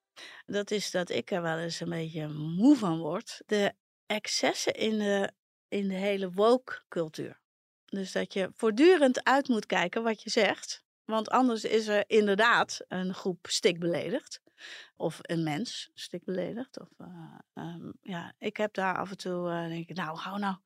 Dat 0.46 0.70
is 0.70 0.90
dat 0.90 1.10
ik 1.10 1.30
er 1.30 1.42
wel 1.42 1.58
eens 1.58 1.80
een 1.80 1.88
beetje 1.88 2.28
moe 2.28 2.76
van 2.76 2.98
word. 2.98 3.42
De 3.46 3.72
excessen 4.06 4.74
in 4.74 4.98
de, 4.98 5.32
in 5.68 5.88
de 5.88 5.94
hele 5.94 6.30
woke-cultuur. 6.30 7.40
Dus 7.84 8.12
dat 8.12 8.32
je 8.32 8.50
voortdurend 8.54 9.24
uit 9.24 9.48
moet 9.48 9.66
kijken 9.66 10.02
wat 10.02 10.22
je 10.22 10.30
zegt. 10.30 10.84
Want 11.04 11.30
anders 11.30 11.64
is 11.64 11.86
er 11.86 12.04
inderdaad 12.06 12.80
een 12.88 13.14
groep 13.14 13.46
stik 13.46 13.78
beledigd. 13.78 14.40
Of 14.96 15.18
een 15.22 15.42
mens 15.42 15.90
stik 15.94 16.24
beledigd. 16.24 16.80
Of, 16.80 16.88
uh, 16.98 17.38
um, 17.54 17.92
ja, 18.02 18.32
ik 18.38 18.56
heb 18.56 18.74
daar 18.74 18.96
af 18.96 19.10
en 19.10 19.16
toe, 19.16 19.48
uh, 19.48 19.68
denk 19.68 19.88
ik, 19.88 19.96
nou, 19.96 20.18
hou 20.18 20.38
nou. 20.38 20.56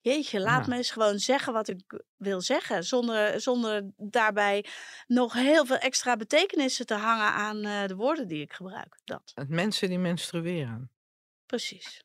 Jeetje, 0.00 0.40
laat 0.40 0.64
ja. 0.64 0.70
me 0.70 0.76
eens 0.76 0.90
gewoon 0.90 1.18
zeggen 1.18 1.52
wat 1.52 1.68
ik 1.68 2.04
wil 2.16 2.40
zeggen. 2.40 2.84
Zonder, 2.84 3.40
zonder 3.40 3.90
daarbij 3.96 4.66
nog 5.06 5.32
heel 5.32 5.66
veel 5.66 5.76
extra 5.76 6.16
betekenissen 6.16 6.86
te 6.86 6.94
hangen 6.94 7.32
aan 7.32 7.66
uh, 7.66 7.86
de 7.86 7.96
woorden 7.96 8.28
die 8.28 8.42
ik 8.42 8.52
gebruik. 8.52 8.98
Dat. 9.04 9.34
Mensen 9.48 9.88
die 9.88 9.98
menstrueren. 9.98 10.90
Precies. 11.46 12.03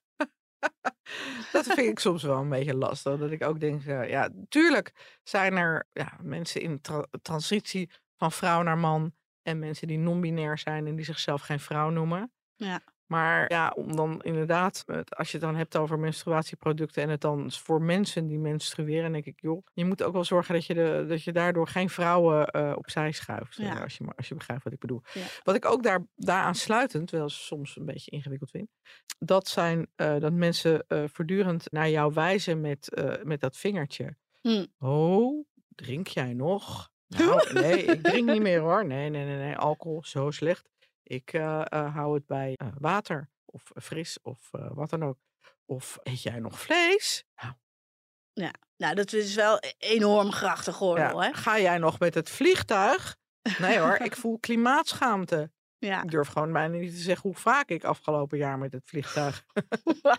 Dat 1.52 1.66
vind 1.66 1.78
ik 1.90 2.00
soms 2.00 2.24
wel 2.24 2.38
een 2.38 2.50
beetje 2.50 2.76
lastig. 2.76 3.18
Dat 3.18 3.32
ik 3.32 3.44
ook 3.44 3.60
denk, 3.60 3.84
uh, 3.84 4.10
ja, 4.10 4.30
tuurlijk 4.50 5.20
zijn 5.24 5.58
er 5.58 5.88
ja, 5.92 6.18
mensen 6.22 6.62
in 6.62 6.82
tra 6.82 7.06
transitie 7.22 7.90
van 8.18 8.32
vrouw 8.32 8.62
naar 8.62 8.78
man. 8.78 9.14
En 9.42 9.60
mensen 9.60 9.88
die 9.88 9.98
non-binair 9.98 10.58
zijn 10.58 10.88
en 10.88 10.96
die 10.96 11.06
zichzelf 11.06 11.42
geen 11.42 11.60
vrouw 11.60 11.90
noemen. 11.90 12.32
Ja. 12.56 12.82
Maar 13.10 13.52
ja, 13.52 13.74
om 13.76 13.96
dan 13.96 14.22
inderdaad, 14.22 14.86
als 15.10 15.32
je 15.32 15.38
het 15.38 15.46
dan 15.46 15.56
hebt 15.56 15.78
over 15.78 16.00
menstruatieproducten 16.00 17.04
en 17.04 17.10
het 17.10 17.22
dan 17.22 17.52
voor 17.52 17.82
mensen 17.82 18.28
die 18.28 18.40
menstrueren, 18.40 19.12
denk 19.12 19.26
ik, 19.26 19.42
joh, 19.42 19.66
je 19.74 19.86
moet 19.86 20.04
ook 20.04 20.14
wel 20.14 20.24
zorgen 20.24 20.54
dat 20.54 20.66
je, 20.66 20.74
de, 20.74 21.06
dat 21.08 21.24
je 21.24 21.32
daardoor 21.32 21.68
geen 21.68 21.90
vrouwen 21.90 22.50
uh, 22.56 22.74
opzij 22.76 23.12
schuift. 23.12 23.56
Ja. 23.56 23.82
Als, 23.82 23.98
je, 23.98 24.06
als 24.16 24.28
je 24.28 24.36
begrijpt 24.36 24.64
wat 24.64 24.74
ik 24.74 24.80
bedoel. 24.80 25.02
Ja. 25.14 25.26
Wat 25.44 25.56
ik 25.56 25.66
ook 25.66 25.84
daar, 25.84 26.06
daaraan 26.16 26.56
sluitend, 26.56 27.12
wel 27.12 27.30
soms 27.30 27.78
een 27.78 27.86
beetje 27.86 28.12
ingewikkeld 28.12 28.50
vind, 28.52 28.70
dat 29.20 29.48
zijn 29.48 29.88
uh, 29.96 30.20
dat 30.20 30.34
mensen 30.34 30.86
uh, 30.88 31.04
voortdurend 31.08 31.72
naar 31.72 31.90
jou 31.90 32.14
wijzen 32.14 32.62
met, 32.62 33.02
met 33.24 33.40
dat 33.40 33.58
vingertje. 33.58 34.16
Hm. 34.42 34.66
Oh, 34.80 35.46
drink 35.76 36.08
jij 36.08 36.34
nog? 36.34 36.90
Nou, 37.18 37.54
nee, 37.54 37.84
ik 37.84 38.04
drink 38.04 38.30
niet 38.30 38.42
meer 38.42 38.60
hoor. 38.60 38.86
Nee, 38.86 39.10
nee, 39.10 39.26
nee, 39.26 39.38
nee. 39.38 39.56
Alcohol, 39.56 40.04
zo 40.04 40.32
slecht. 40.32 40.70
Ik 41.10 41.34
uh, 41.34 41.42
uh, 41.74 41.96
hou 41.96 42.14
het 42.14 42.26
bij 42.26 42.58
uh, 42.62 42.68
water 42.80 43.30
of 43.46 43.72
fris 43.76 44.18
of 44.22 44.50
wat 44.52 44.90
dan 44.90 45.04
ook. 45.04 45.18
Of 45.66 46.00
eet 46.04 46.22
jij 46.22 46.40
nog 46.40 46.60
vlees? 46.60 47.26
Nou. 47.36 47.54
Ja, 48.34 48.54
nou 48.78 48.96
dat 48.96 49.14
is 49.14 49.36
wel 49.36 49.60
enorm 49.78 50.32
grachtig 50.32 50.78
hoor. 50.78 50.98
Ja. 50.98 51.18
Hè? 51.18 51.34
Ga 51.34 51.60
jij 51.60 51.78
nog 51.78 52.00
met 52.00 52.14
het 52.14 52.30
vliegtuig? 52.30 53.18
Nee 53.58 53.80
hoor, 53.80 53.96
ik 53.96 54.16
voel 54.22 54.40
klimaatschaamte. 54.40 55.52
Ja. 55.78 56.04
Ik 56.04 56.12
durf 56.12 56.28
gewoon 56.28 56.54
bijna 56.54 56.78
niet 56.78 56.92
te 56.92 57.02
zeggen 57.02 57.30
hoe 57.30 57.40
vaak 57.40 57.70
ik 57.70 57.84
afgelopen 57.84 58.38
jaar 58.38 58.58
met 58.58 58.72
het 58.72 58.84
vliegtuig 58.86 59.46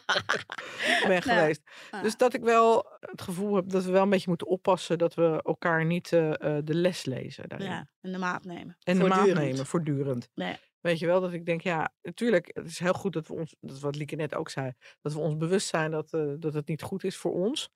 ben 1.06 1.22
geweest. 1.22 1.62
Nou, 1.90 2.02
Dus 2.02 2.16
dat 2.16 2.34
ik 2.34 2.42
wel 2.42 2.86
het 3.00 3.22
gevoel 3.22 3.54
heb 3.54 3.68
dat 3.68 3.84
we 3.84 3.90
wel 3.90 4.02
een 4.02 4.10
beetje 4.10 4.28
moeten 4.28 4.46
oppassen 4.46 4.98
dat 4.98 5.14
we 5.14 5.40
elkaar 5.42 5.84
niet 5.84 6.12
uh, 6.12 6.30
de 6.64 6.74
les 6.74 7.04
lezen. 7.04 7.48
Daarin. 7.48 7.68
Ja, 7.68 7.88
en 8.00 8.12
de 8.12 8.18
maat 8.18 8.44
nemen. 8.44 8.76
En 8.82 8.98
de 8.98 9.08
maat 9.08 9.32
nemen, 9.32 9.66
voortdurend. 9.66 10.30
Nee. 10.34 10.58
Weet 10.80 10.98
je 10.98 11.06
wel, 11.06 11.20
dat 11.20 11.32
ik 11.32 11.46
denk, 11.46 11.60
ja, 11.60 11.92
natuurlijk, 12.02 12.50
het 12.52 12.66
is 12.66 12.78
heel 12.78 12.92
goed 12.92 13.12
dat 13.12 13.26
we 13.26 13.34
ons, 13.34 13.56
dat 13.60 13.76
is 13.76 13.82
wat 13.82 13.96
Lieke 13.96 14.16
net 14.16 14.34
ook 14.34 14.48
zei, 14.48 14.72
dat 15.00 15.12
we 15.12 15.18
ons 15.18 15.36
bewust 15.36 15.68
zijn 15.68 15.90
dat, 15.90 16.12
uh, 16.12 16.34
dat 16.38 16.54
het 16.54 16.68
niet 16.68 16.82
goed 16.82 17.04
is 17.04 17.16
voor 17.16 17.32
ons. 17.32 17.70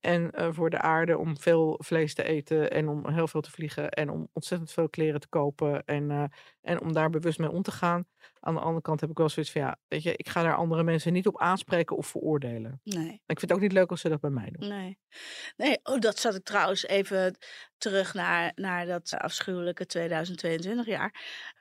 En 0.00 0.30
uh, 0.40 0.52
voor 0.52 0.70
de 0.70 0.80
aarde 0.80 1.18
om 1.18 1.38
veel 1.38 1.78
vlees 1.82 2.14
te 2.14 2.22
eten 2.22 2.70
en 2.70 2.88
om 2.88 3.08
heel 3.08 3.28
veel 3.28 3.40
te 3.40 3.50
vliegen 3.50 3.90
en 3.90 4.10
om 4.10 4.28
ontzettend 4.32 4.72
veel 4.72 4.88
kleren 4.88 5.20
te 5.20 5.28
kopen 5.28 5.84
en, 5.84 6.10
uh, 6.10 6.24
en 6.60 6.80
om 6.80 6.92
daar 6.92 7.10
bewust 7.10 7.38
mee 7.38 7.50
om 7.50 7.62
te 7.62 7.70
gaan. 7.70 8.06
Aan 8.40 8.54
de 8.54 8.60
andere 8.60 8.82
kant 8.82 9.00
heb 9.00 9.10
ik 9.10 9.18
wel 9.18 9.28
zoiets 9.28 9.52
van, 9.52 9.60
ja, 9.60 9.76
weet 9.88 10.02
je, 10.02 10.16
ik 10.16 10.28
ga 10.28 10.42
daar 10.42 10.56
andere 10.56 10.82
mensen 10.82 11.12
niet 11.12 11.26
op 11.26 11.40
aanspreken 11.40 11.96
of 11.96 12.06
veroordelen. 12.06 12.80
Nee. 12.84 13.12
Ik 13.26 13.38
vind 13.38 13.40
het 13.40 13.52
ook 13.52 13.60
niet 13.60 13.72
leuk 13.72 13.90
als 13.90 14.00
ze 14.00 14.08
dat 14.08 14.20
bij 14.20 14.30
mij 14.30 14.50
doen. 14.50 14.68
Nee. 14.68 14.98
Nee, 15.56 15.78
oh, 15.82 15.98
dat 15.98 16.18
zat 16.18 16.34
ik 16.34 16.44
trouwens 16.44 16.86
even 16.86 17.36
terug 17.78 18.14
naar, 18.14 18.52
naar 18.54 18.86
dat 18.86 19.14
afschuwelijke 19.18 19.86
2022 19.86 20.86
jaar. 20.86 21.14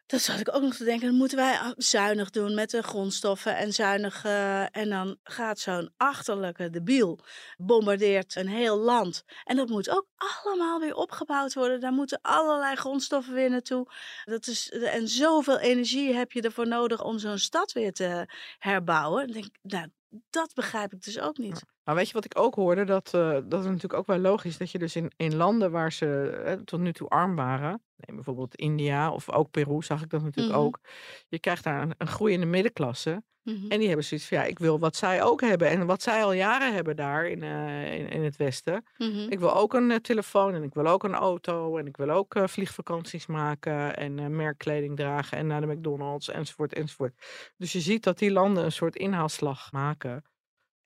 Dat 0.06 0.22
zat 0.22 0.40
ik 0.40 0.56
ook 0.56 0.62
nog 0.62 0.76
te 0.76 0.84
denken, 0.84 1.08
dan 1.08 1.18
moeten 1.18 1.38
wij 1.38 1.74
zuinig 1.78 2.30
doen 2.30 2.54
met 2.54 2.70
de 2.70 2.84
grondstoffen 2.84 3.58
en 3.58 3.74
zuinig. 3.74 4.26
Uh, 4.26 4.78
en 4.78 4.90
dan 4.90 5.18
gaat 5.24 5.60
zo'n 5.60 5.94
achterlijke 5.98 6.70
debiel, 6.70 7.20
bombardeert 7.58 8.36
een 8.36 8.48
heel 8.48 8.78
land. 8.78 9.24
En 9.44 9.56
dat 9.56 9.70
moet 9.70 9.90
ook 9.90 10.08
allemaal 10.16 10.80
weer 10.80 10.96
opgebouwd 10.96 11.54
worden. 11.54 11.80
Daar 11.80 11.92
moeten 11.92 12.20
allerlei 12.22 12.76
grondstoffen 12.76 13.34
weer 13.34 13.50
naartoe. 13.50 13.88
Dat 14.24 14.48
is, 14.48 14.70
en 14.70 15.08
zoveel 15.08 15.60
energie 15.60 16.14
heb 16.14 16.32
je 16.32 16.42
ervoor 16.42 16.53
nodig 16.62 17.04
om 17.04 17.20
zo'n 17.20 17.38
stad 17.38 17.72
weer 17.72 17.94
te 17.94 18.26
herbouwen. 18.58 19.24
Dan 19.26 19.34
denk 19.34 19.46
ik, 19.46 19.60
nou, 19.62 19.88
dat 20.30 20.54
begrijp 20.54 20.94
ik 20.94 21.02
dus 21.02 21.20
ook 21.20 21.38
niet. 21.38 21.64
Maar 21.84 21.96
weet 21.96 22.08
je 22.08 22.14
wat 22.14 22.26
ik 22.26 22.40
ook 22.40 22.56
hoorde? 22.56 22.84
Dat, 22.84 23.12
uh, 23.16 23.32
dat 23.32 23.60
is 23.60 23.66
natuurlijk 23.66 23.94
ook 23.94 24.08
wel 24.08 24.18
logisch 24.18 24.58
dat 24.58 24.72
je 24.72 24.80
dus 24.80 24.96
in, 24.96 25.12
in 25.16 25.36
landen 25.36 25.72
waar 25.72 25.92
ze 25.92 26.30
eh, 26.46 26.54
tot 26.54 26.80
nu 26.80 26.94
toe 26.94 27.08
arm 27.08 27.36
waren, 27.36 27.82
neem 27.96 28.16
bijvoorbeeld 28.16 28.56
India 28.56 29.12
of 29.12 29.30
ook 29.32 29.52
Peru, 29.52 29.84
zag 29.84 30.02
ik 30.02 30.10
dat 30.10 30.24
natuurlijk 30.24 30.56
Mhm. 30.56 30.66
ook. 30.66 30.80
Je 31.28 31.40
krijgt 31.40 31.64
daar 31.64 31.82
een, 31.82 31.94
een 31.98 32.08
groeiende 32.08 32.46
middenklasse. 32.46 33.24
Mhm. 33.44 33.72
En 33.72 33.78
die 33.78 33.88
hebben 33.88 34.06
zoiets 34.06 34.28
van 34.28 34.38
ja, 34.38 34.44
ik 34.44 34.60
wil 34.60 34.80
wat 34.80 34.96
zij 34.96 35.24
ook 35.24 35.42
hebben. 35.42 35.68
En 35.70 35.86
wat 35.86 36.02
zij 36.02 36.24
al 36.24 36.34
jaren 36.34 36.74
hebben 36.74 36.96
daar 36.96 37.28
in, 37.28 37.44
uh, 37.44 37.94
in, 37.94 38.10
in 38.10 38.24
het 38.24 38.36
Westen. 38.38 38.86
Mhm. 38.98 39.28
Ik 39.30 39.40
wil 39.40 39.56
ook 39.56 39.74
een 39.74 39.90
uh, 39.90 39.96
telefoon 39.96 40.54
en 40.54 40.64
ik 40.64 40.74
wil 40.74 40.88
ook 40.88 41.04
een 41.04 41.14
auto. 41.14 41.78
En 41.78 41.88
ik 41.88 41.98
wil 41.98 42.10
ook 42.10 42.36
uh, 42.36 42.48
vliegvakanties 42.48 43.26
maken 43.26 43.98
en 43.98 44.36
merkkleding 44.36 44.96
dragen 44.96 45.38
en 45.38 45.48
naar 45.48 45.62
de 45.62 45.68
McDonald's 45.68 46.30
enzovoort 46.30 46.74
enzovoort. 46.74 47.14
Dus 47.58 47.72
je 47.72 47.80
ziet 47.80 48.04
dat 48.04 48.18
die 48.20 48.32
landen 48.32 48.64
een 48.64 48.72
soort 48.72 48.96
inhaalslag 48.96 49.72
maken. 49.72 50.24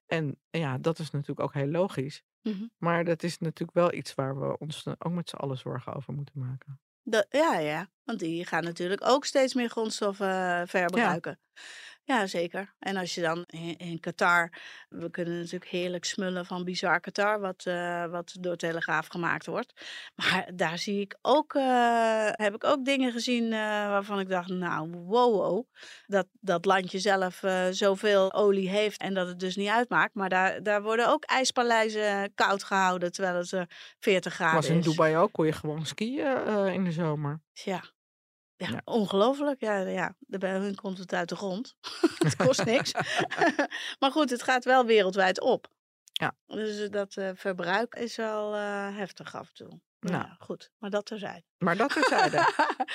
En 0.07 0.39
ja, 0.49 0.77
dat 0.77 0.99
is 0.99 1.11
natuurlijk 1.11 1.39
ook 1.39 1.53
heel 1.53 1.67
logisch. 1.67 2.23
Mhm. 2.41 2.65
Maar 2.77 3.05
dat 3.05 3.23
is 3.23 3.37
natuurlijk 3.37 3.77
wel 3.77 3.93
iets 3.93 4.15
waar 4.15 4.39
we 4.39 4.57
ons 4.57 4.87
ook 4.87 5.11
met 5.11 5.29
z'n 5.29 5.35
allen 5.35 5.57
zorgen 5.57 5.93
over 5.93 6.13
moeten 6.13 6.39
maken. 6.39 6.79
Dat, 7.03 7.25
ja, 7.29 7.57
ja, 7.57 7.89
want 8.03 8.19
die 8.19 8.45
gaan 8.45 8.63
natuurlijk 8.63 9.01
ook 9.03 9.25
steeds 9.25 9.53
meer 9.53 9.69
grondstoffen 9.69 10.27
uh, 10.27 10.61
verbruiken. 10.65 11.39
Ja. 11.53 11.61
Ja. 12.07 12.27
zeker. 12.27 12.73
En 12.79 12.95
als 12.95 13.15
je 13.15 13.21
dan 13.21 13.43
in, 13.47 13.77
in, 13.77 13.99
Qatar, 13.99 14.51
we 14.89 15.09
kunnen 15.09 15.37
natuurlijk 15.37 15.71
heerlijk 15.71 16.05
smullen 16.05 16.45
van 16.45 16.63
bizar 16.63 16.99
Qatar, 16.99 17.39
wat, 17.39 17.65
uh, 17.67 18.05
wat 18.05 18.35
door 18.39 18.55
Telegraaf 18.55 19.07
gemaakt 19.07 19.45
wordt. 19.45 19.73
Maar 20.15 20.49
daar 20.53 20.77
zie 20.77 21.01
ik 21.01 21.17
ook, 21.21 21.53
uh, 21.53 22.29
heb 22.31 22.55
ik 22.55 22.63
ook 22.63 22.85
dingen 22.85 23.11
gezien 23.11 23.43
uh, 23.43 23.59
waarvan 23.59 24.19
ik 24.19 24.29
dacht, 24.29 24.49
nou, 24.49 24.89
wow, 24.89 25.35
wow. 25.35 25.65
Dat, 26.05 26.27
dat 26.39 26.65
landje 26.65 26.99
zelf 26.99 27.43
zoveel 27.71 28.33
olie 28.33 28.69
heeft 28.69 29.01
en 29.01 29.13
dat 29.13 29.27
het 29.27 29.39
dus 29.39 29.55
niet 29.55 29.69
uitmaakt. 29.69 30.13
Maar 30.13 30.29
daar, 30.29 30.63
daar 30.63 30.81
worden 30.81 31.09
ook 31.09 31.23
ijspaleizen 31.23 32.33
koud 32.35 32.63
gehouden, 32.63 33.11
terwijl 33.11 33.35
het 33.35 33.65
40 33.99 34.33
graden 34.33 34.55
was 34.55 34.69
in 34.69 34.77
is. 34.77 34.85
Dubai 34.85 35.17
ook, 35.17 35.31
kon 35.31 35.45
je 35.45 35.51
gewoon 35.51 35.85
skiën 35.85 36.67
in 36.73 36.83
de 36.83 36.91
zomer. 36.91 37.41
Ja, 37.53 37.83
ja, 38.57 38.69
Ja. 38.69 38.81
ongelooflijk. 38.83 39.61
Ja, 39.61 39.77
ja, 39.77 40.15
bij 40.19 40.51
hun 40.51 40.75
komt 40.75 40.97
het 40.97 41.13
uit 41.13 41.29
de 41.29 41.35
grond. 41.35 41.75
het 42.17 42.35
kost 42.35 42.65
niks. 42.65 42.91
maar 43.99 44.11
goed, 44.11 44.29
het 44.29 44.43
gaat 44.43 44.65
wel 44.65 44.85
wereldwijd 44.85 45.41
op. 45.41 45.67
Ja. 46.11 46.35
Dus 46.45 46.89
dat 46.89 47.15
uh, 47.15 47.29
verbruik 47.35 47.95
is 47.95 48.15
wel 48.15 48.55
uh, 48.55 48.97
heftig 48.97 49.35
af 49.35 49.47
en 49.47 49.53
toe. 49.53 49.79
Nou, 49.99 50.15
ja, 50.15 50.35
goed. 50.39 50.71
Maar 50.77 50.89
dat 50.89 51.05
terzijde. 51.05 51.43
Maar 51.57 51.77
dat 51.77 51.93
terzijde. 51.93 52.37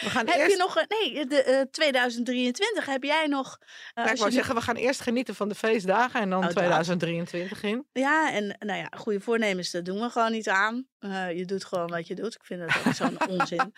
We 0.01 0.11
gaan 0.15 0.27
heb 0.27 0.37
eerst... 0.37 0.51
je 0.51 0.57
nog... 0.57 0.77
een- 0.77 0.85
Nee, 0.89 1.27
de, 1.27 1.43
eh, 1.43 1.61
2023 1.71 2.87
heb 2.87 3.03
jij 3.03 3.27
nog... 3.27 3.59
eh, 3.95 4.03
als 4.03 4.13
ik 4.13 4.19
wou 4.19 4.29
je- 4.31 4.35
zeggen, 4.37 4.55
we 4.55 4.61
gaan 4.61 4.77
eerst 4.77 5.01
genieten 5.01 5.35
van 5.35 5.49
de 5.49 5.55
feestdagen 5.55 6.21
en 6.21 6.31
dan 6.31 6.39
Oh, 6.39 6.45
dat. 6.45 6.55
2023 6.57 7.63
in. 7.63 7.87
Ja, 7.93 8.33
en 8.33 8.57
nou 8.59 8.79
ja, 8.79 8.89
goede 8.97 9.21
voornemens, 9.21 9.71
dat 9.71 9.85
doen 9.85 10.01
we 10.01 10.11
gewoon 10.11 10.33
niet 10.33 10.49
aan. 10.49 10.87
Eh, 10.99 11.37
je 11.37 11.45
doet 11.45 11.65
gewoon 11.65 11.89
wat 11.89 12.07
je 12.07 12.15
doet. 12.15 12.35
Ik 12.35 12.45
vind 12.45 12.61
dat 12.61 12.87
ook 12.87 12.93
zo'n 12.95 13.29
onzin. 13.41 13.73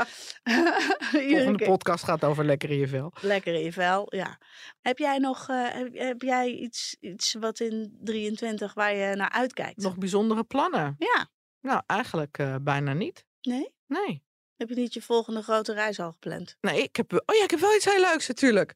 Volgende 1.11 1.65
podcast 1.65 2.05
gaat 2.05 2.25
over 2.25 2.45
lekker 2.45 2.71
in 2.71 2.79
je 2.79 2.89
vel. 2.89 3.13
Lekker 3.21 3.55
in 3.55 3.61
je 3.65 3.73
vel, 3.73 4.07
ja. 4.17 4.39
Heb 4.81 4.99
jij 4.99 5.19
nog 5.19 5.49
eh, 5.49 5.57
heb, 5.73 5.95
heb 5.95 6.23
jij 6.23 6.51
iets, 6.51 6.97
iets 7.01 7.35
wat 7.41 7.61
in 7.61 7.99
23 8.03 8.75
waar 8.75 8.95
je 8.95 9.15
naar 9.17 9.31
uitkijkt? 9.31 9.83
Nog 9.83 9.97
bijzondere 9.97 10.45
plannen? 10.45 10.97
Ja, 10.99 11.27
Nou, 11.65 11.83
eigenlijk 11.87 12.39
eh, 12.39 12.55
bijna 12.61 12.93
niet. 12.93 13.25
nee? 13.41 13.75
Nee. 13.87 14.23
Heb 14.57 14.69
je 14.69 14.75
niet 14.75 14.95
je 14.95 15.03
volgende 15.03 15.43
grote 15.43 15.73
reis 15.73 16.01
al 16.01 16.13
gepland? 16.13 16.57
Nee, 16.61 16.83
ik 16.83 16.97
heb... 16.97 17.13
Oh 17.13 17.37
ja, 17.37 17.45
ik 17.45 17.51
heb 17.51 17.61
wel 17.61 17.75
iets 17.75 17.85
heel 17.85 18.01
leuks 18.01 18.29
natuurlijk. 18.29 18.75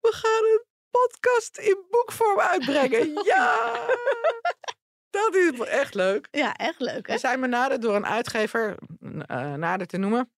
We 0.00 0.12
gaan 0.12 0.44
een 0.44 0.64
podcast 0.90 1.58
in 1.58 1.86
boekvorm 1.90 2.40
uitbrengen. 2.52 3.24
Ja! 3.24 3.86
Dat 5.10 5.34
is 5.34 5.58
echt 5.58 5.94
leuk. 5.94 6.28
Ja, 6.30 6.54
echt 6.54 6.80
leuk, 6.80 7.06
hè? 7.06 7.12
We 7.12 7.18
zijn 7.18 7.40
benaderd 7.40 7.82
door 7.82 7.94
een 7.94 8.06
uitgever, 8.06 8.76
uh, 9.00 9.54
nader 9.54 9.86
te 9.86 9.96
noemen. 9.96 10.32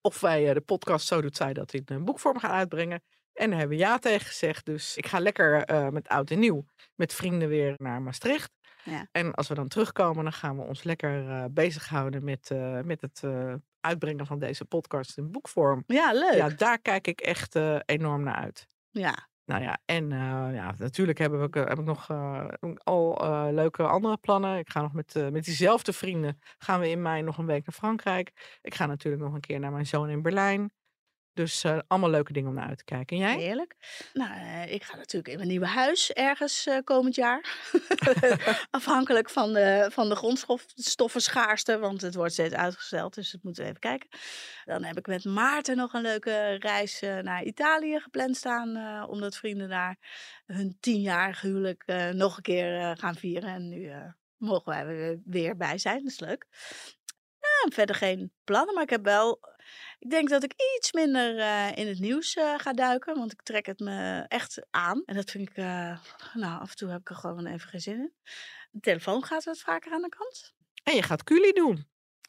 of 0.00 0.20
wij 0.20 0.48
eh, 0.48 0.54
de 0.54 0.60
podcast 0.60 1.06
Zo 1.06 1.20
Doet 1.20 1.36
Zij 1.36 1.52
dat 1.52 1.72
in 1.72 1.82
een 1.84 2.04
boekvorm 2.04 2.38
gaan 2.38 2.50
uitbrengen. 2.50 3.02
En 3.32 3.50
daar 3.50 3.58
hebben 3.58 3.76
we 3.76 3.82
ja 3.82 3.98
tegen 3.98 4.26
gezegd. 4.26 4.64
Dus 4.64 4.96
ik 4.96 5.06
ga 5.06 5.18
lekker 5.18 5.64
met 5.92 6.08
oud 6.08 6.30
en 6.30 6.38
nieuw 6.38 6.64
met 6.94 7.14
vrienden 7.14 7.48
weer 7.48 7.74
naar 7.76 8.02
Maastricht. 8.02 8.53
Ja. 8.84 9.06
En 9.12 9.34
als 9.34 9.48
we 9.48 9.54
dan 9.54 9.68
terugkomen, 9.68 10.24
dan 10.24 10.32
gaan 10.32 10.56
we 10.56 10.62
ons 10.62 10.82
lekker 10.82 11.28
eh, 11.28 11.44
bezighouden 11.50 12.24
met, 12.24 12.50
eh, 12.50 12.80
met 12.80 13.00
het 13.00 13.20
eh, 13.24 13.54
uitbrengen 13.80 14.26
van 14.26 14.38
deze 14.38 14.64
podcast 14.64 15.18
in 15.18 15.30
boekvorm. 15.30 15.82
Ja, 15.86 16.12
leuk. 16.12 16.34
Ja, 16.34 16.46
Ja, 16.48 16.48
daar 16.48 16.78
kijk 16.78 17.06
ik 17.06 17.20
echt 17.20 17.58
enorm 17.84 18.22
naar 18.22 18.34
uit. 18.34 18.68
Nou 19.44 19.62
ja, 19.62 19.78
en 19.84 20.10
ja, 20.52 20.74
natuurlijk 20.78 21.18
hebben 21.18 21.38
we, 21.38 21.44
ook, 21.44 21.56
eh, 21.56 21.64
heb 21.64 21.78
ik 21.78 21.84
nog 21.84 22.10
al 22.84 23.18
leuke 23.52 23.82
andere 23.82 24.16
plannen. 24.16 24.58
Ik 24.58 24.70
ga 24.70 24.80
nog 24.80 24.92
met, 24.92 25.14
met 25.30 25.44
diezelfde 25.44 25.92
vrienden 25.92 26.38
gaan 26.58 26.80
we 26.80 26.88
in 26.88 27.02
mei 27.02 27.22
nog 27.22 27.38
een 27.38 27.46
week 27.46 27.66
naar 27.66 27.74
Frankrijk. 27.74 28.58
Ik 28.62 28.74
ga 28.74 28.86
natuurlijk 28.86 29.22
nog 29.22 29.34
een 29.34 29.40
keer 29.40 29.60
naar 29.60 29.72
mijn 29.72 29.86
zoon 29.86 30.08
in 30.08 30.22
Berlijn. 30.22 30.72
Dus 31.34 31.64
eh, 31.64 31.78
allemaal 31.86 32.10
leuke 32.10 32.32
dingen 32.32 32.48
om 32.48 32.54
naar 32.54 32.68
uit 32.68 32.78
te 32.78 32.84
kijken. 32.84 33.16
En 33.16 33.22
jij? 33.22 33.36
Heerlijk. 33.36 33.76
Nou, 34.12 34.30
eh, 34.32 34.72
ik 34.72 34.82
ga 34.82 34.96
natuurlijk 34.96 35.28
in 35.28 35.36
mijn 35.36 35.48
nieuwe 35.48 35.66
huis 35.66 36.12
ergens 36.12 36.66
eh, 36.66 36.78
komend 36.84 37.14
jaar. 37.14 37.70
Afhankelijk 38.70 39.30
van 39.30 39.52
de, 39.52 39.88
van 39.92 40.08
de 40.08 40.16
grondstoffenschaarste, 40.16 41.78
want 41.78 42.00
het 42.00 42.14
wordt 42.14 42.32
steeds 42.32 42.54
uitgesteld. 42.54 43.14
Dus 43.14 43.30
dat 43.30 43.42
moeten 43.42 43.62
we 43.62 43.68
even 43.68 43.80
kijken. 43.80 44.08
Dan 44.64 44.84
heb 44.84 44.98
ik 44.98 45.06
met 45.06 45.24
Maarten 45.24 45.76
nog 45.76 45.92
een 45.92 46.02
leuke 46.02 46.54
reis 46.54 47.00
naar 47.00 47.44
Italië 47.44 48.00
gepland 48.00 48.36
staan. 48.36 49.08
omdat 49.08 49.36
vrienden 49.36 49.68
daar 49.68 49.96
hun 50.46 50.76
tienjarige 50.80 51.46
huwelijk 51.46 51.84
nog 52.12 52.36
een 52.36 52.42
keer 52.42 52.96
gaan 52.98 53.14
vieren. 53.14 53.48
En 53.48 53.68
nu 53.68 53.92
mogen 54.36 54.72
wij 54.72 54.86
er 54.86 55.20
weer 55.24 55.56
bij 55.56 55.78
zijn. 55.78 56.02
Dat 56.02 56.12
is 56.12 56.20
leuk. 56.20 56.46
Ja, 57.40 57.70
verder 57.70 57.96
geen 57.96 58.32
plannen, 58.44 58.74
maar 58.74 58.82
ik 58.82 58.90
heb 58.90 59.04
wel 59.04 59.40
ik 60.04 60.10
denk 60.10 60.28
dat 60.28 60.42
ik 60.42 60.54
iets 60.76 60.92
minder 60.92 61.38
eh, 61.38 61.70
in 61.74 61.86
het 61.86 61.98
nieuws 61.98 62.34
eh, 62.34 62.54
ga 62.58 62.72
duiken, 62.72 63.14
want 63.18 63.32
ik 63.32 63.42
trek 63.42 63.66
het 63.66 63.78
me 63.78 64.24
echt 64.28 64.66
aan. 64.70 65.02
En 65.04 65.14
dat 65.14 65.30
vind 65.30 65.48
ik, 65.48 65.56
eh, 65.56 65.98
nou, 66.34 66.60
af 66.60 66.70
en 66.70 66.76
toe 66.76 66.90
heb 66.90 67.00
ik 67.00 67.08
er 67.08 67.16
gewoon 67.16 67.46
even 67.46 67.68
geen 67.68 67.80
zin 67.80 67.98
in. 67.98 68.12
De 68.70 68.80
telefoon 68.80 69.24
gaat 69.24 69.44
wat 69.44 69.58
vaker 69.58 69.92
aan 69.92 70.02
de 70.02 70.08
kant. 70.08 70.54
En 70.82 70.94
je 70.94 71.02
gaat 71.02 71.24
Culi 71.24 71.52
doen. 71.52 71.88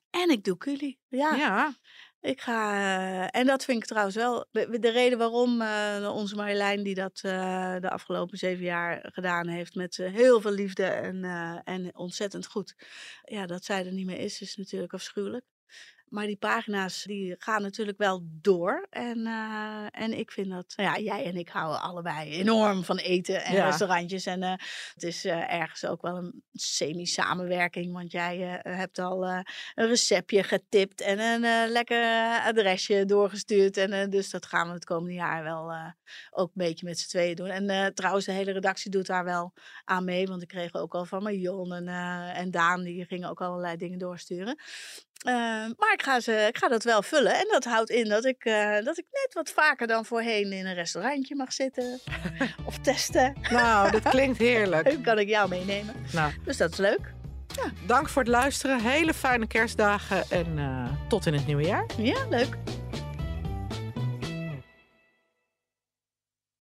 En 0.09 0.29
ik 0.29 0.43
doe 0.43 0.57
Culi. 0.57 0.99
Ja, 1.07 1.35
Ja. 1.35 1.73
ik 2.19 2.41
ga. 2.41 3.29
en 3.29 3.45
dat 3.45 3.65
vind 3.65 3.77
ik 3.77 3.85
trouwens 3.85 4.15
wel 4.15 4.47
de 4.51 4.79
de 4.79 4.89
reden 4.89 5.17
waarom 5.17 5.61
onze 6.07 6.35
Marjolein, 6.35 6.83
die 6.83 6.95
dat 6.95 7.17
de 7.17 7.89
afgelopen 7.89 8.37
zeven 8.37 8.63
jaar 8.63 9.09
gedaan 9.13 9.47
heeft 9.47 9.75
met 9.75 9.97
heel 9.97 10.41
veel 10.41 10.51
liefde 10.51 10.85
en, 10.85 11.23
en 11.63 11.95
ontzettend 11.97 12.45
goed. 12.47 12.75
Ja, 13.23 13.45
dat 13.45 13.65
zij 13.65 13.85
er 13.85 13.93
niet 13.93 14.05
meer 14.05 14.19
is, 14.19 14.41
is 14.41 14.55
natuurlijk 14.55 14.93
afschuwelijk. 14.93 15.45
Maar 16.15 16.25
die 16.25 16.37
pagina's 16.37 17.03
die 17.03 17.35
gaan 17.37 17.61
natuurlijk 17.61 17.97
wel 17.97 18.21
door. 18.23 18.87
En, 18.89 19.25
eh, 19.25 19.85
en 19.91 20.17
ik 20.17 20.31
vind 20.31 20.49
dat, 20.49 20.73
nou 20.75 20.89
ja, 20.89 21.03
jij 21.03 21.25
en 21.25 21.35
ik 21.35 21.49
houden 21.49 21.81
allebei 21.81 22.31
enorm 22.31 22.83
van 22.83 22.97
eten 22.97 23.43
en 23.43 23.53
Ja. 23.53 23.65
restaurantjes. 23.65 24.25
En 24.25 24.43
eh, 24.43 24.51
het 24.93 25.03
is 25.03 25.25
eh, 25.25 25.53
ergens 25.53 25.85
ook 25.85 26.01
wel 26.01 26.17
een 26.17 26.43
semi-samenwerking. 26.53 27.93
Want 27.93 28.11
jij 28.11 28.59
hebt 28.63 28.99
al 28.99 29.25
een 29.27 29.43
receptje 29.73 30.43
getipt 30.43 31.01
en 31.01 31.19
een 31.19 31.71
lekker 31.71 32.03
adresje 32.45 33.05
doorgestuurd. 33.05 33.77
En 33.77 34.09
dus 34.09 34.29
dat 34.29 34.45
gaan 34.45 34.67
we 34.67 34.73
het 34.73 34.85
komende 34.85 35.13
jaar 35.13 35.43
wel 35.43 35.73
ook 36.31 36.47
een 36.47 36.63
beetje 36.65 36.85
met 36.85 36.99
z'n 36.99 37.07
tweeën 37.07 37.35
doen. 37.35 37.47
En 37.47 37.93
trouwens, 37.93 38.25
de 38.25 38.31
hele 38.31 38.51
redactie 38.51 38.91
doet 38.91 39.05
daar 39.05 39.23
wel 39.23 39.53
aan 39.83 40.05
mee. 40.05 40.27
Want 40.27 40.41
ik 40.41 40.47
kreeg 40.47 40.73
ook 40.73 40.95
al 40.95 41.05
van 41.05 41.23
Marion 41.23 41.73
en, 41.73 41.87
en 42.35 42.51
Daan, 42.51 42.83
die 42.83 43.05
gingen 43.05 43.29
ook 43.29 43.41
allerlei 43.41 43.77
dingen 43.77 43.99
doorsturen. 43.99 44.59
Eh, 45.23 45.33
maar 45.77 45.93
ik 45.93 46.01
ga, 46.03 46.19
ze, 46.19 46.45
ik 46.47 46.57
ga 46.57 46.67
dat 46.67 46.83
wel 46.83 47.03
vullen. 47.03 47.33
En 47.33 47.47
dat 47.51 47.63
houdt 47.63 47.89
in 47.89 48.09
dat 48.09 48.25
ik, 48.25 48.45
eh, 48.45 48.83
dat 48.83 48.97
ik 48.97 49.05
net 49.11 49.29
wat 49.33 49.49
vaker 49.49 49.87
dan 49.87 50.05
voorheen 50.05 50.51
in 50.51 50.65
een 50.65 50.73
restaurantje 50.73 51.35
mag 51.35 51.53
zitten. 51.53 51.99
of 52.65 52.77
testen. 52.79 53.33
Nou, 53.49 53.91
dat 53.91 54.01
klinkt 54.09 54.37
heerlijk. 54.37 54.85
Dan 54.91 55.01
kan 55.01 55.19
ik 55.19 55.27
jou 55.27 55.49
meenemen. 55.49 55.95
Nou, 56.11 56.31
Dus 56.45 56.57
dat 56.57 56.71
is 56.71 56.77
leuk. 56.77 57.13
dank 57.87 58.09
voor 58.09 58.21
het 58.21 58.31
luisteren. 58.31 58.79
Hele 58.81 59.13
fijne 59.13 59.47
kerstdagen 59.47 60.23
en 60.29 60.57
eh, 60.59 60.91
tot 61.07 61.25
in 61.25 61.33
het 61.33 61.45
nieuwe 61.47 61.63
jaar. 61.63 61.85
Ja, 61.97 62.27
leuk. 62.29 62.57